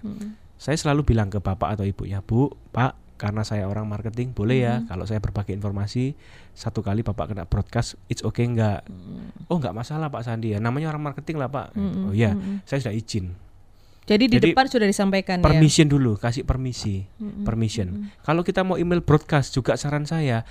saya 0.56 0.80
selalu 0.80 1.04
bilang 1.04 1.28
ke 1.28 1.44
bapak 1.44 1.76
atau 1.76 1.84
ibunya, 1.84 2.24
Bu, 2.24 2.48
Pak, 2.72 3.20
karena 3.20 3.44
saya 3.48 3.68
orang 3.72 3.88
marketing 3.88 4.36
boleh 4.36 4.68
ya 4.68 4.74
kalau 4.90 5.08
saya 5.08 5.24
berbagi 5.24 5.56
informasi 5.56 6.12
satu 6.52 6.84
kali 6.84 7.04
bapak 7.08 7.32
kena 7.32 7.44
broadcast, 7.48 7.96
it's 8.08 8.24
okay 8.24 8.44
nggak? 8.48 8.84
Oh 9.48 9.60
nggak 9.60 9.76
masalah 9.76 10.08
Pak 10.12 10.24
Sandi 10.28 10.56
ya, 10.56 10.60
namanya 10.60 10.92
orang 10.92 11.12
marketing 11.12 11.40
lah 11.40 11.48
Pak. 11.52 11.76
Oh 12.08 12.12
iya, 12.16 12.36
saya 12.68 12.84
sudah 12.84 12.96
izin. 12.96 13.36
jadi 14.04 14.28
di 14.28 14.36
Jadi, 14.36 14.52
depan 14.52 14.68
sudah 14.68 14.84
disampaikan 14.84 15.40
ya? 15.40 15.48
permission 15.48 15.88
dulu 15.88 16.20
kasih 16.20 16.44
permisi 16.44 17.08
permission. 17.48 18.12
kalau 18.28 18.44
kita 18.44 18.60
mau 18.60 18.76
email 18.76 19.00
broadcast 19.00 19.56
juga 19.56 19.80
saran 19.80 20.04
saya 20.04 20.44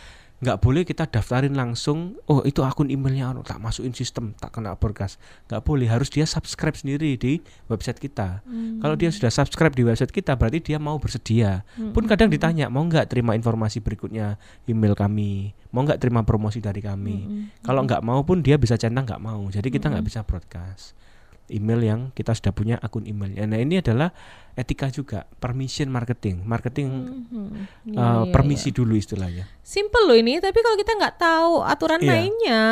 nggak 0.43 0.59
boleh 0.59 0.83
kita 0.83 1.07
daftarin 1.07 1.55
langsung 1.55 2.19
oh 2.27 2.43
itu 2.43 2.67
akun 2.67 2.91
emailnya 2.91 3.31
anu, 3.31 3.47
tak 3.47 3.63
masukin 3.63 3.95
sistem 3.95 4.35
tak 4.35 4.51
kena 4.51 4.75
broadcast. 4.75 5.23
Nggak 5.47 5.63
boleh 5.63 5.87
harus 5.87 6.11
dia 6.11 6.27
subscribe 6.27 6.75
sendiri 6.75 7.15
di 7.15 7.39
website 7.71 8.03
kita. 8.03 8.43
Kalau 8.83 8.99
dia 8.99 9.15
sudah 9.15 9.31
subscribe 9.31 9.71
di 9.71 9.87
website 9.87 10.11
kita 10.11 10.35
berarti 10.35 10.59
dia 10.59 10.83
mau 10.83 10.99
bersedia. 10.99 11.63
Pun 11.95 12.11
kadang 12.11 12.27
ditanya 12.27 12.67
mau 12.67 12.83
nggak 12.83 13.07
terima 13.07 13.39
informasi 13.39 13.79
berikutnya 13.79 14.35
email 14.67 14.99
kami? 14.99 15.55
Mau 15.71 15.87
nggak 15.87 16.03
terima 16.03 16.27
promosi 16.27 16.59
dari 16.59 16.83
kami? 16.83 17.47
Kalau 17.63 17.87
nggak 17.87 18.03
mau 18.03 18.27
pun 18.27 18.43
dia 18.43 18.59
bisa 18.59 18.75
centang 18.75 19.07
nggak 19.07 19.23
mau. 19.23 19.47
Jadi 19.47 19.71
kita 19.71 19.95
nggak 19.95 20.05
bisa 20.05 20.27
broadcast 20.27 20.99
email 21.49 21.81
yang 21.81 22.01
kita 22.11 22.31
sudah 22.31 22.51
punya 22.51 22.77
akun 22.77 23.03
emailnya. 23.03 23.43
Nah 23.45 23.57
ini 23.57 23.79
adalah 23.79 24.15
etika 24.53 24.87
juga, 24.89 25.25
permission 25.37 25.89
marketing, 25.89 26.43
marketing 26.43 26.89
Hmm, 26.89 27.25
uh, 27.33 27.51
iya, 27.85 28.05
iya, 28.21 28.31
permisi 28.31 28.69
dulu 28.69 28.95
istilahnya. 28.95 29.49
simple 29.61 30.05
loh 30.05 30.15
ini 30.15 30.39
tapi 30.39 30.59
kalau 30.59 30.77
kita 30.77 30.93
nggak 30.93 31.17
tahu 31.17 31.53
aturan 31.63 31.99
Iya. 31.99 32.09
mainnya 32.09 32.63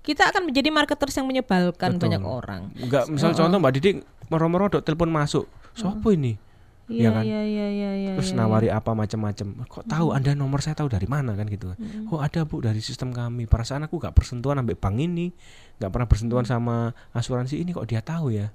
kita 0.00 0.28
akan 0.28 0.46
menjadi 0.46 0.68
marketers 0.68 1.16
yang 1.16 1.24
menyebalkan 1.24 1.96
Betul. 1.96 2.02
banyak 2.04 2.22
orang 2.22 2.62
Enggak, 2.76 3.08
misal 3.08 3.32
contoh 3.32 3.56
Mbak 3.56 3.72
Didi 3.72 3.90
moro-moro 4.26 4.68
dok 4.68 4.82
telepon 4.82 5.08
masuk, 5.08 5.44
siapa 5.72 6.04
ini? 6.10 6.36
iya 6.84 7.08
Iya 7.08 7.10
kan? 7.10 7.24
iya 7.24 7.40
iya 7.42 7.66
iya 7.66 7.90
iya 7.96 8.12
Terus 8.14 8.30
iya. 8.30 8.36
nawari 8.36 8.68
apa 8.68 8.92
macam-macam. 8.92 9.64
Kok 9.64 9.88
tahu 9.88 10.12
Anda 10.12 10.36
nomor 10.36 10.60
saya 10.60 10.76
tahu 10.76 10.92
dari 10.92 11.08
mana 11.08 11.32
kan 11.32 11.48
gitu. 11.48 11.72
Oh 12.12 12.20
ada 12.20 12.44
Bu 12.44 12.60
dari 12.60 12.78
sistem 12.78 13.08
kami. 13.08 13.48
Perasaan 13.48 13.88
aku 13.88 13.96
nggak 13.96 14.12
bersentuhan 14.12 14.60
sampai 14.60 14.76
bank 14.76 14.96
ini, 14.98 15.32
nggak 15.78 15.90
pernah 15.90 16.08
bersentuhan 16.08 16.46
sama 16.46 16.94
asuransi 17.10 17.58
ini 17.60 17.74
kok 17.74 17.86
dia 17.86 18.00
tahu 18.00 18.30
ya. 18.30 18.48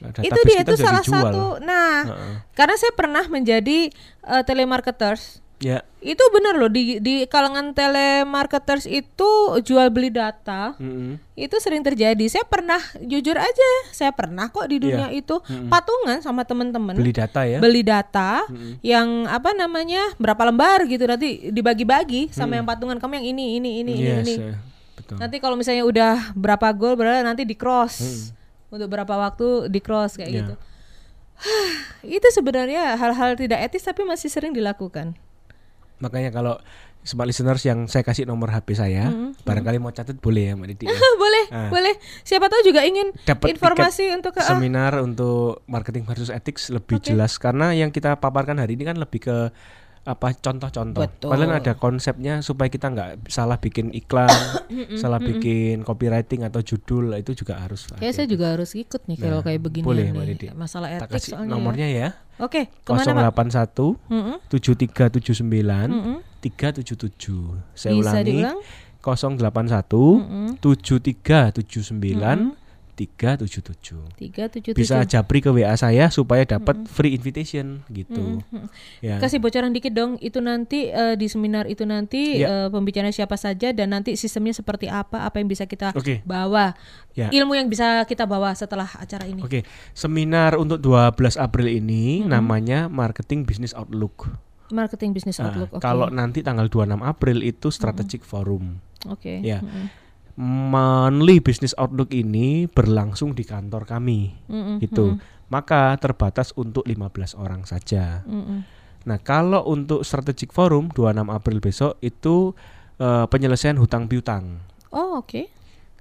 Nah, 0.00 0.16
itu 0.16 0.32
database 0.32 0.48
dia 0.48 0.60
kita 0.64 0.72
itu 0.72 0.76
salah 0.80 1.02
dijual. 1.04 1.20
satu. 1.28 1.44
Nah 1.60 1.92
Heeh. 2.08 2.34
karena 2.56 2.74
saya 2.80 2.92
pernah 2.96 3.24
menjadi 3.28 3.92
eh, 4.24 4.42
telemarketers. 4.48 5.44
Ya, 5.60 5.84
itu 6.00 6.24
benar 6.32 6.56
loh 6.56 6.72
di 6.72 7.04
di 7.04 7.28
kalangan 7.28 7.76
telemarketers 7.76 8.88
itu 8.88 9.28
jual 9.60 9.92
beli 9.92 10.08
data 10.08 10.72
mm-mm. 10.80 11.20
itu 11.36 11.52
sering 11.60 11.84
terjadi. 11.84 12.24
Saya 12.32 12.48
pernah 12.48 12.80
jujur 12.96 13.36
aja 13.36 13.70
saya 13.92 14.08
pernah 14.08 14.48
kok 14.48 14.64
di 14.72 14.80
dunia 14.80 15.12
itu 15.12 15.36
patungan 15.68 16.24
sama 16.24 16.48
teman-teman 16.48 16.96
beli 16.96 17.12
data 17.12 17.44
ya. 17.44 17.60
beli 17.60 17.84
data 17.84 18.48
yang 18.80 19.28
apa 19.28 19.52
namanya 19.52 20.16
berapa 20.16 20.48
lembar 20.48 20.88
gitu 20.88 21.04
nanti 21.04 21.52
dibagi-bagi 21.52 22.32
sama 22.32 22.56
yang 22.56 22.64
patungan. 22.64 22.96
Kamu 22.96 23.20
yang 23.20 23.28
ini 23.28 23.60
ini 23.60 23.84
ini 23.84 23.92
ini 24.00 24.08
Yes, 24.16 24.24
ini. 24.24 24.34
eh, 24.40 24.56
betul. 25.10 25.18
nanti 25.18 25.36
kalau 25.36 25.54
misalnya 25.54 25.82
udah 25.82 26.14
berapa 26.32 26.70
gol 26.72 26.94
berarti 26.94 27.20
nanti 27.20 27.42
di 27.42 27.52
cross 27.52 28.30
untuk 28.68 28.86
berapa 28.86 29.10
waktu 29.10 29.66
di 29.66 29.78
cross 29.78 30.14
kayak 30.14 30.30
Ya. 30.30 30.38
gitu 30.40 30.54
itu 32.16 32.28
sebenarnya 32.30 32.94
hal-hal 32.94 33.34
tidak 33.34 33.58
etis 33.62 33.82
tapi 33.82 34.02
masih 34.02 34.28
sering 34.28 34.52
dilakukan 34.52 35.18
Makanya 35.98 36.32
kalau 36.32 36.56
smart 37.02 37.28
listeners 37.28 37.60
yang 37.62 37.84
saya 37.84 38.00
kasih 38.00 38.24
nomor 38.24 38.48
HP 38.48 38.72
saya, 38.72 39.12
barangkali 39.38 39.76
mau 39.76 39.88
catat 39.90 40.16
boleh 40.16 40.48
ya 40.48 40.54
Mbak 40.54 40.68
Didi. 40.70 40.84
ya. 40.84 40.96
boleh 41.18 41.44
Ah. 41.50 41.68
boleh 41.68 41.92
siapa 42.22 42.46
tahu 42.46 42.60
juga 42.62 42.80
ingin 42.82 43.12
Dapat 43.20 43.52
informasi 43.52 44.08
untuk 44.10 44.32
ke 44.32 44.40
ah, 44.40 44.48
Seminar 44.48 44.96
untuk 44.96 45.60
marketing 45.66 46.04
versus 46.04 46.28
ethics 46.28 46.68
lebih 46.68 46.96
Oke. 46.96 47.04
jelas 47.06 47.36
karena 47.36 47.72
yang 47.72 47.88
kita 47.88 48.16
paparkan 48.16 48.56
hari 48.56 48.76
ini 48.76 48.84
kan 48.84 48.96
lebih 48.96 49.20
ke 49.22 49.36
apa 50.00 50.32
contoh-contoh. 50.32 51.04
Padahal 51.22 51.60
ada 51.60 51.76
konsepnya 51.76 52.40
supaya 52.40 52.66
kita 52.66 52.88
nggak 52.88 53.28
salah 53.28 53.56
bikin 53.56 53.92
iklan, 53.92 54.32
salah 54.96 55.20
bikin 55.20 55.84
copywriting 55.84 56.40
atau 56.42 56.60
judul 56.60 57.12
itu 57.14 57.36
juga 57.36 57.60
harus. 57.60 57.84
ya 58.00 58.08
saya 58.08 58.24
juga 58.24 58.56
harus 58.56 58.72
ikut 58.72 59.04
nih 59.04 59.16
kalau 59.16 59.38
Nah, 59.38 59.44
kayak 59.44 59.60
begini 59.60 59.84
boleh, 59.84 60.08
Mbak 60.08 60.24
nih 60.24 60.34
Didi. 60.34 60.46
masalah 60.56 60.88
Tak 60.96 61.04
etik 61.04 61.12
kasih 61.20 61.30
soalnya 61.36 61.52
nomornya 61.52 61.86
ya. 61.86 62.08
ya. 62.16 62.40
oke 62.40 62.60
pak 62.80 63.04
081 63.04 64.08
Mm-mm. 64.08 64.36
7379 64.48 65.92
Mm-mm. 65.92 66.16
377. 66.40 67.76
Saya 67.76 67.92
bisa 67.92 68.10
ulangi 68.16 68.24
diulang 68.40 68.58
081 69.00 70.56
7379 70.60 72.56
3377. 72.56 72.59
377. 73.00 74.12
Bisa 74.72 75.00
japri 75.02 75.38
ke 75.38 75.48
WA 75.48 75.72
saya 75.74 76.08
supaya 76.08 76.44
dapat 76.44 76.84
free 76.86 77.12
invitation 77.12 77.80
gitu. 77.88 78.42
Mm-mm. 78.42 78.66
Ya. 79.00 79.16
Kasih 79.16 79.38
bocoran 79.38 79.70
dikit 79.70 79.90
dong, 79.90 80.18
itu 80.18 80.38
nanti 80.38 80.88
eh, 80.88 81.14
di 81.14 81.26
seminar 81.26 81.64
itu 81.64 81.82
nanti 81.82 82.38
Ya. 82.38 82.66
eh, 82.66 82.68
pembicaranya 82.68 83.12
siapa 83.12 83.34
saja 83.34 83.70
dan 83.70 83.90
nanti 83.90 84.14
sistemnya 84.14 84.52
seperti 84.52 84.86
apa, 84.86 85.22
apa 85.22 85.36
yang 85.36 85.46
bisa 85.46 85.64
kita 85.64 85.92
Oke. 85.92 86.20
bawa, 86.22 86.76
Ya. 87.12 87.28
ilmu 87.30 87.54
yang 87.54 87.66
bisa 87.66 88.04
kita 88.04 88.24
bawa 88.24 88.52
setelah 88.52 88.86
acara 88.92 89.24
ini. 89.24 89.40
Oke, 89.40 89.64
seminar 89.92 90.54
untuk 90.54 90.78
12 90.78 91.36
April 91.36 91.68
ini 91.68 92.22
namanya 92.22 92.86
Marketing 92.86 93.42
Business 93.42 93.72
Outlook. 93.72 94.28
Marketing 94.70 95.10
Business 95.10 95.36
Nah, 95.36 95.50
Outlook. 95.50 95.70
oke. 95.72 95.82
Kalau 95.82 96.06
nanti 96.08 96.40
tanggal 96.40 96.66
26 96.66 97.02
April 97.02 97.42
itu 97.42 97.68
Strategic 97.68 98.22
Forum. 98.22 98.78
Oke. 99.04 99.40
Ya. 99.40 99.58
Mm-mm. 99.58 99.90
Monthly 100.40 101.44
Business 101.44 101.76
Outlook 101.76 102.16
ini 102.16 102.64
berlangsung 102.64 103.36
di 103.36 103.44
kantor 103.44 103.84
kami. 103.84 104.32
Mm-mm. 104.48 104.80
gitu. 104.80 105.20
Maka 105.52 105.92
terbatas 106.00 106.56
untuk 106.56 106.88
15 106.88 107.36
orang 107.36 107.68
saja. 107.68 108.24
Mm-mm. 108.24 108.64
Nah, 109.04 109.18
kalau 109.20 109.64
untuk 109.68 110.00
Strategic 110.00 110.52
Forum 110.52 110.88
26 110.92 111.28
April 111.28 111.58
besok 111.60 111.92
itu 112.00 112.56
eh, 112.96 113.24
penyelesaian 113.28 113.76
hutang 113.76 114.08
piutang 114.08 114.60
Oh, 114.92 115.20
oke. 115.20 115.48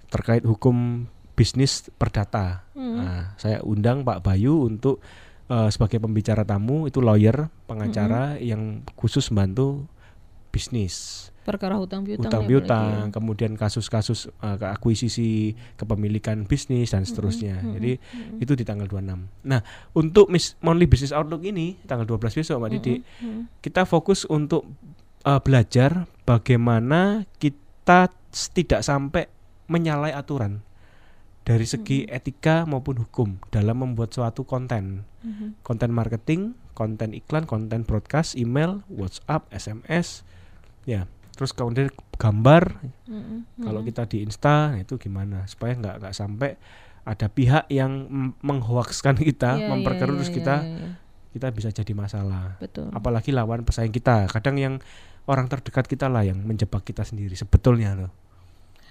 terkait 0.09 0.41
hukum 0.43 1.05
bisnis 1.35 1.87
perdata. 1.95 2.67
Mm. 2.75 2.95
Nah, 2.99 3.21
saya 3.39 3.63
undang 3.63 4.03
Pak 4.03 4.19
Bayu 4.23 4.67
untuk 4.67 4.99
eh, 5.47 5.69
sebagai 5.71 5.99
pembicara 5.99 6.43
tamu 6.43 6.87
itu 6.87 6.99
lawyer, 6.99 7.47
pengacara 7.67 8.35
yang 8.39 8.83
khusus 8.99 9.31
membantu 9.31 9.87
bisnis, 10.49 11.29
Perkara 11.49 11.81
hutang 11.81 12.05
piutang. 12.05 12.29
hutang 12.29 12.43
ya, 12.45 12.49
piutang, 12.49 12.85
apalagi 12.85 13.09
ya. 13.09 13.15
kemudian 13.17 13.51
kasus-kasus 13.57 14.29
eh, 14.29 14.69
akuisisi 14.69 15.57
kepemilikan 15.75 16.45
bisnis 16.45 16.93
dan 16.93 17.03
seterusnya. 17.09 17.57
Jadi 17.65 17.97
itu 18.37 18.53
di 18.53 18.61
tanggal 18.61 18.85
26. 18.85 19.25
Nah, 19.49 19.61
untuk 19.97 20.29
Miss 20.29 20.53
Monthly 20.61 20.85
Business 20.85 21.11
Outlook 21.11 21.41
ini 21.41 21.81
tanggal 21.89 22.05
12 22.05 22.37
besok 22.37 22.61
Mbak 22.61 22.71
Didi, 22.77 22.95
Mm. 23.19 23.49
kita 23.65 23.89
fokus 23.89 24.29
untuk 24.29 24.69
eh, 25.25 25.41
belajar 25.41 26.05
bagaimana 26.23 27.25
kita 27.41 28.13
tidak 28.53 28.85
sampai 28.85 29.25
menyalahi 29.65 30.13
aturan 30.13 30.61
dari 31.41 31.65
segi 31.65 32.05
etika 32.05 32.69
maupun 32.69 33.01
hukum 33.01 33.41
dalam 33.49 33.81
membuat 33.81 34.13
suatu 34.13 34.45
konten. 34.45 35.01
Mhm. 35.25 35.65
Konten 35.65 35.89
marketing, 35.89 36.53
konten 36.77 37.17
iklan, 37.17 37.49
konten 37.49 37.81
broadcast, 37.81 38.37
email, 38.37 38.85
WhatsApp, 38.85 39.49
SMS. 39.49 40.21
Ya, 40.85 41.09
terus 41.39 41.55
kemudian 41.55 41.87
gambar 42.19 42.83
Mm-mm. 43.07 43.63
kalau 43.63 43.79
kita 43.79 44.03
di 44.03 44.27
Insta 44.27 44.75
nah 44.75 44.79
itu 44.83 44.99
gimana 44.99 45.47
supaya 45.47 45.71
nggak 45.71 45.95
nggak 46.03 46.11
sampai 46.13 46.59
ada 47.07 47.25
pihak 47.25 47.71
yang 47.71 48.05
menghoaxkan 48.43 49.17
kita, 49.17 49.57
Iya, 49.57 49.67
memperkeruh 49.71 50.13
iya, 50.13 50.19
terus 50.21 50.29
iya, 50.29 50.37
kita 50.37 50.55
iya, 50.61 50.77
iya. 50.77 50.89
kita 51.33 51.47
bisa 51.49 51.69
jadi 51.73 51.93
masalah. 51.97 52.59
betul. 52.61 52.85
Apalagi 52.93 53.33
lawan 53.33 53.65
pesaing 53.65 53.89
kita. 53.89 54.29
Kadang 54.29 54.61
yang 54.61 54.77
orang 55.25 55.49
terdekat 55.49 55.89
kita 55.89 56.05
lah 56.05 56.21
yang 56.21 56.37
menjebak 56.37 56.85
kita 56.85 57.01
sendiri 57.01 57.33
sebetulnya 57.33 57.97
loh. 57.97 58.11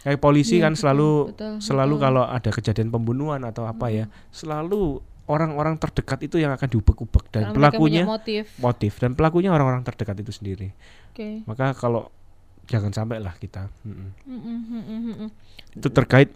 Kayak 0.03 0.19
polisi 0.19 0.59
Iya, 0.59 0.67
kan 0.67 0.73
betul, 0.75 0.83
selalu 0.83 1.11
betul, 1.31 1.53
selalu 1.63 1.95
betul. 1.95 2.05
kalau 2.11 2.25
ada 2.27 2.51
kejadian 2.51 2.89
pembunuhan 2.91 3.43
atau 3.47 3.71
apa 3.71 3.87
ya, 3.93 4.11
selalu 4.35 4.99
orang-orang 5.29 5.79
terdekat 5.79 6.19
itu 6.27 6.43
yang 6.43 6.51
akan 6.57 6.69
diubek-ubek 6.75 7.25
dan 7.31 7.53
Karena 7.53 7.55
pelakunya 7.55 8.03
motif. 8.03 8.51
motif 8.59 8.93
dan 8.99 9.15
pelakunya 9.15 9.53
orang-orang 9.55 9.87
terdekat 9.87 10.17
itu 10.19 10.33
sendiri. 10.35 10.75
Oke. 11.15 11.45
Maka 11.47 11.71
kalau 11.77 12.11
jangan 12.69 12.93
sampai 12.93 13.19
lah 13.19 13.35
kita. 13.41 13.73
Itu 15.75 15.89
terkait 15.91 16.31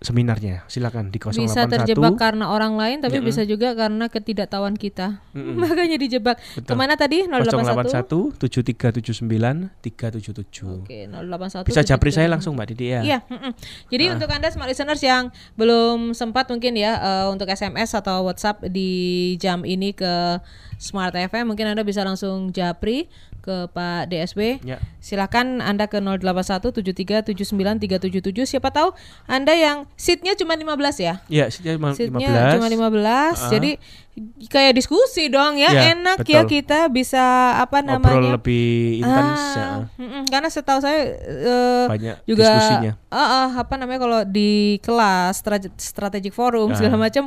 seminarnya. 0.00 0.64
Silakan 0.64 1.12
di 1.12 1.20
081 1.20 1.44
Bisa 1.44 1.68
terjebak 1.68 2.16
karena 2.16 2.48
orang 2.48 2.72
lain, 2.80 3.04
tapi 3.04 3.20
Mm-mm. 3.20 3.28
bisa 3.28 3.44
juga 3.44 3.76
karena 3.76 4.08
ketidaktahuan 4.08 4.72
kita. 4.72 5.20
Mm-mm. 5.36 5.60
Makanya 5.62 6.00
dijebak. 6.00 6.40
Betul. 6.56 6.72
Ke 6.72 6.74
mana 6.74 6.96
tadi? 6.96 7.28
081. 7.28 8.08
081 8.08 8.40
7379 8.40 9.68
377. 9.84 10.88
Oke, 10.88 11.04
081. 11.04 11.68
Bisa 11.68 11.84
japri 11.84 12.10
saya 12.16 12.32
77. 12.32 12.34
langsung 12.34 12.52
Mbak 12.56 12.66
Didi 12.72 12.86
ya. 12.96 13.00
Iya, 13.04 13.18
mm-mm. 13.28 13.52
jadi 13.92 14.04
Ah. 14.08 14.12
untuk 14.16 14.28
Anda 14.32 14.48
smart 14.48 14.68
listeners 14.72 15.02
yang 15.04 15.28
belum 15.60 16.16
sempat 16.16 16.48
mungkin 16.48 16.80
ya 16.80 16.96
eh, 16.96 17.26
untuk 17.28 17.46
SMS 17.52 17.92
atau 17.92 18.24
WhatsApp 18.24 18.64
di 18.72 18.90
jam 19.36 19.68
ini 19.68 19.92
ke 19.92 20.40
Smart 20.80 21.12
FM, 21.12 21.52
mungkin 21.52 21.76
Anda 21.76 21.84
bisa 21.84 22.00
langsung 22.00 22.56
japri 22.56 23.12
ke 23.40 23.66
Pak 23.72 24.12
DSB. 24.12 24.60
Ya. 24.62 24.78
Silakan 25.00 25.64
Anda 25.64 25.88
ke 25.88 25.96
08173793777. 25.98 28.46
Siapa 28.46 28.68
tahu 28.70 28.92
Anda 29.26 29.56
yang 29.56 29.88
seatnya 29.96 30.36
cuma 30.36 30.52
15 30.54 31.00
ya? 31.00 31.24
Ya, 31.26 31.48
seatnya 31.48 31.80
cuma 31.80 31.96
Seatnya 31.96 32.52
15. 32.52 32.60
cuma 32.60 32.68
15. 32.68 33.00
Ah. 33.00 33.32
Jadi 33.50 33.80
kayak 34.46 34.72
diskusi 34.72 35.26
dong 35.26 35.54
ya, 35.54 35.70
Ya, 35.70 35.92
enak 35.92 36.22
ya 36.22 36.40
betul. 36.40 36.52
kita 36.54 36.86
bisa 36.86 37.22
apa 37.56 37.80
namanya? 37.80 38.34
lebih 38.34 38.68
intens 38.98 39.42
ya. 39.50 39.62
Ah, 39.62 39.78
mm-mm. 39.94 40.22
karena 40.26 40.48
setahu 40.48 40.78
saya 40.78 40.98
eh, 41.18 41.86
Banyak 41.86 42.16
juga 42.24 42.44
diskusinya. 42.44 42.92
ah, 43.08 43.18
ah, 43.18 43.58
apa 43.58 43.74
namanya 43.74 44.00
kalau 44.00 44.20
di 44.22 44.50
kelas 44.78 45.36
strate- 45.36 45.72
strategic 45.76 46.30
forum 46.30 46.72
segala 46.72 46.94
Ah, 46.94 47.02
macam 47.02 47.24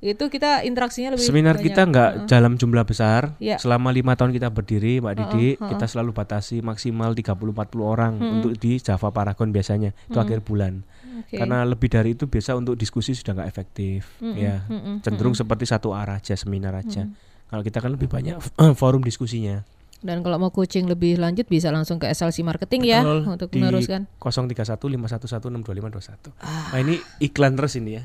itu 0.00 0.24
kita 0.26 0.62
interaksinya 0.62 1.12
lebih 1.12 1.22
Seminar 1.22 1.54
banyak. 1.54 1.66
kita 1.66 1.80
nggak 1.82 2.10
Heeh. 2.14 2.26
dalam 2.26 2.52
jumlah 2.54 2.84
besar. 2.84 3.36
Iya. 3.38 3.56
Selama 3.56 3.88
lima 3.88 4.12
tahun 4.12 4.30
kita 4.30 4.48
berdiri, 4.48 5.00
Mbak 5.00 5.14
Didi, 5.14 5.48
heeh. 5.52 5.68
kita 5.70 5.84
selalu 5.84 6.12
batasi 6.12 6.60
maksimal 6.60 7.12
30-40 7.12 7.56
orang 7.80 8.12
untuk 8.16 8.52
di 8.54 8.76
Java 8.76 9.08
Paragon 9.08 9.48
biasanya. 9.48 9.96
Itu 10.04 10.18
akhir 10.18 10.42
bulan. 10.42 10.84
Oke. 11.24 11.40
Karena 11.40 11.64
lebih 11.64 11.88
dari 11.88 12.12
itu 12.12 12.24
biasa 12.24 12.52
untuk 12.52 12.76
diskusi 12.76 13.10
sudah 13.10 13.32
nggak 13.34 13.48
efektif, 13.48 14.04
Mm-mm, 14.20 14.36
ya. 14.36 14.60
mm-mm, 14.64 15.00
Cenderung 15.00 15.32
seperti 15.32 15.64
satu 15.64 15.90
arah 15.90 16.20
aja 16.20 16.36
seminar 16.36 16.76
aja. 16.76 17.08
Kalau 17.44 17.60
kita 17.60 17.80
kan 17.80 17.90
lebih 17.90 18.06
banyak 18.06 18.36
forum 18.80 19.00
diskusinya. 19.00 19.64
dan 19.98 20.20
kalau 20.20 20.36
mau 20.36 20.52
coaching 20.52 20.84
lebih 20.84 21.16
lanjut 21.16 21.48
bisa 21.48 21.72
langsung 21.72 21.96
ke 21.96 22.04
SLC 22.06 22.44
marketing 22.44 22.84
ya 22.84 23.00
Betul, 23.00 23.18
untuk 23.24 23.48
di 23.48 23.56
meneruskan 23.56 24.04
031 24.20 24.76
511 24.76 25.64
62521. 25.64 26.44
Ah. 26.44 26.76
Nah, 26.76 26.78
ini 26.78 26.94
iklan 27.18 27.56
terus 27.56 27.72
ini 27.74 27.96
ya. 27.96 28.02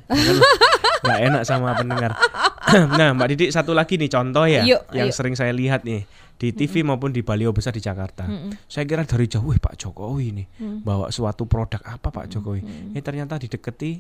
Nggak 1.03 1.19
enak 1.27 1.43
sama 1.43 1.75
pendengar. 1.75 2.15
nah, 2.99 3.11
Mbak 3.11 3.27
Didi 3.31 3.45
satu 3.51 3.75
lagi 3.75 3.99
nih 3.99 4.07
contoh 4.07 4.47
ya 4.47 4.63
Yuk, 4.63 4.87
yang 4.95 5.11
ayo. 5.11 5.15
sering 5.15 5.35
saya 5.35 5.51
lihat 5.51 5.83
nih 5.83 6.07
di 6.39 6.55
TV 6.55 6.87
maupun 6.87 7.11
di 7.11 7.19
baliho 7.19 7.51
besar 7.51 7.75
di 7.75 7.83
Jakarta. 7.83 8.23
Saya 8.71 8.87
kira 8.87 9.03
dari 9.03 9.27
jauh, 9.27 9.43
"Wih, 9.51 9.59
Pak 9.59 9.75
Jokowi 9.75 10.27
nih 10.39 10.47
bawa 10.79 11.11
suatu 11.11 11.43
produk 11.43 11.83
apa 11.83 12.07
Pak 12.07 12.31
Jokowi? 12.31 12.63
Ini 12.95 12.99
ternyata 13.03 13.35
dideketi 13.35 13.99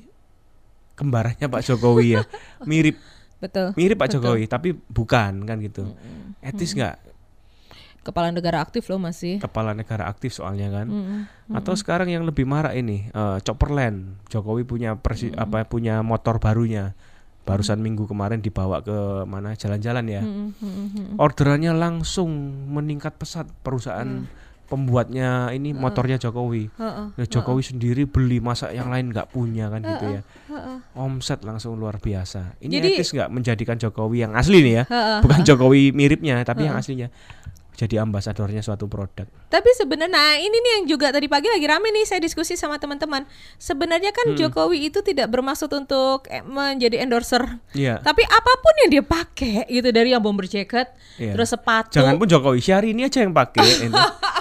kembarannya 0.95 1.47
Pak 1.51 1.63
Jokowi 1.67 2.15
ya. 2.15 2.23
Mirip 2.69 2.95
betul 3.39 3.71
mirip 3.79 3.95
Pak 3.95 4.11
Betul. 4.11 4.19
Jokowi 4.19 4.43
tapi 4.51 4.69
bukan 4.75 5.47
kan 5.47 5.57
gitu. 5.63 5.87
Etis 6.43 6.75
nggak 6.75 7.07
kepala 7.99 8.31
negara 8.31 8.63
aktif 8.63 8.87
loh 8.87 8.99
masih 8.99 9.39
kepala 9.43 9.75
negara 9.75 10.07
aktif 10.07 10.35
soalnya 10.35 10.71
kan? 10.71 10.87
Mm-mm. 10.87 11.21
Atau 11.55 11.75
sekarang 11.75 12.11
yang 12.11 12.23
lebih 12.27 12.43
marah 12.47 12.75
ini 12.75 13.07
eh, 13.11 13.37
Chopperland. 13.43 14.19
Jokowi 14.27 14.63
punya 14.67 14.95
persi, 14.99 15.31
apa 15.35 15.63
punya 15.67 16.03
motor 16.03 16.39
barunya. 16.39 16.95
Barusan 17.49 17.81
minggu 17.81 18.05
kemarin 18.05 18.39
dibawa 18.39 18.79
ke 18.79 18.93
mana 19.25 19.53
jalan-jalan 19.53 20.05
ya. 20.05 20.21
Orderannya 21.17 21.73
langsung 21.73 22.29
meningkat 22.69 23.17
pesat 23.17 23.49
perusahaan 23.61 24.29
pembuatnya 24.69 25.49
ini 25.49 25.73
motornya 25.73 26.21
Jokowi. 26.21 26.69
Heeh, 26.69 27.05
Nah, 27.09 27.25
Jokowi 27.25 27.65
sendiri 27.65 28.05
beli 28.05 28.37
masa 28.37 28.69
yang 28.69 28.93
lain 28.93 29.09
nggak 29.09 29.33
punya 29.33 29.65
kan 29.65 29.81
gitu 29.81 30.05
ya. 30.13 30.21
heeh. 30.45 30.77
Omset 30.93 31.41
langsung 31.41 31.73
luar 31.73 31.97
biasa. 31.97 32.53
Ini 32.61 32.77
Jadi- 32.77 32.89
etis 32.93 33.09
nggak 33.09 33.33
menjadikan 33.33 33.81
Jokowi 33.81 34.21
yang 34.21 34.37
asli 34.37 34.61
nih 34.61 34.73
ya, 34.73 34.83
Heeh, 34.85 35.17
bukan 35.25 35.41
Jokowi 35.41 35.89
miripnya 35.89 36.45
tapi 36.45 36.69
yang 36.69 36.77
aslinya 36.77 37.09
jadi 37.79 38.03
ambasadornya 38.03 38.59
suatu 38.59 38.91
produk. 38.91 39.23
Tapi 39.47 39.69
sebenarnya 39.71 40.11
nah 40.11 40.35
ini 40.35 40.51
nih 40.51 40.71
yang 40.75 40.85
juga 40.85 41.15
tadi 41.15 41.31
pagi 41.31 41.47
lagi 41.47 41.63
rame 41.63 41.87
nih 41.89 42.03
saya 42.03 42.19
diskusi 42.19 42.59
sama 42.59 42.75
teman-teman. 42.75 43.23
Sebenarnya 43.55 44.11
kan 44.11 44.35
Jokowi 44.35 44.91
itu 44.91 44.99
tidak 44.99 45.31
bermaksud 45.31 45.71
untuk 45.71 46.27
eh, 46.27 46.43
menjadi 46.43 46.99
endorser. 46.99 47.47
Iya. 47.71 48.03
Tapi 48.03 48.27
apa 48.27 48.51
pun 48.59 48.73
yang 48.83 48.89
dia 48.91 49.03
pakai 49.03 49.63
gitu 49.71 49.87
dari 49.89 50.11
yang 50.11 50.19
bomber 50.19 50.43
jacket, 50.43 50.91
Iya. 51.15 51.39
terus 51.39 51.55
sepatu. 51.55 51.95
Jangan 51.95 52.19
pun 52.19 52.27
Jokowi, 52.27 52.59
Syahrini 52.59 53.07
aja 53.07 53.23
yang 53.23 53.31
pakai. 53.31 53.63
itu. 53.87 53.95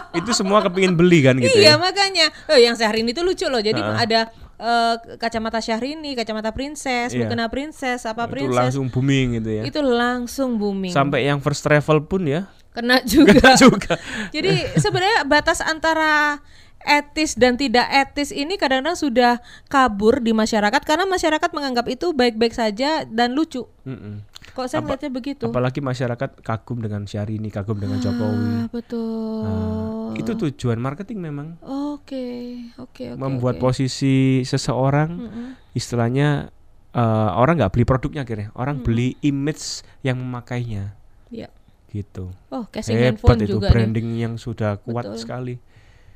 itu 0.08 0.30
semua 0.32 0.58
kepingin 0.58 0.96
beli 0.96 1.20
kan 1.20 1.36
gitu 1.36 1.52
iya 1.54 1.76
ya. 1.76 1.78
makanya. 1.78 2.26
Oh 2.50 2.58
yang 2.58 2.74
Syahrini 2.74 3.14
itu 3.14 3.22
lucu 3.22 3.46
loh. 3.46 3.60
Jadi 3.60 3.78
Heeh. 3.78 4.02
ada 4.02 4.20
eh, 4.58 4.94
kacamata 5.14 5.62
Syahrini, 5.62 6.18
kacamata 6.18 6.50
princess, 6.50 7.14
Iya. 7.14 7.22
mukena 7.22 7.46
princess, 7.46 8.02
apa 8.02 8.26
Itu 8.26 8.32
princess. 8.34 8.58
langsung 8.74 8.90
booming 8.90 9.38
gitu 9.38 9.50
ya. 9.54 9.62
Itu 9.62 9.80
langsung 9.86 10.58
booming. 10.58 10.90
Sampai 10.90 11.30
yang 11.30 11.38
first 11.38 11.62
travel 11.62 12.02
pun 12.02 12.26
ya. 12.26 12.50
Kena 12.78 13.02
juga. 13.02 13.58
juga. 13.58 13.94
Jadi 14.34 14.78
sebenarnya 14.78 15.26
batas 15.26 15.58
antara 15.58 16.38
etis 16.78 17.34
dan 17.34 17.58
tidak 17.58 17.90
etis 17.90 18.30
ini 18.30 18.54
kadang-kadang 18.54 18.94
sudah 18.94 19.42
kabur 19.66 20.22
di 20.22 20.30
masyarakat 20.30 20.78
karena 20.86 21.04
masyarakat 21.04 21.50
menganggap 21.50 21.90
itu 21.90 22.14
baik-baik 22.14 22.54
saja 22.54 23.02
dan 23.02 23.34
lucu. 23.34 23.66
Mm-mm. 23.82 24.22
Kok 24.54 24.66
saya 24.66 24.80
Apa- 24.80 24.94
melihatnya 24.94 25.10
begitu? 25.10 25.44
Apalagi 25.50 25.78
masyarakat 25.78 26.38
kagum 26.40 26.78
dengan 26.78 27.02
Syahrini, 27.04 27.50
kagum 27.50 27.78
dengan 27.78 27.98
Jokowi. 27.98 28.46
Ah, 28.46 28.66
betul. 28.70 29.42
Nah, 29.42 30.14
itu 30.14 30.32
tujuan 30.34 30.78
marketing 30.78 31.18
memang 31.20 31.58
Oke, 31.62 32.62
oke, 32.78 33.14
oke. 33.14 33.20
membuat 33.20 33.58
oke. 33.58 33.62
posisi 33.68 34.42
seseorang 34.42 35.10
Mm-mm. 35.18 35.46
istilahnya 35.74 36.50
eh, 36.90 37.30
orang 37.34 37.58
nggak 37.58 37.74
beli 37.74 37.84
produknya 37.84 38.22
akhirnya, 38.22 38.48
orang 38.54 38.80
beli 38.80 39.18
image 39.20 39.82
yang 40.00 40.18
memakainya. 40.18 40.94
Iya. 41.28 41.50
Gitu. 41.88 42.28
Oh, 42.52 42.64
casing 42.68 42.96
Hebat 42.96 43.06
handphone 43.16 43.38
itu 43.42 43.56
juga 43.56 43.68
nih. 43.68 43.72
branding 43.72 44.08
yang 44.20 44.34
sudah 44.36 44.76
kuat 44.84 45.08
Betul. 45.08 45.20
sekali. 45.20 45.54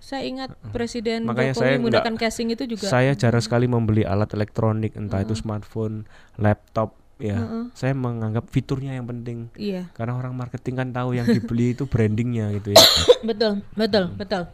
Saya 0.03 0.27
ingat 0.27 0.51
Presiden 0.75 1.23
Makanya 1.31 1.55
Jokowi 1.55 1.63
saya 1.63 1.73
menggunakan 1.79 2.15
casing 2.19 2.49
itu 2.51 2.65
juga. 2.67 2.87
Saya 2.91 3.15
jarang 3.15 3.39
sekali 3.39 3.71
membeli 3.71 4.03
alat 4.03 4.35
elektronik, 4.35 4.99
entah 4.99 5.23
itu 5.23 5.39
smartphone, 5.39 6.11
laptop, 6.43 6.99
ya. 7.23 7.39
Heeh. 7.39 7.65
Saya 7.79 7.95
menganggap 7.95 8.51
fiturnya 8.51 8.99
yang 8.99 9.07
penting. 9.07 9.47
Iya, 9.55 9.87
Karena 9.95 10.19
orang 10.19 10.35
marketing 10.35 10.75
kan 10.75 10.89
tahu 10.91 11.15
yang 11.15 11.31
dibeli 11.31 11.71
itu 11.79 11.87
brandingnya 11.87 12.51
gitu 12.59 12.75
ya. 12.75 12.83
betul, 13.31 13.63
betul, 13.79 14.11
betul. 14.19 14.51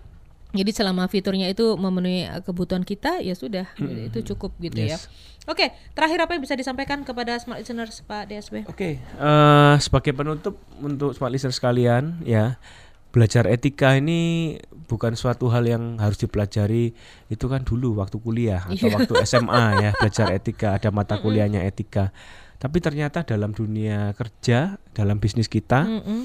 Jadi 0.53 0.71
selama 0.73 1.09
fiturnya 1.09 1.49
itu 1.49 1.77
memenuhi 1.77 2.29
uh, 2.29 2.41
kebutuhan 2.41 2.85
kita, 2.85 3.21
ya 3.25 3.33
sudah, 3.37 3.69
itu 3.81 4.33
cukup 4.33 4.53
gitu 4.61 4.81
ya. 4.81 5.01
Oke, 5.49 5.73
terakhir 5.97 6.21
apa 6.21 6.37
yang 6.37 6.45
bisa 6.45 6.53
disampaikan 6.53 7.01
kepada 7.03 7.41
smart 7.41 7.65
listeners 7.65 8.05
Pak 8.05 8.29
DSB? 8.29 8.69
Oke, 8.69 9.01
eh, 9.01 9.75
sebagai 9.81 10.13
penutup 10.13 10.61
untuk 10.79 11.17
smart 11.17 11.33
listener 11.33 11.57
sekalian, 11.57 12.21
ya 12.23 12.61
belajar 13.09 13.49
etika 13.49 13.97
ini 13.97 14.55
bukan 14.85 15.17
suatu 15.17 15.49
hal 15.49 15.65
yang 15.65 15.97
harus 15.97 16.21
dipelajari 16.21 16.93
itu 17.33 17.45
kan 17.49 17.65
dulu 17.65 17.97
waktu 17.97 18.21
kuliah 18.21 18.69
atau 18.69 18.85
Iya. 18.93 18.95
waktu 19.01 19.15
SMA 19.25 19.65
ya 19.81 19.91
belajar 20.05 20.29
etika 20.37 20.77
ada 20.77 20.93
mata 20.93 21.17
kuliahnya 21.17 21.65
etika. 21.65 22.13
Tapi 22.61 22.85
ternyata 22.85 23.25
dalam 23.25 23.57
dunia 23.57 24.13
kerja, 24.13 24.77
dalam 24.93 25.17
bisnis 25.17 25.49
kita, 25.49 25.89
Mm-mm. 25.89 26.23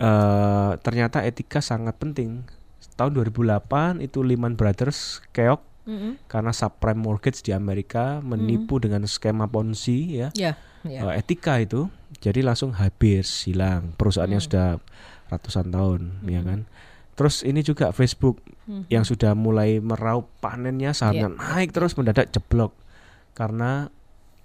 eh, 0.00 0.72
ternyata 0.80 1.20
etika 1.28 1.60
sangat 1.60 2.00
penting. 2.00 2.48
Tahun 2.96 3.12
2008 3.12 4.00
itu 4.00 4.24
Lehman 4.24 4.56
Brothers 4.56 5.20
keok 5.36 5.75
Mm-mm. 5.86 6.18
karena 6.26 6.50
subprime 6.50 6.98
mortgage 6.98 7.40
di 7.40 7.50
Amerika 7.50 8.18
menipu 8.20 8.76
dengan 8.76 9.06
skema 9.06 9.46
ponzi 9.46 10.18
ya. 10.18 10.28
Ya, 10.34 10.58
ya. 10.82 11.00
Eh, 11.06 11.22
etika 11.22 11.56
itu 11.56 11.86
jadi 12.18 12.42
langsung 12.42 12.74
habis 12.74 13.46
hilang 13.46 13.94
perusahaannya 13.94 14.36
Hmm. 14.36 14.46
sudah 14.46 14.66
ratusan 15.26 15.70
tahun 15.70 16.00
ya 16.24 16.42
kan 16.42 16.66
terus 17.14 17.40
ini 17.40 17.62
juga 17.62 17.90
Facebook 17.90 18.42
Hmm. 18.66 18.82
yang 18.86 19.02
sudah 19.02 19.32
mulai 19.32 19.78
meraup 19.78 20.26
panennya 20.38 20.90
sahamnya 20.90 21.30
Iya. 21.30 21.38
naik 21.38 21.70
terus 21.70 21.94
mendadak 21.94 22.28
jeblok 22.28 22.74
karena 23.32 23.90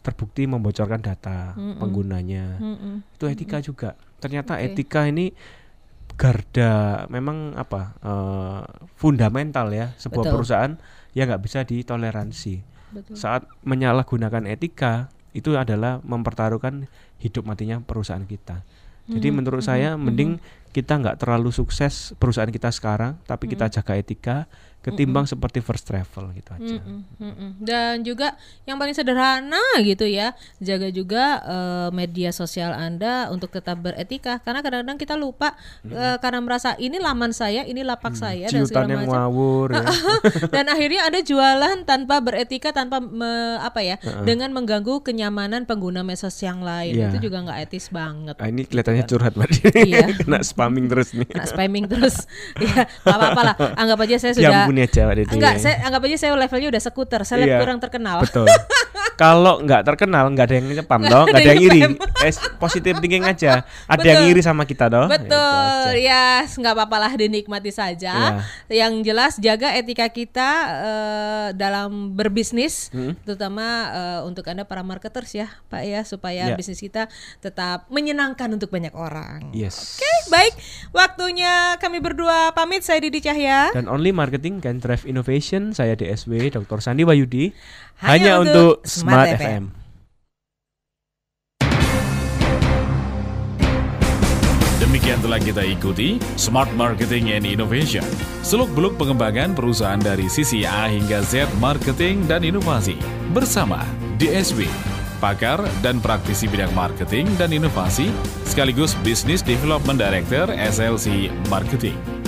terbukti 0.02 0.46
membocorkan 0.46 0.98
data 1.00 1.54
Mm-mm. 1.54 1.78
penggunanya 1.78 2.58
Mm-mm. 2.58 3.02
itu 3.12 3.26
etika 3.28 3.58
juga 3.60 3.90
ternyata 4.18 4.58
Oke. 4.58 4.74
etika 4.74 5.06
ini 5.06 5.34
garda 6.14 7.06
memang 7.08 7.54
apa 7.56 7.98
eh, 7.98 8.62
fundamental 8.94 9.70
ya 9.70 9.94
sebuah 9.96 10.26
Betul. 10.26 10.34
perusahaan 10.36 10.74
yang 11.18 11.32
nggak 11.32 11.44
bisa 11.44 11.60
ditoleransi 11.68 12.64
Betul. 12.92 13.16
saat 13.16 13.48
menyalahgunakan 13.64 14.48
etika 14.48 15.12
itu 15.32 15.56
adalah 15.56 16.04
mempertaruhkan 16.04 16.92
hidup 17.24 17.48
matinya 17.48 17.80
perusahaan 17.80 18.24
kita. 18.24 18.64
Jadi 19.08 19.28
Mhm, 19.32 19.36
menurut 19.44 19.64
mhm, 19.64 19.68
saya 19.68 19.90
mhm. 19.96 20.02
mending 20.08 20.32
kita 20.72 20.98
nggak 20.98 21.18
terlalu 21.18 21.52
sukses 21.52 21.94
perusahaan 22.16 22.48
kita 22.48 22.68
sekarang, 22.70 23.20
tapi 23.22 23.46
kita 23.46 23.66
Mhm. 23.66 23.74
jaga 23.74 23.94
etika 23.94 24.38
ketimbang 24.82 25.24
seperti 25.24 25.62
first 25.62 25.86
travel 25.86 26.34
gitu 26.34 26.50
aja. 26.52 26.74
Mm-mm, 26.74 27.06
mm-mm. 27.14 27.50
Dan 27.62 28.02
juga 28.02 28.34
yang 28.64 28.76
paling 28.76 28.98
sederhana 28.98 29.62
gitu 29.80 30.04
ya, 30.04 30.34
jaga 30.58 30.90
juga 30.90 31.38
eh, 31.40 31.90
media 31.92 32.34
sosial 32.34 32.74
Anda 32.74 33.30
untuk 33.30 33.54
tetap 33.54 33.78
beretika 33.78 34.42
karena 34.42 34.60
kadang-kadang 34.60 34.98
kita 34.98 35.14
lupa 35.14 35.54
eh, 35.84 36.18
karena 36.18 36.42
merasa 36.42 36.74
ini 36.76 36.98
laman 36.98 37.30
saya, 37.30 37.62
ini 37.62 37.84
lapak 37.84 38.16
saya 38.16 38.50
dan 38.50 38.66
segala 38.66 38.90
macam. 38.90 39.14
ngawur 39.22 39.68
ya. 39.70 39.86
dan 40.56 40.66
akhirnya 40.68 41.02
ada 41.06 41.20
jualan 41.22 41.78
tanpa 41.84 42.18
beretika 42.18 42.74
tanpa 42.74 42.98
me- 42.98 43.30
apa 43.62 43.86
ya 43.86 43.96
dengan 44.24 44.50
mengganggu 44.50 45.06
kenyamanan 45.06 45.64
pengguna 45.64 46.02
medsos 46.02 46.34
yang 46.40 46.58
lain 46.60 46.98
Iya. 46.98 47.14
itu 47.14 47.30
juga 47.30 47.38
nggak 47.44 47.70
etis 47.70 47.86
banget 47.88 48.34
Ah, 48.36 48.50
ini 48.50 48.66
kelihatannya 48.66 49.06
curhat 49.06 49.34
Mbak. 49.36 49.50
Iya. 49.84 50.10
Kena 50.18 50.42
spamming 50.62 50.86
terus 50.86 51.08
nih. 51.12 51.28
nah, 51.34 51.46
spamming 51.46 51.86
terus 51.86 52.16
ya 52.64 52.86
apa-apa 53.02 53.42
lah 53.44 53.56
anggap 53.76 53.98
aja 54.06 54.16
saya 54.18 54.34
sudah 54.38 54.52
Diampuni 54.62 54.82
aja 54.86 55.02
Mbak 55.04 55.16
Dede. 55.18 55.32
enggak 55.34 55.54
saya 55.58 55.76
anggap 55.82 56.02
aja 56.06 56.16
saya 56.18 56.32
levelnya 56.34 56.70
udah 56.70 56.82
skuter 56.82 57.22
seleb 57.26 57.48
Iya. 57.48 57.58
kurang 57.60 57.80
terkenal 57.80 58.22
Betul. 58.22 58.46
Kalau 59.22 59.62
nggak 59.62 59.82
terkenal 59.86 60.26
nggak 60.34 60.46
ada 60.50 60.56
yang 60.58 60.68
nyepam 60.74 61.02
dong, 61.06 61.26
nggak 61.30 61.40
ada 61.40 61.52
yang 61.54 61.62
iri. 61.62 61.82
Eh, 62.22 62.30
positif 62.62 63.02
thinking 63.02 63.26
aja. 63.26 63.66
Ada 63.90 64.06
yang 64.06 64.30
iri 64.30 64.46
sama 64.46 64.62
kita 64.62 64.86
dong. 64.86 65.10
Betul, 65.10 65.98
ya 65.98 66.46
nggak 66.46 66.74
apa-apa 66.74 66.98
lah 67.02 67.12
dinikmati 67.18 67.74
saja. 67.74 68.38
Yang 68.70 68.94
jelas 69.02 69.34
jaga 69.42 69.74
etika 69.74 70.06
kita 70.06 70.50
eh, 70.70 71.48
dalam 71.54 72.14
berbisnis, 72.14 72.94
Hmm. 72.94 73.18
terutama 73.26 73.66
eh, 73.90 74.20
untuk 74.22 74.46
anda 74.46 74.70
para 74.70 74.86
marketers 74.86 75.34
ya, 75.34 75.50
Pak 75.66 75.82
ya, 75.82 76.02
supaya 76.06 76.54
Ya. 76.54 76.54
bisnis 76.54 76.78
kita 76.78 77.10
tetap 77.42 77.90
menyenangkan 77.90 78.54
untuk 78.54 78.70
banyak 78.70 78.94
orang. 78.94 79.50
Yes. 79.50 79.98
Oke, 79.98 80.14
baik. 80.30 80.54
Waktunya 80.94 81.76
kami 81.78 81.98
berdua 81.98 82.54
pamit. 82.54 82.82
Saya 82.82 83.02
Didi 83.02 83.18
Cahya. 83.18 83.74
Dan 83.74 83.90
Only 83.90 84.14
Marketing 84.14 84.62
Can 84.62 84.78
Drive 84.78 85.06
Innovation, 85.06 85.74
saya 85.74 85.94
DSW 85.94 86.50
Dr. 86.50 86.82
Sandi 86.82 87.02
Wayudi, 87.02 87.50
Hanya 88.02 88.42
hanya, 88.42 88.42
untuk 88.42 88.82
untuk 88.82 88.90
Smart 88.90 89.30
Smart 89.30 89.38
FM. 89.38 89.46
FM. 89.46 89.64
Demikian 94.82 95.22
telah 95.22 95.38
kita 95.38 95.62
ikuti 95.62 96.18
Smart 96.34 96.74
Marketing 96.74 97.30
and 97.38 97.46
Innovation. 97.46 98.02
Seluk-beluk 98.42 98.98
pengembangan 98.98 99.54
perusahaan 99.54 100.02
dari 100.02 100.26
sisi 100.26 100.66
A 100.66 100.90
hingga 100.90 101.22
Z 101.22 101.46
marketing 101.62 102.26
dan 102.26 102.42
inovasi 102.42 102.98
bersama 103.38 103.86
DSW, 104.18 104.66
pakar 105.22 105.62
dan 105.86 106.02
praktisi 106.02 106.50
bidang 106.50 106.74
marketing 106.74 107.30
dan 107.38 107.54
inovasi 107.54 108.10
sekaligus 108.50 108.98
Business 109.06 109.46
Development 109.46 110.02
Director 110.02 110.50
SLC 110.50 111.30
Marketing. 111.54 112.21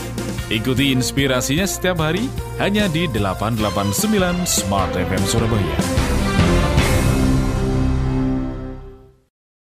Ikuti 0.53 0.93
inspirasinya 0.93 1.65
setiap 1.65 1.97
hari 1.97 2.29
hanya 2.61 2.85
di 2.85 3.09
889 3.09 4.45
Smart 4.45 4.93
FM 4.93 5.23
Surabaya. 5.25 5.77